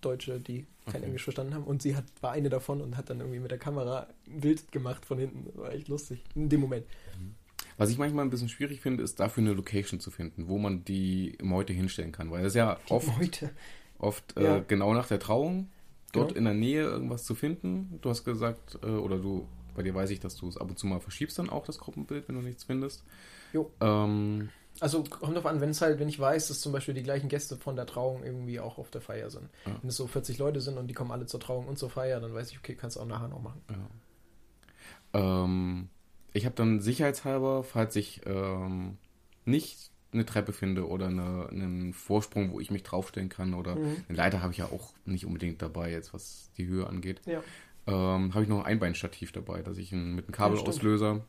Deutsche, 0.00 0.38
die 0.38 0.66
kein 0.86 0.96
okay. 0.96 1.06
Englisch 1.06 1.24
verstanden 1.24 1.54
haben. 1.54 1.64
Und 1.64 1.82
sie 1.82 1.96
hat, 1.96 2.04
war 2.20 2.32
eine 2.32 2.48
davon 2.48 2.80
und 2.80 2.96
hat 2.96 3.10
dann 3.10 3.20
irgendwie 3.20 3.40
mit 3.40 3.50
der 3.50 3.58
Kamera 3.58 4.06
ein 4.26 4.40
Bild 4.40 4.70
gemacht 4.70 5.04
von 5.04 5.18
hinten. 5.18 5.44
Das 5.46 5.56
war 5.56 5.72
echt 5.72 5.88
lustig. 5.88 6.22
In 6.34 6.48
dem 6.48 6.60
Moment. 6.60 6.86
Mhm. 7.18 7.34
Was 7.78 7.90
ich 7.90 7.98
manchmal 7.98 8.24
ein 8.24 8.30
bisschen 8.30 8.48
schwierig 8.48 8.80
finde, 8.80 9.04
ist 9.04 9.20
dafür 9.20 9.42
eine 9.42 9.52
Location 9.52 10.00
zu 10.00 10.10
finden, 10.10 10.48
wo 10.48 10.58
man 10.58 10.84
die 10.84 11.38
Meute 11.40 11.72
hinstellen 11.72 12.12
kann. 12.12 12.30
Weil 12.30 12.42
das 12.42 12.54
ja 12.54 12.78
die 12.88 12.92
oft, 12.92 13.18
Meute. 13.18 13.50
oft 13.98 14.36
äh, 14.36 14.44
ja. 14.44 14.58
genau 14.66 14.92
nach 14.94 15.06
der 15.06 15.20
Trauung 15.20 15.70
dort 16.12 16.34
genau. 16.34 16.38
in 16.38 16.44
der 16.44 16.54
Nähe 16.54 16.82
irgendwas 16.82 17.24
zu 17.24 17.34
finden. 17.34 17.98
Du 18.02 18.10
hast 18.10 18.24
gesagt, 18.24 18.78
äh, 18.82 18.86
oder 18.88 19.18
du, 19.18 19.46
bei 19.74 19.82
dir 19.82 19.94
weiß 19.94 20.10
ich, 20.10 20.18
dass 20.18 20.36
du 20.36 20.48
es 20.48 20.56
ab 20.56 20.68
und 20.68 20.78
zu 20.78 20.86
mal 20.86 21.00
verschiebst 21.00 21.38
dann 21.38 21.50
auch, 21.50 21.64
das 21.64 21.78
Gruppenbild, 21.78 22.28
wenn 22.28 22.34
du 22.34 22.42
nichts 22.42 22.64
findest. 22.64 23.04
Jo. 23.52 23.70
Ähm, 23.80 24.48
also 24.80 25.02
kommt 25.04 25.36
drauf 25.36 25.46
an, 25.46 25.60
wenn 25.60 25.70
es 25.70 25.80
halt, 25.80 25.98
wenn 25.98 26.08
ich 26.08 26.18
weiß, 26.18 26.48
dass 26.48 26.60
zum 26.60 26.72
Beispiel 26.72 26.94
die 26.94 27.02
gleichen 27.02 27.28
Gäste 27.28 27.56
von 27.56 27.76
der 27.76 27.86
Trauung 27.86 28.22
irgendwie 28.24 28.60
auch 28.60 28.78
auf 28.78 28.90
der 28.90 29.00
Feier 29.00 29.30
sind. 29.30 29.48
Ja. 29.66 29.76
Wenn 29.80 29.88
es 29.88 29.96
so 29.96 30.06
40 30.06 30.38
Leute 30.38 30.60
sind 30.60 30.78
und 30.78 30.88
die 30.88 30.94
kommen 30.94 31.10
alle 31.10 31.26
zur 31.26 31.40
Trauung 31.40 31.66
und 31.66 31.78
zur 31.78 31.90
Feier, 31.90 32.20
dann 32.20 32.34
weiß 32.34 32.50
ich, 32.50 32.58
okay, 32.58 32.74
kannst 32.74 32.96
du 32.96 33.00
auch 33.00 33.06
nachher 33.06 33.28
noch 33.28 33.42
machen. 33.42 33.62
Ja. 33.70 35.44
Ähm, 35.44 35.88
ich 36.32 36.44
habe 36.44 36.54
dann 36.54 36.80
sicherheitshalber, 36.80 37.64
falls 37.64 37.96
ich 37.96 38.20
ähm, 38.26 38.98
nicht 39.44 39.90
eine 40.12 40.24
Treppe 40.24 40.52
finde 40.52 40.88
oder 40.88 41.06
eine, 41.06 41.48
einen 41.50 41.92
Vorsprung, 41.92 42.52
wo 42.52 42.60
ich 42.60 42.70
mich 42.70 42.82
draufstellen 42.82 43.28
kann 43.28 43.54
oder 43.54 43.76
mhm. 43.76 44.04
eine 44.08 44.16
Leiter 44.16 44.42
habe 44.42 44.52
ich 44.52 44.58
ja 44.58 44.66
auch 44.66 44.94
nicht 45.04 45.26
unbedingt 45.26 45.60
dabei, 45.60 45.90
jetzt 45.90 46.14
was 46.14 46.50
die 46.56 46.66
Höhe 46.66 46.86
angeht. 46.86 47.20
Ja. 47.26 47.42
Ähm, 47.86 48.34
habe 48.34 48.42
ich 48.42 48.48
noch 48.48 48.60
ein 48.60 48.66
Einbeinstativ 48.66 49.32
dabei, 49.32 49.62
dass 49.62 49.78
ich 49.78 49.92
ein, 49.92 50.14
mit 50.14 50.26
einem 50.26 50.32
Kabelauslöser 50.32 51.24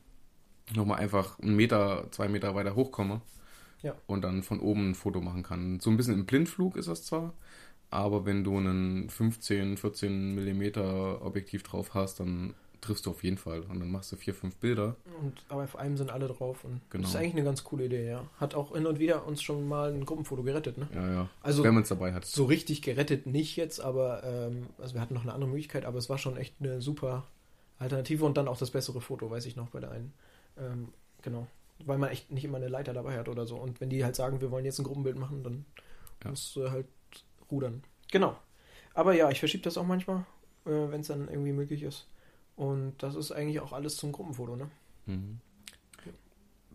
nochmal 0.76 1.00
einfach 1.00 1.39
einen 1.39 1.56
Meter, 1.56 2.08
zwei 2.12 2.28
Meter 2.28 2.56
weiter 2.56 2.76
hochkomme 2.76 3.22
ja. 3.82 3.95
und 4.08 4.22
dann 4.22 4.43
von 4.43 4.60
oben 4.60 4.91
ein 4.91 4.95
Foto 4.95 5.22
machen 5.22 5.43
kann. 5.43 5.80
So 5.80 5.89
ein 5.89 5.97
bisschen 5.97 6.14
im 6.14 6.26
Blindflug 6.26 6.76
ist 6.76 6.88
das 6.88 7.06
zwar, 7.06 7.34
aber 7.89 8.26
wenn 8.26 8.43
du 8.43 8.58
einen 8.58 9.10
15, 9.10 9.78
14 9.78 10.36
Millimeter 10.36 11.26
Objektiv 11.26 11.64
drauf 11.64 11.93
hast, 11.93 12.20
dann 12.20 12.54
triffst 12.82 13.06
du 13.06 13.10
auf 13.12 13.24
jeden 13.24 13.38
Fall. 13.38 13.62
Und 13.62 13.80
dann 13.80 13.92
machst 13.92 14.12
du 14.12 14.16
vier, 14.16 14.34
fünf 14.34 14.56
Bilder. 14.58 14.96
Und, 15.22 15.44
aber 15.50 15.64
auf 15.64 15.76
einem 15.76 15.98
sind 15.98 16.12
alle 16.12 16.28
drauf. 16.28 16.64
Und 16.64 16.82
Genau. 16.90 17.02
Das 17.04 17.12
ist 17.12 17.16
eigentlich 17.18 17.34
eine 17.34 17.44
ganz 17.44 17.64
coole 17.64 17.86
Idee, 17.86 18.08
ja. 18.08 18.24
Hat 18.40 18.56
auch 18.56 18.74
hin 18.74 18.86
und 18.86 19.00
wieder 19.00 19.26
uns 19.26 19.42
schon 19.42 19.68
mal 19.68 19.92
ein 19.94 20.06
Gruppenfoto 20.06 20.44
gerettet, 20.44 20.78
ne? 20.78 20.88
Ja, 20.94 21.12
ja. 21.14 21.30
Also- 21.42 21.64
Wenn 21.64 21.74
man 21.74 21.84
es 21.84 21.90
dabei 21.90 22.14
hat. 22.14 22.26
So 22.26 22.46
richtig 22.46 22.82
gerettet 22.82 23.26
nicht 23.26 23.56
jetzt, 23.56 23.80
aber 23.82 24.24
ähm, 24.24 24.68
also 24.78 24.94
wir 24.96 25.02
hatten 25.02 25.14
noch 25.14 25.24
eine 25.24 25.34
andere 25.34 25.50
Möglichkeit, 25.50 25.86
aber 25.86 25.98
es 25.98 26.10
war 26.10 26.18
schon 26.18 26.38
echt 26.38 26.56
eine 26.60 26.82
super 26.82 27.26
Alternative 27.80 28.26
und 28.26 28.38
dann 28.38 28.48
auch 28.48 28.58
das 28.58 28.72
bessere 28.72 29.02
Foto, 29.02 29.30
weiß 29.32 29.46
ich 29.46 29.56
noch 29.56 29.70
bei 29.70 29.80
der 29.80 29.92
einen. 29.92 30.14
Ähm, 30.58 30.90
genau. 31.22 31.48
Weil 31.86 31.98
man 31.98 32.10
echt 32.10 32.30
nicht 32.32 32.44
immer 32.44 32.58
eine 32.58 32.68
Leiter 32.68 32.94
dabei 32.94 33.18
hat 33.18 33.30
oder 33.30 33.46
so. 33.46 33.56
Und 33.56 33.80
wenn 33.80 33.90
die 33.90 34.04
halt 34.04 34.16
sagen, 34.16 34.42
wir 34.42 34.52
wollen 34.52 34.66
jetzt 34.66 34.80
ein 34.80 34.84
Gruppenbild 34.84 35.18
machen, 35.18 35.44
dann 35.44 35.66
Ja. 36.24 36.32
musst 36.32 36.54
du 36.56 36.70
halt 36.72 36.88
rudern. 37.50 37.84
Genau. 38.12 38.36
Aber 38.94 39.14
ja, 39.14 39.30
ich 39.30 39.40
verschiebe 39.40 39.64
das 39.64 39.78
auch 39.78 39.86
manchmal, 39.86 40.26
äh, 40.66 40.72
wenn 40.72 41.02
es 41.02 41.08
dann 41.08 41.30
irgendwie 41.30 41.54
möglich 41.54 41.84
ist. 41.84 42.06
Und 42.60 42.95
das 42.97 43.16
ist 43.16 43.32
eigentlich 43.32 43.62
auch 43.62 43.72
alles 43.72 43.95
zum 43.95 44.12
Gruppenfoto, 44.12 44.57
ne? 44.57 44.70
Mhm. 45.05 45.39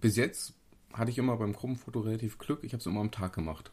Bis 0.01 0.17
jetzt 0.17 0.55
hatte 0.95 1.11
ich 1.11 1.19
immer 1.19 1.37
beim 1.37 1.53
Gruppenfoto 1.53 2.01
relativ 2.01 2.39
Glück. 2.39 2.65
Ich 2.65 2.73
habe 2.73 2.81
es 2.81 2.87
immer 2.87 3.01
am 3.01 3.11
Tag 3.11 3.35
gemacht. 3.35 3.71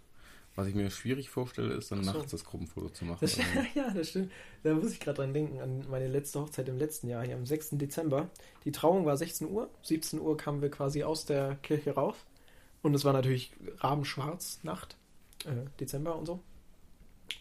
Was 0.57 0.67
ich 0.67 0.75
mir 0.75 0.89
schwierig 0.89 1.29
vorstelle, 1.29 1.73
ist 1.73 1.89
dann 1.89 2.03
so. 2.03 2.11
nachts 2.11 2.31
das 2.31 2.43
Gruppenfoto 2.43 2.89
zu 2.89 3.05
machen. 3.05 3.19
Das, 3.21 3.37
ja, 3.75 3.93
das 3.93 4.09
stimmt. 4.09 4.29
Da 4.63 4.73
muss 4.73 4.91
ich 4.91 4.99
gerade 4.99 5.19
dran 5.19 5.33
denken, 5.33 5.61
an 5.61 5.85
meine 5.89 6.09
letzte 6.09 6.41
Hochzeit 6.41 6.67
im 6.67 6.77
letzten 6.77 7.07
Jahr, 7.07 7.23
hier 7.23 7.35
am 7.35 7.45
6. 7.45 7.69
Dezember. 7.77 8.29
Die 8.65 8.73
Trauung 8.73 9.05
war 9.05 9.15
16 9.15 9.49
Uhr. 9.49 9.69
17 9.83 10.19
Uhr 10.19 10.35
kamen 10.35 10.61
wir 10.61 10.69
quasi 10.69 11.03
aus 11.03 11.23
der 11.23 11.55
Kirche 11.63 11.95
raus. 11.95 12.17
Und 12.81 12.93
es 12.93 13.05
war 13.05 13.13
natürlich 13.13 13.53
rabenschwarz, 13.77 14.59
Nacht, 14.63 14.97
äh, 15.45 15.69
Dezember 15.79 16.17
und 16.17 16.25
so. 16.25 16.41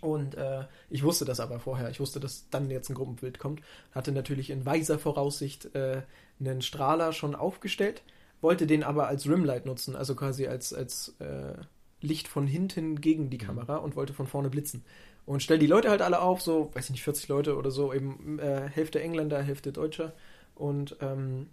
Und 0.01 0.35
äh, 0.35 0.65
ich 0.89 1.03
wusste 1.03 1.25
das 1.25 1.41
aber 1.41 1.61
vorher. 1.61 1.91
Ich 1.91 2.01
wusste, 2.01 2.21
dass 2.21 2.49
dann 2.51 2.71
jetzt 2.71 2.89
ein 2.89 2.95
Gruppenbild 2.95 3.39
kommt. 3.39 3.61
Hatte 3.93 4.13
natürlich 4.13 4.51
in 4.51 4.65
weiser 4.65 4.99
Voraussicht 4.99 5.75
äh, 5.75 6.03
einen 6.39 6.63
Strahler 6.63 7.13
schon 7.13 7.35
aufgestellt, 7.35 8.03
wollte 8.41 8.67
den 8.67 8.83
aber 8.83 9.09
als 9.09 9.29
Rimlight 9.29 9.67
nutzen, 9.67 9.97
also 9.97 10.15
quasi 10.15 10.47
als, 10.47 10.73
als 10.73 11.15
äh, 11.19 11.55
Licht 12.01 12.29
von 12.29 12.47
hinten 12.47 13.01
gegen 13.01 13.29
die 13.29 13.39
Kamera 13.39 13.77
und 13.77 13.97
wollte 13.97 14.15
von 14.15 14.27
vorne 14.27 14.49
blitzen. 14.49 14.85
Und 15.27 15.43
stell 15.43 15.59
die 15.59 15.67
Leute 15.67 15.91
halt 15.91 16.03
alle 16.03 16.21
auf, 16.21 16.41
so, 16.41 16.71
weiß 16.75 16.87
ich 16.87 16.91
nicht, 16.93 17.05
40 17.05 17.29
Leute 17.29 17.57
oder 17.57 17.71
so, 17.71 17.93
eben 17.93 18.39
äh, 18.39 18.69
Hälfte 18.69 19.01
Engländer, 19.01 19.43
Hälfte 19.43 19.71
Deutscher. 19.71 20.15
Und 20.55 20.97
ähm, 21.01 21.49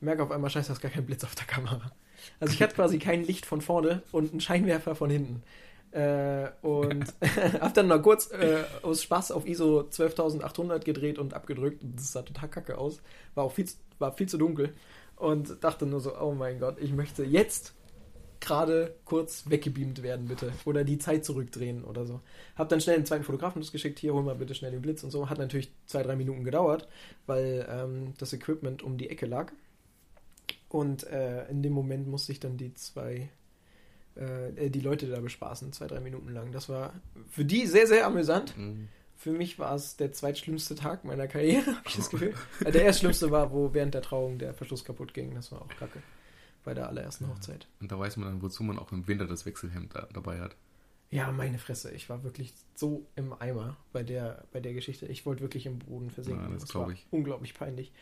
merke 0.00 0.22
auf 0.22 0.30
einmal, 0.30 0.50
scheiße, 0.50 0.68
da 0.68 0.72
ist 0.74 0.80
gar 0.80 0.90
kein 0.90 1.06
Blitz 1.06 1.24
auf 1.24 1.34
der 1.34 1.46
Kamera. 1.46 1.92
Also 2.40 2.54
ich 2.54 2.62
hatte 2.62 2.74
quasi 2.74 2.98
kein 2.98 3.24
Licht 3.24 3.46
von 3.46 3.60
vorne 3.60 4.02
und 4.12 4.30
einen 4.30 4.40
Scheinwerfer 4.40 4.94
von 4.94 5.10
hinten. 5.10 5.42
Äh, 5.90 6.50
und 6.62 7.04
hab 7.60 7.74
dann 7.74 7.88
mal 7.88 8.02
kurz 8.02 8.30
äh, 8.30 8.64
aus 8.82 9.02
Spaß 9.02 9.32
auf 9.32 9.46
ISO 9.46 9.84
12800 9.88 10.84
gedreht 10.84 11.18
und 11.18 11.34
abgedrückt. 11.34 11.82
Und 11.82 11.96
das 11.96 12.12
sah 12.12 12.22
total 12.22 12.48
kacke 12.48 12.78
aus. 12.78 13.00
War 13.34 13.44
auch 13.44 13.52
viel, 13.52 13.66
zu- 13.66 13.76
war 13.98 14.12
viel 14.12 14.28
zu 14.28 14.38
dunkel. 14.38 14.74
Und 15.16 15.64
dachte 15.64 15.86
nur 15.86 16.00
so, 16.00 16.16
oh 16.18 16.32
mein 16.32 16.60
Gott, 16.60 16.78
ich 16.80 16.92
möchte 16.92 17.24
jetzt 17.24 17.74
gerade 18.40 18.94
kurz 19.04 19.50
weggebeamt 19.50 20.02
werden, 20.02 20.26
bitte. 20.28 20.52
Oder 20.64 20.84
die 20.84 20.98
Zeit 20.98 21.24
zurückdrehen 21.24 21.82
oder 21.84 22.06
so. 22.06 22.20
Hab 22.54 22.68
dann 22.68 22.80
schnell 22.80 22.94
einen 22.96 23.06
zweiten 23.06 23.24
Fotografen 23.24 23.60
das 23.60 23.72
geschickt, 23.72 23.98
hier 23.98 24.14
hol 24.14 24.22
mal 24.22 24.36
bitte 24.36 24.54
schnell 24.54 24.70
den 24.70 24.80
Blitz 24.82 25.02
und 25.02 25.10
so. 25.10 25.28
Hat 25.28 25.38
natürlich 25.38 25.72
zwei, 25.86 26.04
drei 26.04 26.14
Minuten 26.14 26.44
gedauert, 26.44 26.86
weil 27.26 27.66
ähm, 27.68 28.14
das 28.18 28.32
Equipment 28.32 28.82
um 28.84 28.96
die 28.96 29.10
Ecke 29.10 29.26
lag. 29.26 29.50
Und 30.68 31.04
äh, 31.04 31.48
in 31.48 31.62
dem 31.62 31.72
Moment 31.72 32.06
musste 32.06 32.30
ich 32.30 32.40
dann 32.40 32.56
die 32.56 32.74
zwei, 32.74 33.28
äh, 34.18 34.70
die 34.70 34.80
Leute 34.80 35.06
da 35.08 35.20
bespaßen, 35.20 35.72
zwei, 35.72 35.86
drei 35.86 36.00
Minuten 36.00 36.28
lang. 36.30 36.52
Das 36.52 36.68
war 36.68 36.92
für 37.30 37.44
die 37.44 37.66
sehr, 37.66 37.86
sehr 37.86 38.06
amüsant. 38.06 38.56
Mhm. 38.56 38.88
Für 39.16 39.32
mich 39.32 39.58
war 39.58 39.74
es 39.74 39.96
der 39.96 40.12
zweitschlimmste 40.12 40.74
Tag 40.76 41.04
meiner 41.04 41.26
Karriere, 41.26 41.66
habe 41.76 41.88
ich 41.88 41.96
das 41.96 42.10
Gefühl. 42.10 42.34
Äh, 42.64 42.70
Der 42.72 42.82
erstschlimmste 42.84 43.30
war, 43.30 43.52
wo 43.52 43.74
während 43.74 43.94
der 43.94 44.02
Trauung 44.02 44.38
der 44.38 44.54
Verschluss 44.54 44.84
kaputt 44.84 45.12
ging. 45.14 45.34
Das 45.34 45.50
war 45.52 45.62
auch 45.62 45.68
kacke. 45.68 46.02
Bei 46.64 46.74
der 46.74 46.88
allerersten 46.88 47.28
Hochzeit. 47.28 47.66
Und 47.80 47.90
da 47.90 47.98
weiß 47.98 48.16
man 48.16 48.28
dann, 48.28 48.42
wozu 48.42 48.62
man 48.62 48.78
auch 48.78 48.92
im 48.92 49.06
Winter 49.08 49.26
das 49.26 49.46
Wechselhemd 49.46 49.94
da, 49.94 50.06
dabei 50.12 50.40
hat. 50.40 50.54
Ja, 51.10 51.32
meine 51.32 51.58
Fresse. 51.58 51.90
Ich 51.92 52.10
war 52.10 52.22
wirklich 52.22 52.52
so 52.74 53.06
im 53.16 53.32
Eimer 53.32 53.76
bei 53.92 54.02
der, 54.02 54.44
bei 54.52 54.60
der 54.60 54.74
Geschichte. 54.74 55.06
Ich 55.06 55.24
wollte 55.24 55.40
wirklich 55.42 55.64
im 55.66 55.78
Boden 55.78 56.10
versinken. 56.10 56.44
Ja, 56.44 56.54
das 56.58 56.74
war 56.74 56.84
glaub 56.84 56.94
ich. 56.94 57.06
unglaublich 57.10 57.54
peinlich. 57.54 57.92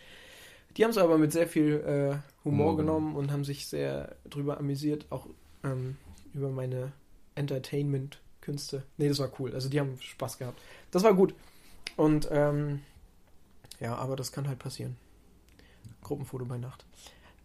Die 0.76 0.82
haben 0.84 0.90
es 0.90 0.98
aber 0.98 1.16
mit 1.16 1.32
sehr 1.32 1.46
viel 1.46 1.74
äh, 1.86 2.16
Humor 2.44 2.72
Humor 2.72 2.76
genommen 2.76 3.16
und 3.16 3.30
haben 3.30 3.44
sich 3.44 3.66
sehr 3.68 4.16
drüber 4.28 4.58
amüsiert, 4.58 5.06
auch 5.10 5.28
ähm, 5.64 5.96
über 6.36 6.50
meine 6.50 6.92
Entertainment-Künste. 7.34 8.84
Nee, 8.96 9.08
das 9.08 9.18
war 9.18 9.30
cool. 9.38 9.54
Also 9.54 9.68
die 9.68 9.80
haben 9.80 9.98
Spaß 10.00 10.38
gehabt. 10.38 10.60
Das 10.90 11.02
war 11.02 11.14
gut. 11.14 11.34
Und 11.96 12.28
ähm, 12.30 12.82
ja, 13.80 13.94
aber 13.96 14.16
das 14.16 14.32
kann 14.32 14.48
halt 14.48 14.58
passieren. 14.58 14.96
Gruppenfoto 16.02 16.44
bei 16.44 16.58
Nacht. 16.58 16.84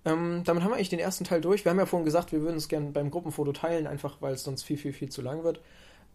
Ähm, 0.03 0.43
damit 0.45 0.63
haben 0.63 0.71
wir 0.71 0.75
eigentlich 0.75 0.89
den 0.89 0.99
ersten 0.99 1.23
Teil 1.23 1.41
durch. 1.41 1.63
Wir 1.63 1.69
haben 1.69 1.79
ja 1.79 1.85
vorhin 1.85 2.05
gesagt, 2.05 2.31
wir 2.31 2.41
würden 2.41 2.57
es 2.57 2.67
gerne 2.67 2.91
beim 2.91 3.11
Gruppenfoto 3.11 3.51
teilen, 3.51 3.87
einfach 3.87 4.21
weil 4.21 4.33
es 4.33 4.43
sonst 4.43 4.63
viel, 4.63 4.77
viel, 4.77 4.93
viel 4.93 5.09
zu 5.09 5.21
lang 5.21 5.43
wird. 5.43 5.61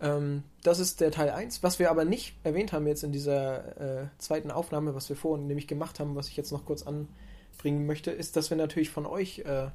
Ähm, 0.00 0.42
das 0.62 0.78
ist 0.78 1.00
der 1.00 1.10
Teil 1.10 1.30
1. 1.30 1.62
Was 1.62 1.78
wir 1.78 1.90
aber 1.90 2.04
nicht 2.04 2.36
erwähnt 2.42 2.72
haben 2.72 2.86
jetzt 2.86 3.04
in 3.04 3.12
dieser 3.12 4.02
äh, 4.02 4.06
zweiten 4.18 4.50
Aufnahme, 4.50 4.94
was 4.94 5.08
wir 5.08 5.16
vorhin 5.16 5.46
nämlich 5.46 5.68
gemacht 5.68 6.00
haben, 6.00 6.16
was 6.16 6.28
ich 6.28 6.36
jetzt 6.36 6.52
noch 6.52 6.64
kurz 6.64 6.82
anbringen 6.82 7.86
möchte, 7.86 8.10
ist, 8.10 8.36
dass 8.36 8.50
wir 8.50 8.56
natürlich 8.56 8.90
von 8.90 9.06
euch 9.06 9.40
äh, 9.40 9.66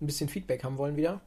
ein 0.00 0.06
bisschen 0.06 0.28
Feedback 0.28 0.64
haben 0.64 0.78
wollen 0.78 0.96
wieder. 0.96 1.20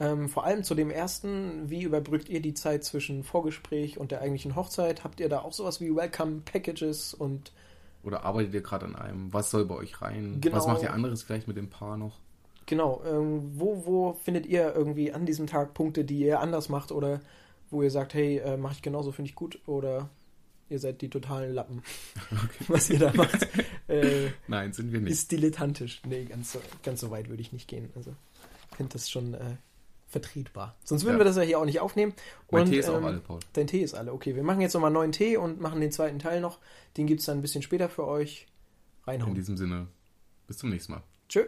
Ähm, 0.00 0.30
vor 0.30 0.44
allem 0.44 0.64
zu 0.64 0.74
dem 0.74 0.90
ersten, 0.90 1.68
wie 1.68 1.82
überbrückt 1.82 2.30
ihr 2.30 2.40
die 2.40 2.54
Zeit 2.54 2.84
zwischen 2.84 3.22
Vorgespräch 3.22 3.98
und 3.98 4.10
der 4.10 4.22
eigentlichen 4.22 4.56
Hochzeit? 4.56 5.04
Habt 5.04 5.20
ihr 5.20 5.28
da 5.28 5.40
auch 5.40 5.52
sowas 5.52 5.80
wie 5.80 5.94
Welcome 5.94 6.40
Packages 6.46 7.12
und 7.12 7.52
Oder 8.02 8.24
arbeitet 8.24 8.54
ihr 8.54 8.62
gerade 8.62 8.86
an 8.86 8.96
einem? 8.96 9.32
Was 9.32 9.50
soll 9.50 9.66
bei 9.66 9.74
euch 9.74 10.00
rein? 10.00 10.38
Genau. 10.40 10.56
Was 10.56 10.66
macht 10.66 10.82
ihr 10.82 10.94
anderes 10.94 11.22
vielleicht 11.22 11.48
mit 11.48 11.58
dem 11.58 11.68
Paar 11.68 11.98
noch? 11.98 12.18
Genau, 12.64 13.02
ähm, 13.04 13.50
wo, 13.56 13.84
wo 13.84 14.12
findet 14.14 14.46
ihr 14.46 14.74
irgendwie 14.74 15.12
an 15.12 15.26
diesem 15.26 15.46
Tag 15.46 15.74
Punkte, 15.74 16.04
die 16.04 16.20
ihr 16.20 16.40
anders 16.40 16.70
macht 16.70 16.92
oder 16.92 17.20
wo 17.68 17.82
ihr 17.82 17.90
sagt, 17.90 18.14
hey, 18.14 18.38
äh, 18.38 18.56
mache 18.56 18.74
ich 18.74 18.82
genauso, 18.82 19.12
finde 19.12 19.28
ich 19.28 19.34
gut 19.34 19.60
oder 19.66 20.08
ihr 20.70 20.78
seid 20.78 21.02
die 21.02 21.10
totalen 21.10 21.52
Lappen, 21.52 21.82
was 22.68 22.88
ihr 22.88 23.00
da 23.00 23.12
macht, 23.12 23.48
äh, 23.88 24.28
Nein, 24.48 24.72
sind 24.72 24.92
wir 24.92 25.00
nicht. 25.00 25.12
ist 25.12 25.30
dilettantisch. 25.30 26.00
Nee, 26.06 26.24
ganz 26.24 26.52
so, 26.52 26.60
ganz 26.82 27.00
so 27.00 27.10
weit 27.10 27.28
würde 27.28 27.42
ich 27.42 27.52
nicht 27.52 27.68
gehen. 27.68 27.90
Also, 27.96 28.14
ich 28.70 28.76
finde 28.76 28.92
das 28.92 29.10
schon 29.10 29.34
äh, 29.34 29.56
vertretbar. 30.10 30.76
Sonst 30.84 31.04
würden 31.04 31.14
Ja. 31.14 31.20
wir 31.20 31.24
das 31.24 31.36
ja 31.36 31.42
hier 31.42 31.58
auch 31.58 31.64
nicht 31.64 31.80
aufnehmen. 31.80 32.12
mein 32.50 32.64
Und, 32.64 32.70
Tee 32.70 32.78
ist 32.80 32.88
auch 32.90 32.98
ähm, 32.98 33.04
alle, 33.06 33.18
Paul. 33.20 33.40
Dein 33.54 33.66
Tee 33.66 33.80
ist 33.82 33.94
alle. 33.94 34.12
Okay, 34.12 34.34
wir 34.36 34.42
machen 34.42 34.60
jetzt 34.60 34.74
nochmal 34.74 34.88
einen 34.88 34.94
neuen 34.94 35.12
Tee 35.12 35.36
und 35.38 35.60
machen 35.60 35.80
den 35.80 35.92
zweiten 35.92 36.18
Teil 36.18 36.40
noch. 36.40 36.58
Den 36.96 37.06
gibt 37.06 37.20
es 37.20 37.26
dann 37.26 37.38
ein 37.38 37.42
bisschen 37.42 37.62
später 37.62 37.88
für 37.88 38.06
euch. 38.06 38.46
In 39.06 39.12
Reinhauen. 39.12 39.34
diesem 39.34 39.56
Sinne, 39.56 39.86
bis 40.46 40.58
zum 40.58 40.68
nächsten 40.70 40.92
Mal. 40.92 41.02
Tschö. 41.28 41.46